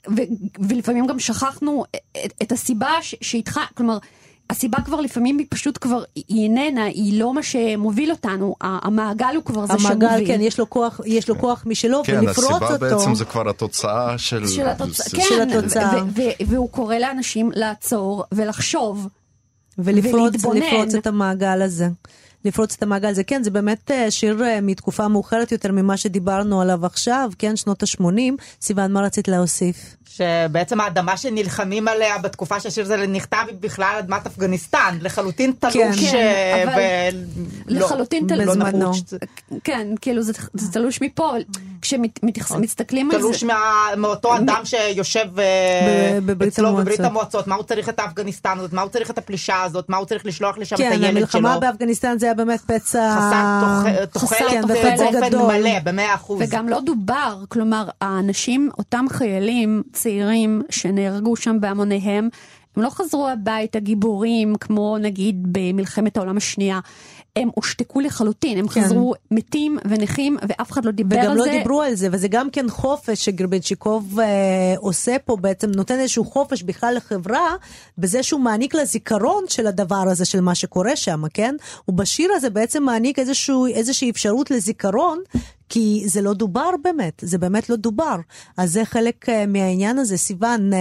ו, 0.09 0.21
ולפעמים 0.59 1.07
גם 1.07 1.19
שכחנו 1.19 1.83
את, 2.25 2.33
את 2.43 2.51
הסיבה 2.51 2.91
שהתח... 3.01 3.57
כלומר, 3.73 3.97
הסיבה 4.49 4.77
כבר 4.85 5.01
לפעמים 5.01 5.37
היא 5.37 5.47
פשוט 5.49 5.77
כבר, 5.81 6.03
היא 6.15 6.43
איננה, 6.43 6.83
היא 6.83 7.19
לא 7.19 7.33
מה 7.33 7.43
שמוביל 7.43 8.11
אותנו, 8.11 8.55
המעגל 8.61 9.35
הוא 9.35 9.43
כבר 9.43 9.65
זה 9.65 9.73
שמוביל. 9.79 10.07
המעגל, 10.07 10.27
כן, 10.27 10.41
יש 10.41 10.59
לו 10.59 10.69
כוח, 10.69 10.99
יש 11.05 11.29
לו 11.29 11.39
כוח 11.39 11.63
משלו, 11.65 12.01
כן, 12.05 12.19
ולפרוץ 12.19 12.45
אותו. 12.45 12.59
כן, 12.59 12.65
הסיבה 12.65 12.89
בעצם 12.89 13.15
זה 13.15 13.25
כבר 13.25 13.49
התוצאה 13.49 14.17
של... 14.17 14.47
של, 14.47 14.67
התוצ... 14.67 15.01
כן, 15.01 15.21
של 15.29 15.41
התוצאה. 15.41 16.03
והוא 16.47 16.69
קורא 16.69 16.95
לאנשים 16.95 17.51
לעצור 17.55 18.23
ולחשוב. 18.33 19.07
ולפרוץ 19.77 20.95
את 20.97 21.07
המעגל 21.07 21.61
הזה. 21.61 21.87
לפרוץ 22.45 22.75
את 22.75 22.83
המעגל 22.83 23.07
הזה. 23.07 23.23
כן, 23.23 23.43
זה 23.43 23.51
באמת 23.51 23.91
אה, 23.91 24.11
שיר 24.11 24.43
אה, 24.43 24.61
מתקופה 24.61 25.07
מאוחרת 25.07 25.51
יותר 25.51 25.71
ממה 25.71 25.97
שדיברנו 25.97 26.61
עליו 26.61 26.85
עכשיו, 26.85 27.31
כן, 27.39 27.55
שנות 27.55 27.83
ה-80. 27.83 28.33
סיוון, 28.61 28.91
מה 28.91 29.01
רצית 29.01 29.27
להוסיף? 29.27 29.95
שבעצם 30.17 30.81
האדמה 30.81 31.17
שנלחמים 31.17 31.87
עליה 31.87 32.17
בתקופה 32.17 32.59
שהשיר 32.59 32.83
הזה 32.83 33.07
נכתב 33.07 33.43
היא 33.47 33.57
בכלל 33.59 33.95
אדמת 33.99 34.25
אפגניסטן, 34.25 34.97
לחלוטין 35.01 35.53
תלוש. 35.59 35.73
כן, 35.73 35.91
כן, 36.11 36.15
אה, 36.15 36.63
אבל 36.63 37.17
לא, 37.67 37.79
לחלוטין 37.79 38.27
תלוש. 38.27 38.57
לא 38.57 38.65
בזמנו. 38.65 38.91
כן, 39.63 39.87
כאילו 40.01 40.21
זה, 40.21 40.33
זה 40.53 40.71
תלוש 40.71 41.01
מפה, 41.01 41.33
כשמסתכלים 41.81 43.11
על 43.11 43.21
זה. 43.21 43.27
תלוש 43.27 43.43
מאותו 43.97 44.37
אדם 44.37 44.61
שיושב 44.63 45.25
אצלו 46.47 46.75
בברית 46.75 46.99
המועצות, 46.99 47.47
מה 47.47 47.55
הוא 47.55 47.63
צריך 47.63 47.89
את 47.89 47.99
האפגניסטן 47.99 48.59
הזאת, 48.59 48.73
מה 48.73 48.81
הוא 48.81 48.89
צריך 48.89 49.11
את 49.11 49.17
הפלישה 49.17 49.63
הזאת, 49.63 49.89
מה 49.89 49.97
הוא 49.97 50.05
צריך 50.05 50.25
לשלוח 50.25 50.57
לשם 50.57 50.75
את 50.75 50.79
הילד 50.79 50.95
שלו. 50.95 51.01
כן, 51.01 51.17
המלחמה 51.17 51.59
באפגניסטן 51.59 52.19
זה 52.19 52.25
היה 52.25 52.35
באמת 52.35 52.61
פצע... 52.61 53.15
חסר 53.23 54.05
תוחלת 54.11 54.65
באופן 54.67 55.37
מלא, 55.37 55.79
במאה 55.83 56.15
אחוז. 56.15 56.41
וגם 56.41 56.69
לא 56.69 56.79
דובר, 56.81 57.37
כלומר, 57.49 57.87
האנשים, 58.01 58.69
אותם 58.77 59.05
חיילים 59.09 59.83
צעירים 60.03 60.61
שנהרגו 60.69 61.35
שם 61.35 61.57
בהמוניהם, 61.59 62.29
הם 62.75 62.83
לא 62.83 62.89
חזרו 62.89 63.27
הביתה 63.27 63.79
גיבורים 63.79 64.55
כמו 64.55 64.97
נגיד 64.97 65.47
במלחמת 65.51 66.17
העולם 66.17 66.37
השנייה. 66.37 66.79
הם 67.35 67.49
הושתקו 67.55 67.99
לחלוטין, 67.99 68.57
הם 68.57 68.67
כן. 68.67 68.81
חזרו 68.81 69.13
מתים 69.31 69.77
ונכים 69.85 70.37
ואף 70.49 70.71
אחד 70.71 70.85
לא 70.85 70.91
דיבר 70.91 71.19
על 71.19 71.27
לא 71.27 71.33
זה. 71.33 71.41
וגם 71.41 71.53
לא 71.53 71.57
דיברו 71.57 71.81
על 71.81 71.95
זה, 71.95 72.07
וזה 72.11 72.27
גם 72.27 72.49
כן 72.49 72.69
חופש 72.69 73.25
שגרבנצ'יקוב 73.25 74.19
אה, 74.19 74.25
עושה 74.77 75.15
פה, 75.25 75.35
בעצם 75.35 75.71
נותן 75.71 75.99
איזשהו 75.99 76.25
חופש 76.25 76.63
בכלל 76.63 76.93
לחברה, 76.97 77.55
בזה 77.97 78.23
שהוא 78.23 78.41
מעניק 78.41 78.75
לה 78.75 78.85
זיכרון 78.85 79.43
של 79.47 79.67
הדבר 79.67 80.05
הזה, 80.11 80.25
של 80.25 80.41
מה 80.41 80.55
שקורה 80.55 80.95
שם, 80.95 81.23
כן? 81.33 81.55
ובשיר 81.87 82.31
הזה 82.35 82.49
בעצם 82.49 82.83
מעניק 82.83 83.19
איזשהו, 83.19 83.65
איזושהי 83.67 84.09
אפשרות 84.09 84.51
לזיכרון, 84.51 85.19
כי 85.73 86.03
זה 86.05 86.21
לא 86.21 86.33
דובר 86.33 86.69
באמת, 86.83 87.23
זה 87.25 87.37
באמת 87.37 87.69
לא 87.69 87.75
דובר. 87.75 88.15
אז 88.57 88.71
זה 88.71 88.85
חלק 88.85 89.29
uh, 89.29 89.31
מהעניין 89.47 89.99
הזה. 89.99 90.17
סיוון, 90.17 90.73
uh, 90.73 90.75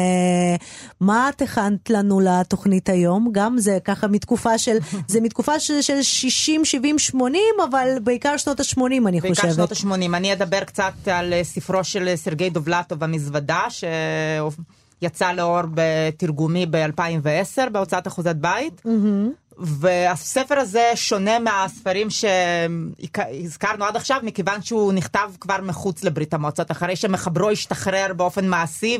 מה 1.01 1.28
את 1.28 1.43
הכנת 1.43 1.90
לנו 1.90 2.20
לתוכנית 2.20 2.88
היום? 2.88 3.28
גם 3.32 3.59
זה 3.59 3.78
ככה 3.84 4.07
מתקופה 4.07 4.59
של, 4.59 4.76
זה 5.12 5.20
מתקופה 5.20 5.61
של, 5.61 5.80
של 5.80 6.03
60, 6.03 6.64
70, 6.64 6.99
80, 6.99 7.43
אבל 7.70 7.88
בעיקר 8.05 8.36
שנות 8.36 8.61
ה-80 8.61 8.80
אני 8.82 9.20
בעיקר 9.20 9.28
חושבת. 9.28 9.57
בעיקר 9.57 9.74
שנות 9.74 9.95
ה-80. 9.95 10.16
אני 10.16 10.32
אדבר 10.32 10.64
קצת 10.64 10.93
על 11.07 11.32
אה, 11.32 11.45
ספרו 11.45 11.84
של 11.84 12.12
סרגי 12.16 12.51
דובלטוב, 12.51 13.05
המזוודה, 13.05 13.62
שיצא 13.70 15.32
לאור 15.32 15.62
בתרגומי 15.74 16.66
ב-2010 16.66 17.70
בהוצאת 17.70 18.07
אחוזת 18.07 18.36
בית. 18.36 18.82
Mm-hmm. 18.86 19.41
והספר 19.62 20.58
הזה 20.58 20.90
שונה 20.94 21.38
מהספרים 21.38 22.08
שהזכרנו 22.10 23.84
עד 23.84 23.96
עכשיו, 23.96 24.20
מכיוון 24.22 24.62
שהוא 24.62 24.92
נכתב 24.92 25.30
כבר 25.40 25.60
מחוץ 25.62 26.04
לברית 26.04 26.34
המועצות, 26.34 26.70
אחרי 26.70 26.96
שמחברו 26.96 27.50
השתחרר 27.50 28.12
באופן 28.16 28.48
מעשי 28.48 28.98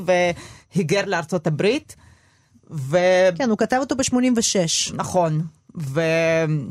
והיגר 0.75 1.03
לארצות 1.07 1.47
הברית. 1.47 1.97
ו... 2.71 2.99
כן, 3.39 3.51
הוא 3.51 3.59
כתב 3.59 3.77
אותו 3.81 3.97
ב-86. 3.97 4.95
נכון. 4.95 5.43
ו... 5.79 6.01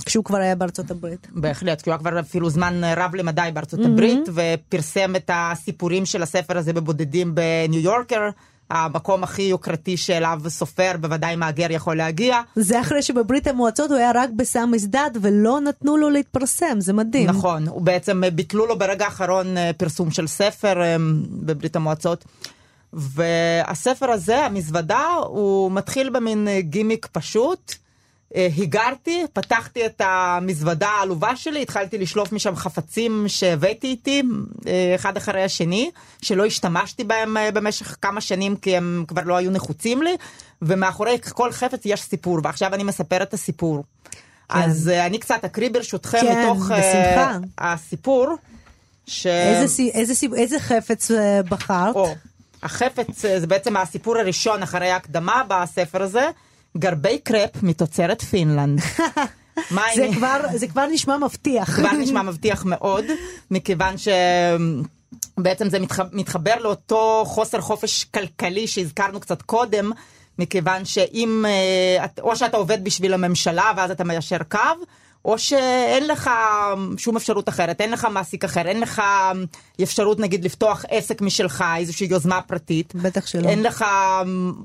כשהוא 0.06 0.24
כבר 0.24 0.38
היה 0.38 0.56
בארצות 0.56 0.92
הברית. 0.92 1.28
בהחלט, 1.32 1.82
כי 1.82 1.90
הוא 1.90 1.94
היה 1.94 2.00
כבר 2.00 2.20
אפילו 2.20 2.50
זמן 2.50 2.82
רב 2.98 3.16
למדי 3.16 3.50
בארצות 3.54 3.80
mm-hmm. 3.80 3.88
הברית, 3.88 4.30
ופרסם 4.34 5.16
את 5.16 5.32
הסיפורים 5.34 6.06
של 6.06 6.24
הספר 6.24 6.58
הזה 6.58 6.74
בבודדים 6.74 7.36
בניו 7.36 7.80
יורקר. 7.80 8.30
המקום 8.72 9.24
הכי 9.24 9.42
יוקרתי 9.42 9.98
שאליו 9.98 10.40
סופר, 10.48 10.92
בוודאי 11.00 11.36
מהגר 11.36 11.72
יכול 11.72 11.98
להגיע. 11.98 12.42
זה 12.56 12.82
אחרי 12.82 13.02
שבברית 13.02 13.48
המועצות 13.48 13.92
הוא 13.92 13.98
היה 13.98 14.12
רק 14.16 14.30
בסם 14.36 14.70
מסדד 14.72 15.10
ולא 15.22 15.62
נתנו 15.62 15.98
לו 15.98 16.10
להתפרסם, 16.10 16.80
זה 16.80 16.94
מדהים. 16.94 17.30
נכון, 17.30 17.68
הוא 17.68 17.82
בעצם 17.82 18.24
אה, 18.24 18.30
ביטלו 18.32 18.66
לו 18.66 18.80
ברגע 18.80 19.06
האחרון 19.06 19.58
אה, 19.58 19.72
פרסום 19.78 20.12
של 20.12 20.28
ספר 20.28 20.82
אה, 20.82 20.96
בברית 21.30 21.76
המועצות. 21.76 22.26
והספר 22.94 24.12
הזה, 24.12 24.46
המזוודה, 24.46 25.06
הוא 25.28 25.72
מתחיל 25.72 26.10
במין 26.10 26.48
גימיק 26.60 27.08
פשוט. 27.12 27.76
אה, 28.36 28.48
היגרתי, 28.56 29.24
פתחתי 29.34 29.86
את 29.86 30.02
המזוודה 30.06 30.90
העלובה 30.90 31.36
שלי, 31.36 31.62
התחלתי 31.62 31.98
לשלוף 31.98 32.32
משם 32.32 32.56
חפצים 32.56 33.26
שהבאתי 33.28 33.88
איתי, 33.88 34.24
אה, 34.68 34.96
אחד 34.96 35.18
אחרי 35.18 35.44
השני, 35.44 35.92
שלא 36.22 36.46
השתמשתי 36.46 37.04
בהם 37.04 37.38
אה, 37.38 37.52
במשך 37.52 37.98
כמה 38.02 38.22
שנים 38.22 38.56
כי 38.56 38.78
הם 38.78 39.06
כבר 39.08 39.22
לא 39.26 39.36
היו 39.36 39.52
נחוצים 39.52 40.02
לי, 40.02 40.16
ומאחורי 40.62 41.18
כל 41.30 41.52
חפץ 41.52 41.82
יש 41.86 42.02
סיפור, 42.02 42.40
ועכשיו 42.44 42.74
אני 42.74 42.84
מספר 42.84 43.24
את 43.24 43.34
הסיפור. 43.34 43.84
כן. 44.50 44.60
אז 44.60 44.90
אני 44.90 45.20
קצת 45.20 45.46
אקריא 45.46 45.70
ברשותכם 45.70 46.22
כן, 46.22 46.46
מתוך 46.46 46.64
בשמחה. 46.64 47.38
הסיפור. 47.58 48.28
ש... 49.08 49.28
איזה, 49.28 49.84
איזה, 49.94 50.14
איזה 50.36 50.60
חפץ 50.60 51.12
בחרת? 51.50 51.96
או, 51.96 52.14
החפץ 52.64 53.22
זה 53.22 53.48
בעצם 53.48 53.78
הסיפור 53.78 54.18
הראשון 54.18 54.64
אחרי 54.64 54.90
ההקדמה 54.90 55.44
בספר 55.48 56.04
הזה. 56.04 56.30
גרבי 56.78 57.20
קרפ 57.20 57.64
מתוצרת 57.64 58.22
פינלנד. 58.22 58.82
זה, 59.96 60.08
כבר, 60.16 60.42
זה 60.56 60.68
כבר 60.68 60.86
נשמע 60.86 61.18
מבטיח. 61.18 61.76
כבר 61.76 61.92
נשמע 61.92 62.22
מבטיח 62.22 62.66
מאוד, 62.66 63.06
מכיוון 63.52 63.98
ש... 63.98 64.08
בעצם 65.38 65.70
זה 65.70 65.78
מתחבר 66.12 66.56
לאותו 66.60 67.24
חוסר 67.26 67.62
חופש 67.62 68.04
כלכלי 68.04 68.68
שהזכרנו 68.68 69.20
קצת 69.20 69.42
קודם, 69.42 69.92
מכיוון 70.40 70.86
שאם, 70.86 71.46
אה, 71.48 72.06
או 72.22 72.36
שאתה 72.36 72.58
עובד 72.58 72.84
בשביל 72.84 73.14
הממשלה 73.14 73.72
ואז 73.78 73.92
אתה 73.92 74.04
מיישר 74.04 74.44
קו, 74.50 74.58
או 75.26 75.40
שאין 75.40 76.08
לך 76.08 76.30
שום 76.98 77.16
אפשרות 77.16 77.50
אחרת, 77.50 77.82
אין 77.82 77.92
לך 77.92 78.08
מעסיק 78.12 78.44
אחר, 78.44 78.68
אין 78.68 78.80
לך 78.80 79.02
אפשרות 79.84 80.20
נגיד 80.20 80.46
לפתוח 80.46 80.86
עסק 80.90 81.22
משלך, 81.22 81.64
איזושהי 81.78 82.08
יוזמה 82.10 82.42
פרטית. 82.42 82.96
בטח 82.96 83.26
שלא. 83.26 83.50
אין 83.50 83.64
לך 83.64 83.86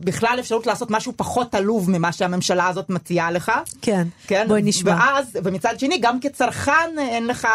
בכלל 0.00 0.36
אפשרות 0.40 0.66
לעשות 0.66 0.90
משהו 0.90 1.12
פחות 1.16 1.54
עלוב 1.54 1.90
ממה 1.90 2.12
שהממשלה 2.12 2.68
הזאת 2.68 2.90
מציעה 2.90 3.30
לך. 3.30 3.52
כן, 3.82 4.08
כן? 4.26 4.44
בואי 4.48 4.62
נשמע. 4.64 4.90
ואז, 4.90 5.38
ומצד 5.44 5.80
שני, 5.80 5.98
גם 5.98 6.20
כצרכן 6.20 6.90
אין 6.98 7.26
לך 7.26 7.48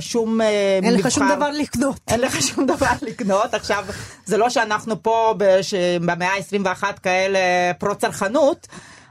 שום 0.00 0.40
אין 0.40 0.94
מבחר. 0.94 1.08
לך 1.08 1.10
שום 1.10 1.28
דבר 1.36 1.50
לקנות. 1.50 2.00
אין 2.08 2.20
לך 2.20 2.42
שום 2.42 2.66
דבר 2.66 2.92
לקנות. 3.02 3.54
עכשיו, 3.54 3.84
זה 4.24 4.36
לא 4.36 4.50
שאנחנו 4.50 5.02
פה 5.02 5.34
בש... 5.38 5.74
במאה 6.00 6.28
ה-21 6.28 6.84
כאלה 7.02 7.38
פרו-צרכנות. 7.78 8.66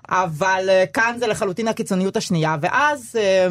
אבל 0.10 0.66
אה, 0.70 0.86
כאן 0.94 1.16
זה 1.20 1.28
לחלוטין 1.28 1.68
הקיצוניות 1.68 2.18
השנייה, 2.18 2.56
ואז 2.62 3.16
אה, 3.16 3.48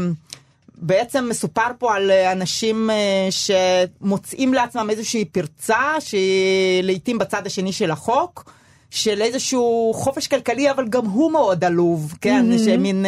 בעצם 0.76 1.26
מסופר 1.30 1.66
פה 1.78 1.94
על 1.94 2.10
אה, 2.10 2.32
אנשים 2.32 2.90
שמוצאים 3.30 4.54
לעצמם 4.54 4.90
איזושהי 4.90 5.24
פרצה 5.24 6.00
שהיא 6.00 6.82
לעיתים 6.82 7.18
בצד 7.18 7.46
השני 7.46 7.72
של 7.72 7.90
החוק, 7.90 8.52
של 8.90 9.22
איזשהו 9.22 9.92
חופש 9.94 10.26
כלכלי, 10.26 10.70
אבל 10.70 10.88
גם 10.88 11.06
הוא 11.06 11.32
מאוד 11.32 11.64
עלוב, 11.64 12.14
כן? 12.20 12.46
Mm-hmm. 12.52 12.58
שמין... 12.58 13.06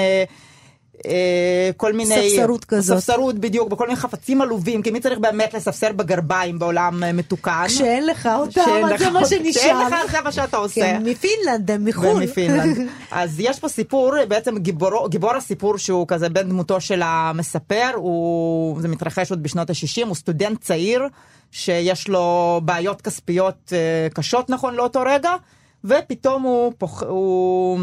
אה, 1.07 1.70
כל 1.76 1.92
מיני... 1.92 2.30
ספסרות 2.30 2.64
כזאת. 2.64 2.98
ספסרות, 2.98 3.38
בדיוק, 3.38 3.68
בכל 3.68 3.86
מיני 3.86 3.96
חפצים 3.96 4.42
עלובים, 4.42 4.82
כי 4.82 4.90
מי 4.90 5.00
צריך 5.00 5.18
באמת 5.18 5.55
לספסר 5.55 5.92
בגרביים 5.92 6.59
בעולם 6.59 7.05
אה, 7.05 7.12
מתוקן? 7.12 7.64
כשאין 7.66 8.07
לך 8.07 8.28
אותם, 8.38 8.61
אז 8.92 9.00
זה 9.00 9.11
מה 9.11 9.24
שנשאר. 9.26 9.61
כשאין 9.61 9.76
לך, 9.76 10.12
זה 10.12 10.20
מה 10.24 10.32
שאתה 10.32 10.57
עושה. 10.57 10.80
כן, 10.80 11.03
מפינלנד, 11.05 11.70
הם 11.70 11.84
מחו"ל. 11.84 12.07
ומפינלנד. 12.07 12.76
אז 13.11 13.40
יש 13.40 13.61
פה 13.61 13.68
סיפור, 13.68 14.12
בעצם 14.28 14.59
גיבור, 14.59 15.09
גיבור 15.09 15.34
הסיפור 15.36 15.78
שהוא 15.78 16.09
כזה 16.09 16.28
בן 16.28 16.48
דמותו 16.48 16.80
של 16.80 17.03
המספר, 17.05 17.90
הוא, 17.94 18.80
זה 18.80 18.88
מתרחש 18.88 19.30
עוד 19.30 19.42
בשנות 19.42 19.70
ה-60, 19.70 20.07
הוא 20.07 20.14
סטודנט 20.14 20.61
צעיר 20.61 21.07
שיש 21.50 22.09
לו 22.09 22.61
בעיות 22.64 23.03
כספיות 23.03 23.72
אה, 23.72 24.09
קשות 24.14 24.50
נכון 24.50 24.74
לאותו 24.74 25.03
רגע, 25.07 25.30
ופתאום 25.84 26.42
הוא, 26.42 26.72
הוא 27.00 27.78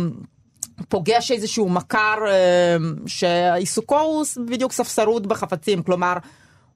פוגש 0.90 1.32
איזשהו 1.32 1.70
מכר 1.70 2.16
אה, 2.28 2.78
שעיסוקו 3.06 4.00
הוא 4.00 4.26
בדיוק 4.48 4.72
ספסרות 4.72 5.28
בחפצים, 5.28 5.84
כלומר 5.84 6.14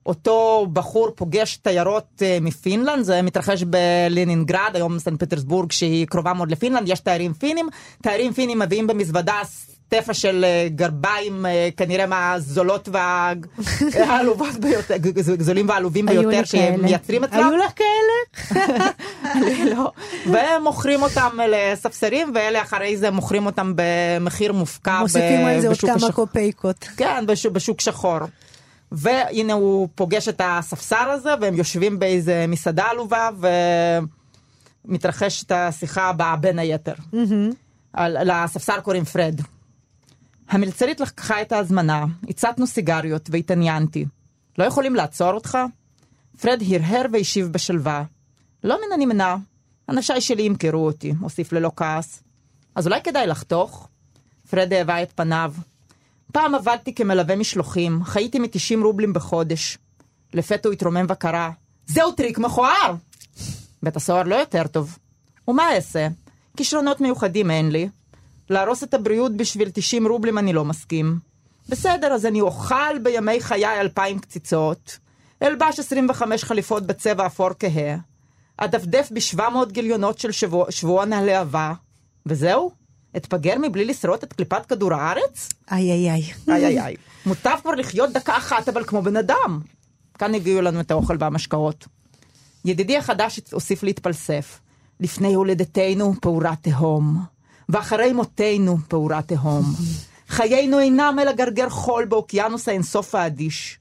אותו 0.06 0.66
בחור 0.72 1.10
פוגש 1.16 1.56
תיירות 1.56 2.22
אה, 2.22 2.38
מפינלנד, 2.40 3.04
זה 3.04 3.22
מתרחש 3.22 3.62
בלנינגרד, 3.62 4.70
היום 4.74 4.98
סן 4.98 5.16
פטרסבורג 5.16 5.72
שהיא 5.72 6.06
קרובה 6.06 6.32
מאוד 6.32 6.50
לפינלנד, 6.50 6.88
יש 6.88 7.00
תיירים 7.00 7.32
פינים, 7.32 7.68
תיירים 8.02 8.32
פינים 8.32 8.58
מביאים 8.58 8.86
במזוודה 8.86 9.40
סטפה 9.86 10.14
של 10.14 10.44
אה, 10.44 10.68
גרביים, 10.68 11.46
אה, 11.46 11.68
כנראה 11.76 12.06
מהזולות 12.06 12.88
והעלובות 13.92 14.54
ביותר, 14.64 14.96
גזולים 15.36 15.68
ועלובים 15.68 16.06
ביותר 16.06 16.44
שהם. 16.44 16.82
מייצרים 16.82 17.24
אצלם. 17.24 17.48
היו 17.48 17.56
לך 17.56 17.72
כאלה? 17.76 18.62
לי 19.34 19.64
לא. 19.74 19.92
ומוכרים 20.26 21.02
אותם 21.02 21.38
לספסרים, 21.48 22.32
ואלה 22.34 22.62
אחרי 22.62 22.96
זה 22.96 23.10
מוכרים 23.10 23.46
אותם 23.46 23.72
במחיר 23.76 24.52
מופקע 24.52 25.00
מוסיפים 25.00 25.46
על 25.46 25.60
זה 25.60 25.68
עוד 25.68 25.78
כמה. 25.78 26.12
קופייקות. 26.12 26.84
כן, 26.96 27.24
בשוק, 27.52 27.80
שחור. 27.80 28.18
והנה 28.92 29.52
הוא 29.52 29.88
פוגש 29.94 30.28
את 30.28 30.40
הספסר 30.44 31.10
הזה, 31.10 31.30
והם 31.40 31.54
יושבים 31.54 31.98
באיזה 31.98 32.44
מסעדה 32.48 32.84
עלובה, 32.84 33.30
ומתרחשת 34.86 35.52
השיחה 35.52 36.08
הבאה 36.08 36.36
בין 36.36 36.58
היתר. 36.58 36.94
לספסר 37.98 38.80
קוראים 38.80 39.04
פרד. 39.04 39.40
המלצרית 40.48 41.00
לקחה 41.00 41.42
את 41.42 41.52
ההזמנה, 41.52 42.04
הצתנו 42.28 42.66
סיגריות 42.66 43.28
והתעניינתי. 43.32 44.04
לא 44.58 44.64
יכולים 44.64 44.94
לעצור 44.94 45.30
אותך? 45.30 45.58
פרד 46.40 46.62
הרהר 46.70 47.06
והשיב 47.12 47.46
בשלווה. 47.46 48.04
לא 48.64 48.76
מן 48.76 48.92
הנמנע, 48.92 49.36
אנשיי 49.88 50.20
שלי 50.20 50.42
ימכרו 50.42 50.86
אותי, 50.86 51.12
הוסיף 51.20 51.52
ללא 51.52 51.70
כעס. 51.76 52.22
אז 52.74 52.86
אולי 52.86 53.02
כדאי 53.02 53.26
לחתוך? 53.26 53.88
פרד 54.50 54.72
העווה 54.72 55.02
את 55.02 55.12
פניו. 55.12 55.54
פעם 56.32 56.54
עבדתי 56.54 56.94
כמלווה 56.94 57.36
משלוחים, 57.36 58.04
חייתי 58.04 58.38
מ-90 58.38 58.84
רובלים 58.84 59.12
בחודש. 59.12 59.78
לפתע 60.34 60.68
הוא 60.68 60.72
התרומם 60.72 61.06
וקרא, 61.08 61.50
זהו 61.86 62.12
טריק 62.12 62.38
מכוער! 62.38 62.94
בית 63.82 63.96
הסוהר 63.96 64.22
לא 64.22 64.34
יותר 64.34 64.66
טוב. 64.66 64.98
ומה 65.48 65.74
אעשה? 65.74 66.08
כישרונות 66.56 67.00
מיוחדים 67.00 67.50
אין 67.50 67.70
לי. 67.70 67.88
להרוס 68.50 68.82
את 68.82 68.94
הבריאות 68.94 69.36
בשביל 69.36 69.70
90 69.74 70.06
רובלים 70.06 70.38
אני 70.38 70.52
לא 70.52 70.64
מסכים. 70.64 71.18
בסדר, 71.68 72.12
אז 72.12 72.26
אני 72.26 72.40
אוכל 72.40 72.98
בימי 73.02 73.40
חיי 73.40 73.80
אלפיים 73.80 74.18
קציצות, 74.18 74.98
אלבש 75.42 75.78
25 75.78 76.44
חליפות 76.44 76.86
בצבע 76.86 77.26
אפור 77.26 77.50
כהה, 77.58 77.96
אדפדף 78.56 79.10
ב-700 79.12 79.72
גיליונות 79.72 80.18
של 80.18 80.32
שבוע, 80.32 80.70
שבועון 80.70 81.12
הלהבה, 81.12 81.72
וזהו? 82.26 82.70
אתפגר 83.16 83.54
מבלי 83.62 83.84
לשרוט 83.84 84.24
את 84.24 84.32
קליפת 84.32 84.66
כדור 84.66 84.94
הארץ? 84.94 85.48
איי 85.70 85.90
איי 85.90 86.10
איי. 86.10 86.22
איי 86.48 86.66
איי 86.66 86.80
איי. 86.80 86.96
מוטב 87.26 87.56
כבר 87.62 87.70
לחיות 87.70 88.10
דקה 88.12 88.36
אחת, 88.36 88.68
אבל 88.68 88.84
כמו 88.84 89.02
בן 89.02 89.16
אדם. 89.16 89.60
כאן 90.18 90.34
הביאו 90.34 90.60
לנו 90.60 90.80
את 90.80 90.90
האוכל 90.90 91.16
והמשקאות. 91.20 91.86
ידידי 92.64 92.96
החדש 92.96 93.40
הוסיף 93.52 93.82
להתפלסף. 93.82 94.60
לפני 95.00 95.34
הולדתנו 95.34 96.14
פעורה 96.20 96.54
תהום, 96.60 97.24
ואחרי 97.68 98.12
מותנו 98.12 98.76
פעורה 98.88 99.22
תהום. 99.22 99.64
חיינו 100.28 100.80
אינם 100.80 101.18
אלא 101.22 101.32
גרגר 101.32 101.68
חול 101.68 102.04
באוקיינוס 102.04 102.68
האינסוף 102.68 103.14
האדיש. 103.14 103.78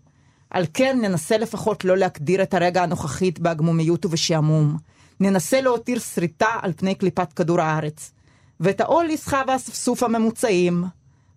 על 0.49 0.65
כן 0.73 0.99
ננסה 1.01 1.37
לפחות 1.37 1.85
לא 1.85 1.97
להקדיר 1.97 2.43
את 2.43 2.53
הרגע 2.53 2.83
הנוכחית 2.83 3.39
בהגמומיות 3.39 4.05
ובשעמום. 4.05 4.77
ננסה 5.19 5.61
להותיר 5.61 5.99
שריטה 5.99 6.49
על 6.61 6.73
פני 6.77 6.95
קליפת 6.95 7.33
כדור 7.33 7.61
הארץ. 7.61 8.11
ואת 8.59 8.81
העול 8.81 9.09
יסחה 9.09 9.41
והאספסוף 9.47 10.03
הממוצעים. 10.03 10.83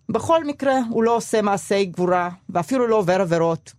בכל 0.09 0.45
מקרה, 0.45 0.79
הוא 0.89 1.03
לא 1.03 1.15
עושה 1.15 1.41
מעשי 1.41 1.85
גבורה, 1.85 2.29
ואפילו 2.49 2.87
לא 2.87 2.95
עובר 2.95 3.21
עבירות. 3.21 3.73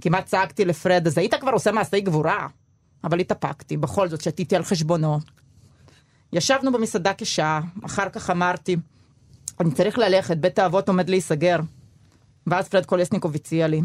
כמעט 0.00 0.26
צעקתי 0.26 0.64
לפרד, 0.64 1.06
אז 1.06 1.18
היית 1.18 1.34
כבר 1.34 1.52
עושה 1.52 1.72
מעשי 1.72 2.00
גבורה? 2.00 2.46
אבל 3.04 3.20
התאפקתי, 3.20 3.76
בכל 3.76 4.08
זאת 4.08 4.20
שתיתי 4.20 4.56
על 4.56 4.64
חשבונו. 4.64 5.18
ישבנו 6.32 6.72
במסעדה 6.72 7.12
כשעה, 7.18 7.60
אחר 7.84 8.08
כך 8.08 8.30
אמרתי, 8.30 8.76
אני 9.60 9.70
צריך 9.70 9.98
ללכת, 9.98 10.36
בית 10.36 10.58
האבות 10.58 10.88
עומד 10.88 11.10
להיסגר. 11.10 11.58
ואז 12.46 12.68
פרד 12.68 12.86
קולסניקוב 12.86 13.34
הציע 13.34 13.68
לי, 13.68 13.82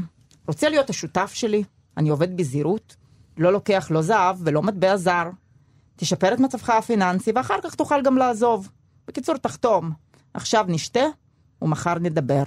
רוצה 0.47 0.69
להיות 0.69 0.89
השותף 0.89 1.31
שלי? 1.33 1.63
אני 1.97 2.09
עובד 2.09 2.37
בזהירות, 2.37 2.95
לא 3.37 3.53
לוקח 3.53 3.87
לא 3.91 4.01
זהב 4.01 4.37
ולא 4.39 4.61
מטבע 4.61 4.97
זר. 4.97 5.29
תשפר 5.95 6.33
את 6.33 6.39
מצבך 6.39 6.69
הפיננסי, 6.69 7.31
ואחר 7.35 7.61
כך 7.63 7.75
תוכל 7.75 8.01
גם 8.01 8.17
לעזוב. 8.17 8.69
בקיצור, 9.07 9.37
תחתום. 9.37 9.91
עכשיו 10.33 10.65
נשתה, 10.67 11.05
ומחר 11.61 11.99
נדבר. 11.99 12.43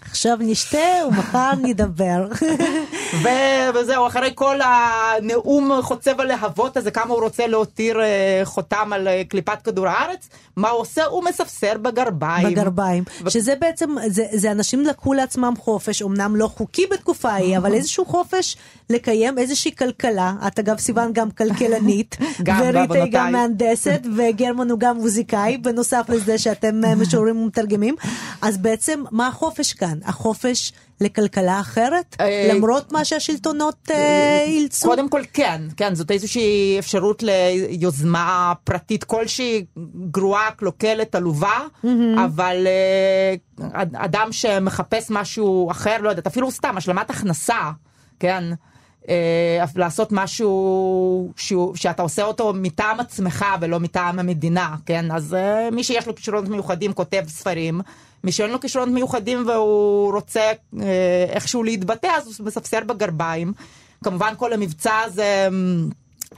עכשיו 0.00 0.36
נשתה 0.40 1.06
ומחר 1.08 1.52
נדבר. 1.62 2.28
ו- 3.12 3.74
וזהו, 3.74 4.06
אחרי 4.06 4.30
כל 4.34 4.58
הנאום 4.64 5.82
חוצב 5.82 6.20
הלהבות 6.20 6.76
הזה, 6.76 6.90
כמה 6.90 7.14
הוא 7.14 7.22
רוצה 7.22 7.46
להותיר 7.46 8.00
אה, 8.00 8.40
חותם 8.44 8.92
על 8.92 9.08
אה, 9.08 9.22
קליפת 9.28 9.62
כדור 9.64 9.88
הארץ, 9.88 10.28
מה 10.56 10.70
הוא 10.70 10.80
עושה? 10.80 11.04
הוא 11.04 11.24
מספסר 11.24 11.78
בגרביים. 11.82 12.48
בגרביים. 12.50 13.04
ו- 13.24 13.30
שזה 13.30 13.54
בעצם, 13.60 13.94
זה, 14.06 14.24
זה 14.32 14.50
אנשים 14.50 14.80
לקחו 14.80 15.14
לעצמם 15.14 15.54
חופש, 15.58 16.02
אמנם 16.02 16.36
לא 16.36 16.46
חוקי 16.46 16.86
בתקופה 16.90 17.30
ההיא, 17.30 17.58
אבל 17.58 17.74
איזשהו 17.74 18.04
חופש 18.04 18.56
לקיים 18.90 19.38
איזושהי 19.38 19.76
כלכלה. 19.76 20.32
את 20.46 20.58
אגב, 20.58 20.78
סיוון 20.78 21.12
גם 21.12 21.30
כלכלנית, 21.30 22.16
גם 22.42 22.60
וריטה 22.60 22.78
היא 22.80 22.88
בעוונותיי. 22.88 23.10
גם 23.10 23.32
מהנדסת, 23.32 24.00
וגרמן 24.16 24.70
הוא 24.70 24.78
גם 24.78 24.96
מוזיקאי, 24.96 25.56
בנוסף 25.56 26.04
לזה 26.08 26.38
שאתם 26.38 26.84
אה, 26.84 26.94
משוררים 26.94 27.36
ומתרגמים. 27.42 27.94
אז 28.42 28.58
בעצם, 28.58 29.02
מה 29.10 29.26
החופש 29.26 29.72
כאן? 29.72 29.98
החופש 30.04 30.72
לכלכלה 31.00 31.60
אחרת? 31.60 32.16
אה, 32.20 32.50
למרות 32.54 32.92
מה 32.92 33.04
שהשלטונות 33.04 33.90
אה, 33.90 34.44
אילצו? 34.46 34.88
קודם 34.88 35.08
כל 35.08 35.20
כן, 35.32 35.62
כן, 35.76 35.94
זאת 35.94 36.10
איזושהי 36.10 36.76
אפשרות 36.78 37.22
ליוזמה 37.22 38.52
פרטית 38.64 39.04
כלשהי, 39.04 39.64
גרועה, 40.10 40.50
קלוקלת, 40.50 41.14
עלובה, 41.14 41.58
אבל 42.24 42.66
אה, 42.66 43.34
אד- 43.72 43.96
אדם 43.96 44.28
שמחפש 44.32 45.06
משהו 45.10 45.70
אחר, 45.70 45.96
לא 46.00 46.08
יודעת, 46.08 46.26
אפילו 46.26 46.50
סתם 46.50 46.76
השלמת 46.76 47.10
הכנסה, 47.10 47.70
כן, 48.20 48.44
אה, 49.08 49.64
לעשות 49.76 50.08
משהו 50.12 51.32
שהוא, 51.36 51.76
שאתה 51.76 52.02
עושה 52.02 52.22
אותו 52.24 52.52
מטעם 52.56 53.00
עצמך 53.00 53.44
ולא 53.60 53.80
מטעם 53.80 54.18
המדינה, 54.18 54.74
כן, 54.86 55.10
אז 55.10 55.34
אה, 55.34 55.68
מי 55.72 55.84
שיש 55.84 56.06
לו 56.06 56.14
כישרונות 56.14 56.48
מיוחדים 56.48 56.92
כותב 56.92 57.22
ספרים. 57.28 57.80
מי 58.24 58.32
שאין 58.32 58.50
לו 58.50 58.60
כישרונות 58.60 58.94
מיוחדים 58.94 59.44
והוא 59.46 60.12
רוצה 60.12 60.52
אה, 60.80 60.86
איכשהו 61.28 61.62
להתבטא, 61.62 62.06
אז 62.16 62.38
הוא 62.38 62.46
מספסר 62.46 62.80
בגרביים. 62.86 63.52
כמובן 64.04 64.34
כל 64.36 64.52
המבצע 64.52 64.98
הזה 65.04 65.48
אמ, 65.48 65.88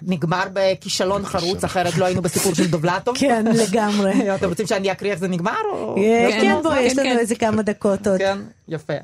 נגמר 0.03 0.45
בכישלון 0.53 1.25
חרוץ, 1.25 1.65
אחרת 1.65 1.97
לא 1.97 2.05
היינו 2.05 2.23
בסיפור 2.23 2.55
של 2.55 2.67
דובלטוב. 2.67 3.19
כן, 3.21 3.45
לגמרי. 3.47 4.13
אתם 4.35 4.49
רוצים 4.49 4.67
שאני 4.67 4.93
אקריא 4.93 5.11
איך 5.11 5.21
זה 5.21 5.29
נגמר? 5.29 5.53
אה, 5.97 6.29
כן, 6.31 6.41
כן, 6.41 6.63
בואי, 6.63 6.75
כן, 6.75 6.85
יש 6.87 6.99
לנו 6.99 7.11
כן. 7.11 7.19
איזה 7.19 7.35
כמה 7.35 7.63
דקות 7.63 8.07
עוד. 8.07 8.19
כן, 8.19 8.39
יפה. 8.69 8.95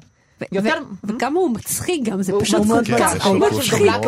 יותר... 0.53 0.75
וכמה 1.05 1.39
הוא 1.41 1.51
מצחיק 1.51 2.05
גם, 2.05 2.23
זה 2.23 2.33
פשוט 2.41 2.67
מאוד 2.67 2.87
כל 2.87 2.99
כך 2.99 3.15
מצחיק. 3.15 3.27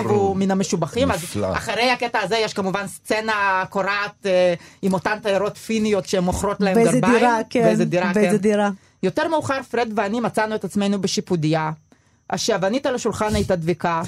הוא 0.06 0.10
הוא 0.10 0.36
מן 0.36 0.50
המשובחים, 0.50 1.10
אז. 1.10 1.24
אחרי 1.52 1.90
הקטע 1.90 2.18
הזה 2.22 2.36
יש 2.36 2.54
כמובן 2.54 2.86
סצנה 2.86 3.64
קורעת 3.70 4.26
אה, 4.26 4.54
עם 4.82 4.92
אותן 4.92 5.18
תיירות 5.22 5.56
פיניות 5.56 6.06
שמוכרות 6.06 6.60
להם 6.60 6.74
באיזה 6.74 7.00
גרביים. 7.00 7.18
דירה, 7.18 7.38
כן. 7.50 7.62
באיזה 7.62 7.84
דירה, 7.84 8.12
באיזה 8.14 8.36
כן. 8.36 8.42
דירה. 8.42 8.70
יותר 9.02 9.28
מאוחר 9.28 9.62
פרד 9.62 9.92
ואני 9.96 10.20
מצאנו 10.20 10.54
את 10.54 10.64
עצמנו 10.64 11.00
בשיפודיה. 11.00 11.70
השעוונית 12.30 12.86
על 12.86 12.94
השולחן 12.94 13.34
הייתה 13.34 13.56
דביקה. 13.56 14.02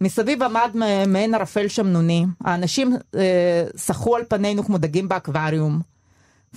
מסביב 0.00 0.42
עמד 0.42 0.70
מעין 1.06 1.34
ערפל 1.34 1.68
שמנוני. 1.68 2.26
האנשים 2.44 2.96
אה, 3.16 3.64
שחו 3.76 4.16
על 4.16 4.22
פנינו 4.28 4.64
כמו 4.64 4.78
דגים 4.78 5.08
באקווריום. 5.08 5.80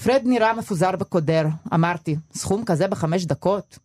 פרד 0.03 0.21
נראה 0.25 0.53
מפוזר 0.53 0.89
וקודר. 0.99 1.45
אמרתי, 1.73 2.15
סכום 2.33 2.65
כזה 2.65 2.87
בחמש 2.87 3.25
דקות? 3.25 3.79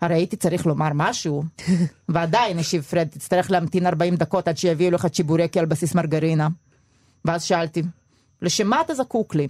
הרי 0.00 0.14
הייתי 0.14 0.36
צריך 0.36 0.66
לומר 0.66 0.88
משהו. 0.94 1.44
ועדיין, 2.08 2.58
השיב 2.58 2.82
פרד, 2.82 3.08
תצטרך 3.10 3.50
להמתין 3.50 3.86
40 3.86 4.16
דקות 4.16 4.48
עד 4.48 4.56
שיביאו 4.56 4.90
לך 4.90 5.06
צ'יבורקי 5.06 5.58
על 5.58 5.66
בסיס 5.66 5.94
מרגרינה. 5.94 6.48
ואז 7.24 7.42
שאלתי, 7.42 7.82
לשם 8.42 8.66
מה 8.66 8.80
אתה 8.80 8.94
זקוק 8.94 9.34
לי? 9.34 9.48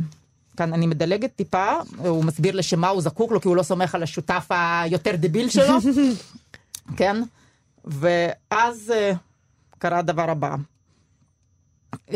כאן 0.57 0.73
אני 0.73 0.87
מדלגת 0.87 1.31
טיפה, 1.37 1.73
הוא 1.99 2.25
מסביר 2.25 2.57
לשם 2.57 2.81
מה 2.81 2.89
הוא 2.89 3.03
זקוק 3.03 3.33
לו, 3.33 3.41
כי 3.41 3.49
הוא 3.49 3.57
לא 3.57 3.63
סומך 3.63 3.95
על 3.95 4.03
השותף 4.03 4.47
היותר 4.51 5.17
דביל 5.17 5.49
שלו, 5.49 5.79
כן? 6.99 7.23
ואז 7.85 8.93
uh, 9.13 9.17
קרה 9.79 9.99
הדבר 9.99 10.31
הבא. 10.31 10.55
Uh, 11.95 12.13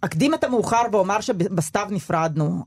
אקדים 0.00 0.34
את 0.34 0.44
המאוחר 0.44 0.82
ואומר 0.92 1.20
שבסתיו 1.20 1.86
נפרדנו 1.90 2.64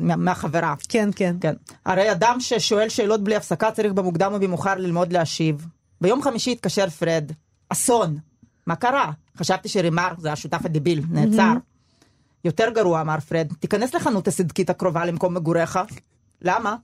מה, 0.00 0.16
מהחברה. 0.16 0.74
כן, 0.88 1.08
כן. 1.16 1.36
כן. 1.40 1.54
הרי 1.84 2.12
אדם 2.12 2.36
ששואל 2.40 2.88
שאלות 2.88 3.24
בלי 3.24 3.36
הפסקה 3.36 3.70
צריך 3.70 3.92
במוקדם 3.92 4.32
או 4.34 4.40
במאוחר 4.40 4.74
ללמוד 4.74 5.12
להשיב. 5.12 5.66
ביום 6.00 6.22
חמישי 6.22 6.52
התקשר 6.52 6.88
פרד, 6.88 7.32
אסון. 7.68 8.18
מה 8.66 8.76
קרה? 8.76 9.10
חשבתי 9.36 9.68
שרימר, 9.68 10.08
זה 10.18 10.32
השותף 10.32 10.60
הדביל, 10.64 11.02
נעצר. 11.10 11.52
יותר 12.44 12.70
גרוע, 12.70 13.00
אמר 13.00 13.20
פרד, 13.20 13.52
תיכנס 13.60 13.94
לחנות 13.94 14.28
הסדקית 14.28 14.70
הקרובה 14.70 15.04
למקום 15.04 15.34
מגוריך. 15.34 15.78
למה? 16.42 16.76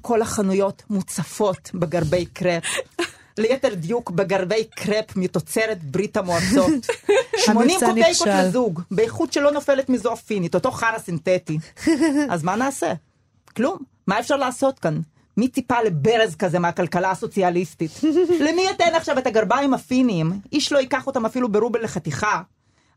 כל 0.00 0.22
החנויות 0.22 0.82
מוצפות 0.90 1.70
בגרבי 1.74 2.26
קרפ. 2.26 2.64
ליתר 3.38 3.74
דיוק 3.74 4.10
בגרבי 4.10 4.64
קרפ 4.64 5.16
מתוצרת 5.16 5.84
ברית 5.84 6.16
המועצות. 6.16 6.86
80 7.46 7.80
קופייקות 7.86 8.26
לזוג, 8.26 8.80
באיכות 8.90 9.32
שלא 9.32 9.50
נופלת 9.50 9.88
מזו 9.88 10.12
הפינית, 10.12 10.54
אותו 10.54 10.70
חרא 10.70 10.98
סינתטי. 10.98 11.58
אז 12.30 12.42
מה 12.42 12.56
נעשה? 12.56 12.92
כלום. 13.56 13.78
מה 14.06 14.18
אפשר 14.18 14.36
לעשות 14.36 14.78
כאן? 14.78 15.00
מי 15.36 15.48
ציפה 15.48 15.82
לברז 15.82 16.34
כזה 16.34 16.58
מהכלכלה 16.58 17.10
הסוציאליסטית? 17.10 17.90
למי 18.46 18.70
אתן 18.70 18.94
עכשיו 18.94 19.18
את 19.18 19.26
הגרביים 19.26 19.74
הפיניים? 19.74 20.32
איש 20.52 20.72
לא 20.72 20.78
ייקח 20.78 21.06
אותם 21.06 21.26
אפילו 21.26 21.48
ברובל 21.48 21.84
לחתיכה. 21.84 22.42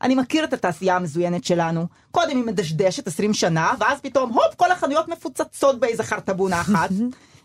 אני 0.02 0.16
מכיר 0.16 0.44
את 0.44 0.54
התעשייה 0.54 0.96
המזוינת 0.96 1.44
שלנו. 1.44 1.86
קודם 2.12 2.38
היא 2.38 2.46
מדשדשת 2.46 3.08
20 3.08 3.34
שנה, 3.34 3.74
ואז 3.80 4.00
פתאום, 4.02 4.34
הופ, 4.34 4.56
כל 4.56 4.72
החנויות 4.72 5.08
מפוצצות 5.08 5.80
באיזה 5.80 6.04
חרטבונה 6.04 6.62
אחת. 6.62 6.90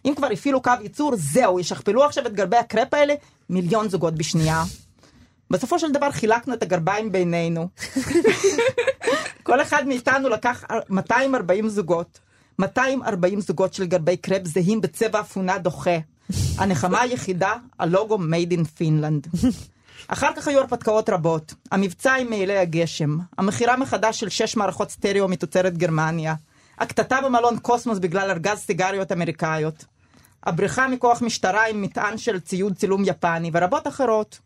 אם 0.04 0.12
כבר 0.16 0.28
הפעילו 0.32 0.62
קו 0.62 0.72
ייצור, 0.82 1.12
זהו, 1.16 1.60
ישכפלו 1.60 2.04
עכשיו 2.04 2.26
את 2.26 2.34
גרבי 2.34 2.56
הקרפ 2.56 2.94
האלה, 2.94 3.14
מיליון 3.50 3.88
זוגות 3.88 4.14
בשנייה. 4.14 4.64
בסופו 5.50 5.78
של 5.78 5.92
דבר 5.92 6.10
חילקנו 6.10 6.54
את 6.54 6.62
הגרביים 6.62 7.12
בינינו. 7.12 7.68
כל 9.42 9.62
אחד 9.62 9.86
מאיתנו 9.86 10.28
לקח 10.28 10.64
240 10.90 11.68
זוגות. 11.68 12.18
240 12.58 13.40
זוגות 13.40 13.74
של 13.74 13.86
גרבי 13.86 14.16
קרפ 14.16 14.44
זהים 14.44 14.80
בצבע 14.80 15.20
אפונה 15.20 15.58
דוחה. 15.58 15.98
הנחמה 16.58 17.00
היחידה, 17.00 17.52
הלוגו 17.78 18.18
made 18.18 18.52
in 18.52 18.80
Finland. 18.80 19.46
אחר 20.08 20.28
כך 20.36 20.48
היו 20.48 20.60
הרפתקאות 20.60 21.10
רבות. 21.10 21.54
המבצע 21.72 22.14
עם 22.14 22.30
מעילי 22.30 22.58
הגשם. 22.58 23.18
המכירה 23.38 23.76
מחדש 23.76 24.20
של 24.20 24.28
שש 24.28 24.56
מערכות 24.56 24.90
סטריאו 24.90 25.28
מתוצרת 25.28 25.78
גרמניה. 25.78 26.34
הקטטה 26.78 27.20
במלון 27.24 27.58
קוסמוס 27.58 27.98
בגלל 27.98 28.30
ארגז 28.30 28.58
סיגריות 28.58 29.12
אמריקאיות. 29.12 29.84
הבריחה 30.46 30.88
מכוח 30.88 31.22
משטרה 31.22 31.68
עם 31.68 31.82
מטען 31.82 32.18
של 32.18 32.40
ציוד 32.40 32.76
צילום 32.76 33.02
יפני 33.06 33.50
ורבות 33.52 33.86
אחרות. 33.86 34.38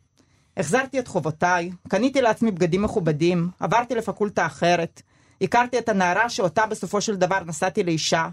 החזרתי 0.56 0.98
את 0.98 1.08
חובותיי, 1.08 1.70
קניתי 1.88 2.20
לעצמי 2.20 2.50
בגדים 2.50 2.82
מכובדים, 2.82 3.48
עברתי 3.60 3.94
לפקולטה 3.94 4.46
אחרת, 4.46 5.02
הכרתי 5.40 5.78
את 5.78 5.88
הנערה 5.88 6.28
שאותה 6.28 6.66
בסופו 6.66 7.00
של 7.00 7.16
דבר 7.16 7.38
נשאתי 7.46 7.82
לאישה. 7.82 8.28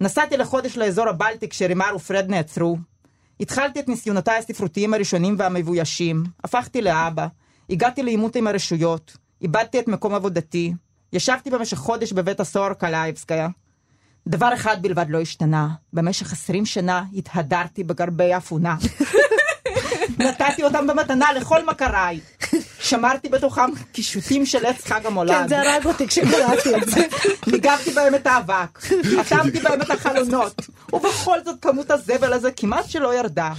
נסעתי 0.00 0.36
לחודש 0.36 0.76
לאזור 0.76 1.08
הבלטי 1.08 1.48
כשרימר 1.48 1.96
ופרד 1.96 2.26
נעצרו. 2.28 2.76
התחלתי 3.40 3.80
את 3.80 3.88
ניסיונותיי 3.88 4.38
הספרותיים 4.38 4.94
הראשונים 4.94 5.34
והמבוישים, 5.38 6.24
הפכתי 6.44 6.82
לאבא, 6.82 7.26
הגעתי 7.70 8.02
לעימות 8.02 8.36
עם 8.36 8.46
הרשויות, 8.46 9.16
איבדתי 9.42 9.80
את 9.80 9.88
מקום 9.88 10.14
עבודתי, 10.14 10.74
ישבתי 11.12 11.50
במשך 11.50 11.76
חודש 11.76 12.12
בבית 12.12 12.40
הסוהר 12.40 12.74
קלייבסקיה. 12.74 13.48
דבר 14.30 14.54
אחד 14.54 14.82
בלבד 14.82 15.06
לא 15.08 15.20
השתנה, 15.20 15.68
במשך 15.92 16.32
עשרים 16.32 16.66
שנה 16.66 17.04
התהדרתי 17.14 17.84
בגרבי 17.84 18.36
אפונה. 18.36 18.76
נתתי 20.18 20.62
אותם 20.64 20.86
במתנה 20.86 21.32
לכל 21.32 21.64
מכריי. 21.66 22.20
שמרתי 22.80 23.28
בתוכם 23.28 23.70
קישוטים 23.92 24.46
של 24.46 24.66
עץ 24.66 24.84
חג 24.84 25.06
המולד. 25.06 25.30
כן, 25.30 25.48
זה 25.48 25.60
הרג 25.60 25.86
אותי 25.86 26.06
כשקראתי 26.06 26.76
את 26.76 26.88
זה. 26.88 27.06
ניגבתי 27.52 27.90
בהם 27.90 28.14
את 28.14 28.26
האבק, 28.26 28.80
אטמתי 29.20 29.60
בהם 29.60 29.82
את 29.82 29.90
החלונות, 29.90 30.60
ובכל 30.92 31.44
זאת 31.44 31.56
כמות 31.62 31.90
הזבל 31.90 32.32
הזה 32.32 32.50
כמעט 32.52 32.88
שלא 32.90 33.14
ירדה. 33.14 33.52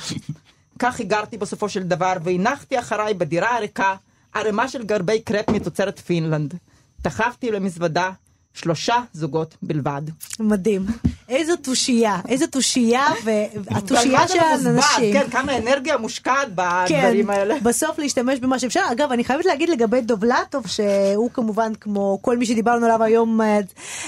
כך 0.79 0.99
היגרתי 0.99 1.37
בסופו 1.37 1.69
של 1.69 1.83
דבר, 1.83 2.13
והנחתי 2.23 2.79
אחריי 2.79 3.13
בדירה 3.13 3.55
הריקה 3.57 3.95
ערימה 4.33 4.67
של 4.67 4.83
גרבי 4.83 5.21
קרפ 5.21 5.49
מתוצרת 5.49 5.99
פינלנד. 5.99 6.53
דחפתי 7.01 7.51
למזוודה 7.51 8.11
שלושה 8.53 8.95
זוגות 9.13 9.57
בלבד. 9.61 10.01
מדהים. 10.39 10.85
איזו 11.31 11.55
תושייה, 11.55 12.19
איזו 12.29 12.47
תושייה, 12.47 13.07
והתושייה 13.23 14.27
של 14.27 14.39
האנשים. 14.39 15.13
כן, 15.13 15.29
כמה 15.31 15.57
אנרגיה 15.57 15.97
מושקעת 15.97 16.47
בדברים 16.55 17.25
כן, 17.25 17.29
האלה. 17.29 17.55
בסוף 17.63 17.99
להשתמש 17.99 18.39
במה 18.39 18.59
שאפשר. 18.59 18.81
אגב, 18.91 19.11
אני 19.11 19.23
חייבת 19.23 19.45
להגיד 19.45 19.69
לגבי 19.69 20.01
דובלטוב, 20.01 20.67
שהוא 20.67 21.29
כמובן, 21.33 21.73
כמו 21.81 22.19
כל 22.21 22.37
מי 22.37 22.45
שדיברנו 22.45 22.85
עליו 22.85 23.03
היום, 23.03 23.41
אה, 23.41 23.59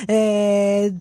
אה, 0.10 0.16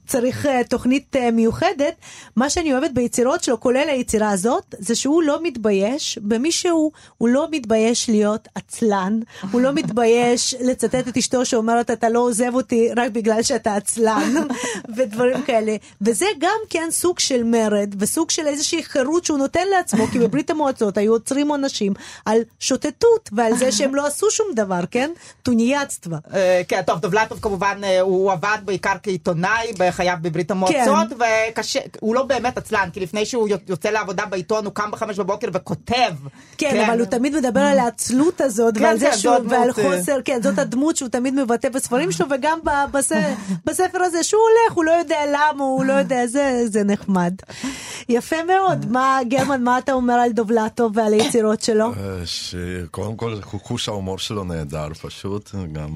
צריך 0.07 0.47
אה, 0.47 0.61
תוכנית 0.69 1.17
מיוחדת. 1.33 1.95
מה 2.37 2.51
שאני 2.51 2.73
אוהבת 2.73 2.91
ביצירות 2.91 3.45
שלו, 3.45 3.61
כולל 3.61 3.89
היצירה 3.89 4.31
הזאת, 4.31 4.75
זה 4.79 4.95
שהוא 4.95 5.23
לא 5.23 5.39
מתבייש 5.43 6.19
במי 6.23 6.53
שהוא. 6.53 6.91
הוא 7.19 7.29
לא 7.29 7.47
מתבייש 7.51 8.09
להיות 8.09 8.49
עצלן, 8.55 9.21
הוא 9.51 9.61
לא 9.61 9.73
מתבייש 9.73 10.55
לצטט 10.61 11.09
את 11.09 11.17
אשתו 11.17 11.45
שאומרת, 11.45 11.91
אתה 11.91 12.09
לא 12.09 12.21
עוזב 12.21 12.55
אותי 12.55 12.89
רק. 12.97 13.13
בגלל 13.13 13.43
שאתה 13.43 13.77
עצלן 13.77 14.35
ודברים 14.97 15.43
כאלה. 15.43 15.77
וזה 16.13 16.27
גם 16.39 16.59
כן 16.71 16.89
סוג 16.91 17.19
של 17.19 17.43
מרד 17.45 17.95
וסוג 17.99 18.31
של 18.31 18.47
איזושהי 18.47 18.83
חירות 18.83 19.25
שהוא 19.25 19.39
נותן 19.39 19.69
לעצמו, 19.77 20.07
כי 20.07 20.19
בברית 20.19 20.51
המועצות 20.51 20.97
היו 20.97 21.13
עוצרים 21.13 21.49
עונשים 21.49 21.93
על 22.25 22.39
שוטטות 22.61 23.31
ועל 23.33 23.57
זה 23.57 23.73
שהם 23.73 23.95
לא 23.95 24.07
עשו 24.07 24.31
שום 24.31 24.47
דבר, 24.55 24.81
כן? 24.91 25.11
טוניאצטווה. 25.43 26.19
כן, 26.69 26.83
טוב, 26.87 27.01
דובלטוב 27.01 27.39
כמובן, 27.43 27.81
אה, 27.85 28.01
הוא 28.01 28.33
עבד 28.33 28.59
בעיקר 28.65 28.95
כעיתונאי 29.03 29.73
בחייו 29.79 30.17
בברית 30.23 30.51
המועצות, 30.51 31.09
והוא 32.01 32.15
לא 32.15 32.23
באמת 32.23 32.59
עצלן, 32.59 32.89
כי 32.93 33.01
לפני 33.01 33.27
שהוא 33.27 33.49
יוצא 33.69 33.89
לעבודה 33.89 34.27
בעיתון, 34.27 34.65
הוא 34.65 34.75
קם 34.75 34.91
בחמש 34.91 35.19
בבוקר 35.19 35.49
וכותב. 35.53 36.13
כן, 36.59 36.85
אבל 36.85 36.99
הוא 36.99 37.07
תמיד 37.07 37.37
מדבר 37.37 37.61
על 37.61 37.79
העצלות 37.79 38.41
הזאת, 38.41 38.75
ועל 38.81 38.99
זה 38.99 39.13
שהוא, 39.13 39.35
ועל 39.49 39.73
חוסר, 39.73 40.19
כן, 40.25 40.43
זאת 40.43 40.59
הדמות 40.59 40.97
שהוא 40.97 41.09
תמיד 41.09 41.35
מבטא 41.35 41.69
בספרים 41.69 42.13
שלו, 42.13 42.27
וגם 42.31 42.59
בספר 43.67 44.03
הזה 44.03 44.23
שהוא 44.23 44.41
הולך, 44.41 44.77
הוא 44.77 44.85
לא 44.85 44.91
יודע 44.91 45.19
למה, 45.29 45.65
הוא 45.65 45.85
לא 45.85 45.93
יודע, 46.03 46.27
זה, 46.27 46.63
זה 46.67 46.85
נחמד. 46.85 47.35
יפה 48.09 48.37
מאוד. 48.45 48.87
מה, 48.91 49.19
גרמן, 49.29 49.63
מה 49.63 49.79
אתה 49.79 49.93
אומר 49.93 50.15
על 50.15 50.33
דובלטוב 50.33 50.97
ועל 50.97 51.13
היצירות 51.13 51.63
שלו? 51.63 51.93
שקודם 52.25 53.17
כל, 53.17 53.43
חוש 53.43 53.89
ההומור 53.89 54.19
שלו 54.19 54.45
נהדר 54.45 54.89
פשוט, 54.95 55.55
גם 55.73 55.91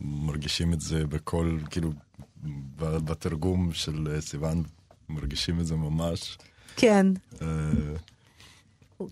מרגישים 0.00 0.72
את 0.72 0.80
זה 0.80 1.06
בכל, 1.06 1.58
כאילו, 1.70 1.90
בתרגום 2.78 3.70
של 3.72 4.20
סיוון, 4.20 4.62
מרגישים 5.08 5.60
את 5.60 5.66
זה 5.66 5.74
ממש. 5.76 6.38
כן. 6.76 7.06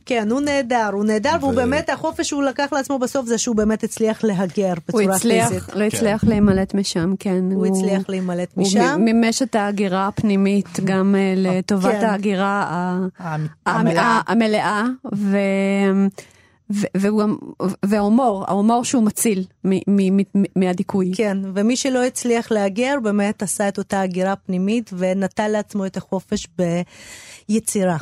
כן, 0.07 0.30
הוא 0.30 0.41
נהדר, 0.41 0.91
הוא 0.93 1.05
נהדר, 1.05 1.37
והוא 1.41 1.55
באמת, 1.55 1.91
החופש 1.91 2.28
שהוא 2.28 2.43
לקח 2.43 2.72
לעצמו 2.72 2.99
בסוף 2.99 3.26
זה 3.26 3.39
שהוא 3.39 3.57
באמת 3.57 3.85
הצליח 3.85 4.24
להגר 4.24 4.72
בצורה 4.89 5.18
פיזית. 5.18 5.62
הוא 5.74 5.83
הצליח 5.83 6.24
להימלט 6.24 6.74
משם, 6.74 7.14
כן. 7.18 7.45
הוא 7.53 7.66
הצליח 7.66 8.09
להימלט 8.09 8.57
משם. 8.57 8.80
הוא 8.80 9.01
מימש 9.01 9.43
את 9.43 9.55
ההגירה 9.55 10.09
הפנימית 10.09 10.80
גם 10.85 11.14
אה, 11.18 11.35
לטובת 11.37 11.93
כן. 12.01 12.07
ההגירה 12.07 12.99
המלאה, 14.26 14.85
וההומור, 17.85 18.45
ההומור 18.49 18.85
שהוא 18.85 19.03
מציל 19.03 19.45
מהדיכוי. 20.57 21.12
כן, 21.14 21.39
ומי 21.55 21.76
שלא 21.76 22.05
הצליח 22.05 22.51
להגר 22.51 22.95
באמת 23.03 23.43
עשה 23.43 23.68
את 23.68 23.78
אותה 23.78 24.01
הגירה 24.01 24.37
פנימית 24.37 24.91
ונטל 24.99 25.49
לעצמו 25.49 25.87
את 25.87 25.97
החופש 25.97 26.47
ביצירה. 27.49 27.97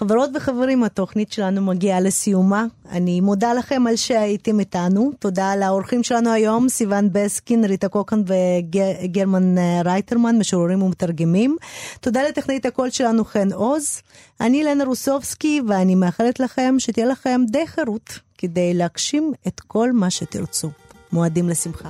חברות 0.00 0.30
וחברים, 0.34 0.84
התוכנית 0.84 1.32
שלנו 1.32 1.62
מגיעה 1.62 2.00
לסיומה. 2.00 2.66
אני 2.90 3.20
מודה 3.20 3.54
לכם 3.54 3.86
על 3.86 3.96
שהייתם 3.96 4.60
איתנו. 4.60 5.12
תודה 5.18 5.56
לאורחים 5.56 6.02
שלנו 6.02 6.32
היום, 6.32 6.68
סיון 6.68 7.08
בסקין, 7.12 7.64
ריטה 7.64 7.88
קוקן 7.88 8.22
וגרמן 8.26 9.54
רייטרמן, 9.84 10.38
משוררים 10.38 10.82
ומתרגמים. 10.82 11.56
תודה 12.00 12.22
לטכנאית 12.22 12.66
הקול 12.66 12.90
שלנו 12.90 13.24
חן 13.24 13.52
עוז. 13.52 14.00
אני 14.40 14.64
לנה 14.64 14.84
רוסובסקי, 14.84 15.60
ואני 15.68 15.94
מאחלת 15.94 16.40
לכם 16.40 16.74
שתהיה 16.78 17.06
לכם 17.06 17.40
די 17.46 17.66
חירות 17.66 18.18
כדי 18.38 18.74
להגשים 18.74 19.32
את 19.46 19.60
כל 19.60 19.92
מה 19.92 20.10
שתרצו. 20.10 20.68
מועדים 21.12 21.48
לשמחה. 21.48 21.88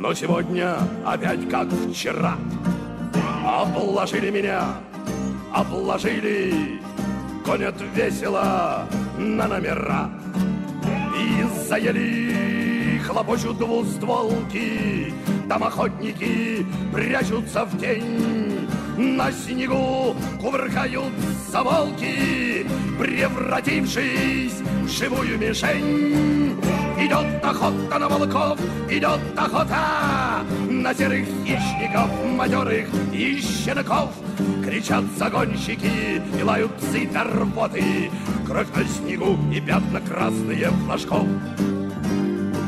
Но 0.00 0.14
сегодня 0.14 0.78
опять 1.04 1.46
как 1.50 1.68
вчера. 1.68 2.38
Обложили 3.46 4.30
меня, 4.30 4.76
обложили. 5.52 6.80
Гонят 7.44 7.74
весело 7.94 8.88
на 9.18 9.46
номера. 9.46 10.10
И 11.14 11.44
заели 11.68 12.98
хлопочут 13.00 13.58
двустволки. 13.58 15.12
Там 15.50 15.64
охотники 15.64 16.66
прячутся 16.94 17.66
в 17.66 17.78
тень 17.78 18.70
На 19.00 19.32
снегу 19.32 20.14
кувыркаются 20.38 21.62
волки 21.62 22.66
Превратившись 22.98 24.60
в 24.82 24.88
живую 24.88 25.38
мишень. 25.38 26.60
Идет 26.98 27.42
охота 27.42 27.98
на 27.98 28.08
волков, 28.10 28.58
идет 28.90 29.20
охота 29.38 30.44
На 30.68 30.92
серых 30.92 31.26
хищников, 31.46 32.10
матерых 32.36 32.88
и 33.10 33.40
щенков. 33.40 34.10
Кричат 34.62 35.04
загонщики 35.16 36.20
и 36.38 36.42
лают 36.42 36.76
псы 36.76 37.08
до 37.08 37.24
рвоты 37.24 38.10
Кровь 38.46 38.68
на 38.76 38.84
снегу 38.84 39.38
и 39.50 39.62
пятна 39.62 40.02
красные 40.02 40.70
флажков 40.84 41.26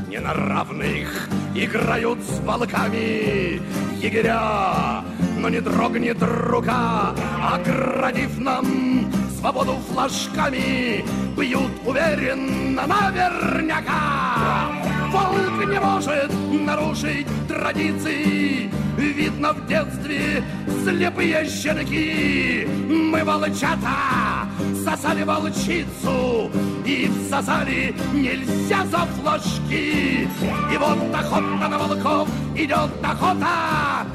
Не 0.09 0.19
на 0.19 0.33
равных 0.33 1.29
играют 1.55 2.21
с 2.23 2.41
волками 2.41 3.61
егеря 4.03 5.05
Но 5.43 5.49
не 5.49 5.61
дрогнет 5.61 6.23
рука, 6.23 7.13
оградив 7.43 8.39
нам 8.39 9.11
свободу 9.37 9.77
флажками 9.91 11.05
Бьют 11.37 11.73
уверенно 11.85 12.87
наверняка. 12.87 14.71
Волк 15.11 15.69
не 15.69 15.81
может 15.81 16.31
нарушить 16.65 17.27
традиции 17.49 18.71
Видно 18.97 19.53
в 19.53 19.67
детстве 19.67 20.45
слепые 20.85 21.45
щенки. 21.49 22.65
Мы 22.89 23.25
волчата 23.25 24.47
сосали 24.85 25.25
волчицу 25.25 26.53
И 26.87 27.11
всосали 27.27 27.97
нельзя 28.13 28.87
за 28.87 28.99
флажки. 29.21 30.29
И 30.73 30.77
вот 30.79 31.13
охота 31.13 31.69
на 31.69 31.79
волков 31.79 32.29
идет 32.55 32.91
охота 33.03 34.07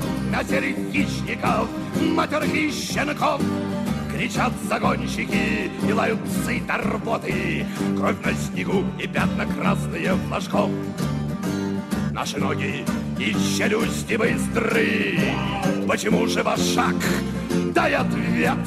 Серых 0.47 0.77
хищников, 0.93 1.67
матерых 2.01 2.53
и 2.55 2.71
щенков. 2.71 3.41
Кричат 4.11 4.53
загонщики 4.69 5.69
и 5.87 5.93
лают 5.93 6.19
псы 6.23 6.61
Кровь 7.97 8.15
на 8.23 8.33
снегу 8.33 8.85
и 8.97 9.07
пятна 9.07 9.45
красные 9.45 10.15
флажков 10.27 10.71
Наши 12.13 12.39
ноги 12.39 12.85
и 13.19 13.33
челюсти 13.33 14.15
быстры. 14.15 15.19
Почему 15.87 16.25
же 16.27 16.41
ваш 16.41 16.61
шаг? 16.61 16.95
Дай 17.75 17.93
ответ. 17.93 18.57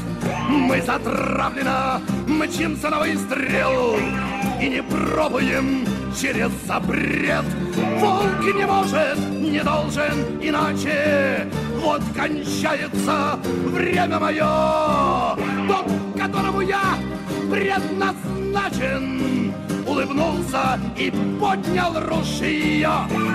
Мы 0.48 0.82
затравленно 0.82 2.00
мчимся 2.28 2.90
на 2.90 3.00
выстрел. 3.00 3.96
И 4.60 4.68
не 4.68 4.82
пробуем 4.82 5.86
через 6.18 6.50
запрет. 6.66 7.44
Волк 7.98 8.54
не 8.54 8.66
может, 8.66 9.18
не 9.30 9.60
должен 9.62 10.40
иначе. 10.40 11.46
Вот 11.82 12.02
кончается 12.14 13.38
время 13.66 14.18
мое. 14.18 15.36
Тот, 15.68 15.86
которому 16.16 16.60
я 16.60 16.98
предназначен 17.50 19.20
Улыбнулся 19.86 20.78
и 20.96 21.10
поднял 21.40 21.92
ружье 22.06 22.92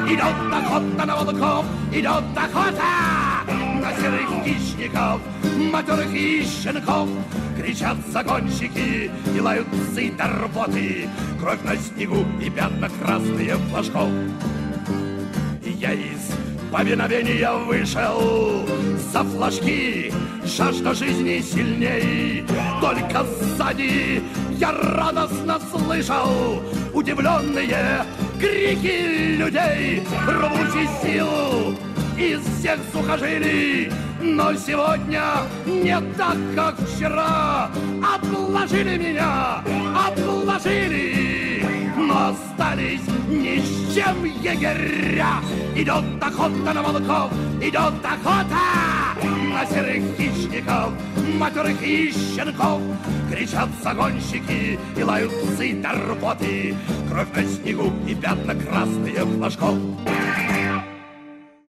Идет 0.07 0.35
охота 0.53 1.05
на 1.05 1.15
волков, 1.17 1.65
идет 1.91 2.23
охота 2.35 3.43
На 3.81 3.91
серых 3.97 4.29
хищников, 4.45 5.19
матерых 5.71 6.13
и 6.13 6.45
щенков 6.45 7.09
Кричат 7.65 7.97
загонщики 8.13 9.09
и 9.35 9.39
лают 9.39 9.65
псы 9.71 10.11
до 10.11 10.27
рвоты. 10.27 11.09
Кровь 11.39 11.63
на 11.63 11.75
снегу 11.75 12.23
и 12.39 12.47
пятна 12.47 12.87
красные 13.01 13.55
флажков 13.55 14.07
Я 15.63 15.93
из 15.93 16.31
повиновения 16.71 17.51
вышел. 17.65 18.69
За 19.11 19.23
флажки 19.23 20.13
Жажда 20.43 20.93
жизни 20.93 21.41
сильней. 21.41 22.45
Только 22.79 23.23
сзади 23.23 24.21
я 24.59 24.71
радостно 24.71 25.59
слышал 25.71 26.61
Удивленные 26.93 28.05
крики 28.39 29.37
людей. 29.37 30.03
Рвусь 30.27 30.83
из 30.83 31.01
сил 31.01 31.75
из 32.17 32.41
всех 32.41 32.79
сухожилий. 32.91 33.91
Но 34.21 34.53
сегодня 34.55 35.21
не 35.65 35.99
так, 36.17 36.37
как 36.55 36.75
вчера. 36.79 37.69
Обложили 38.01 38.97
меня, 38.97 39.63
обложили. 40.07 41.65
Но 41.97 42.29
остались 42.29 43.01
ни 43.29 43.59
с 43.59 43.95
чем 43.95 44.23
егеря. 44.25 45.41
Идет 45.75 46.03
охота 46.21 46.73
на 46.73 46.81
волков, 46.81 47.31
идет 47.61 48.05
охота 48.05 49.17
На 49.51 49.65
серых 49.65 50.03
хищников, 50.17 50.93
матерых 51.37 51.81
и 51.83 52.13
щенков 52.13 52.81
Кричат 53.29 53.67
загонщики 53.83 54.79
и 54.95 55.03
лают 55.03 55.31
псы 55.31 55.73
до 55.73 55.89
рвоты 55.91 56.75
Кровь 57.09 57.27
на 57.35 57.43
снегу 57.43 57.91
и 58.07 58.15
пятна 58.15 58.55
красные 58.55 59.25
флажков 59.25 59.75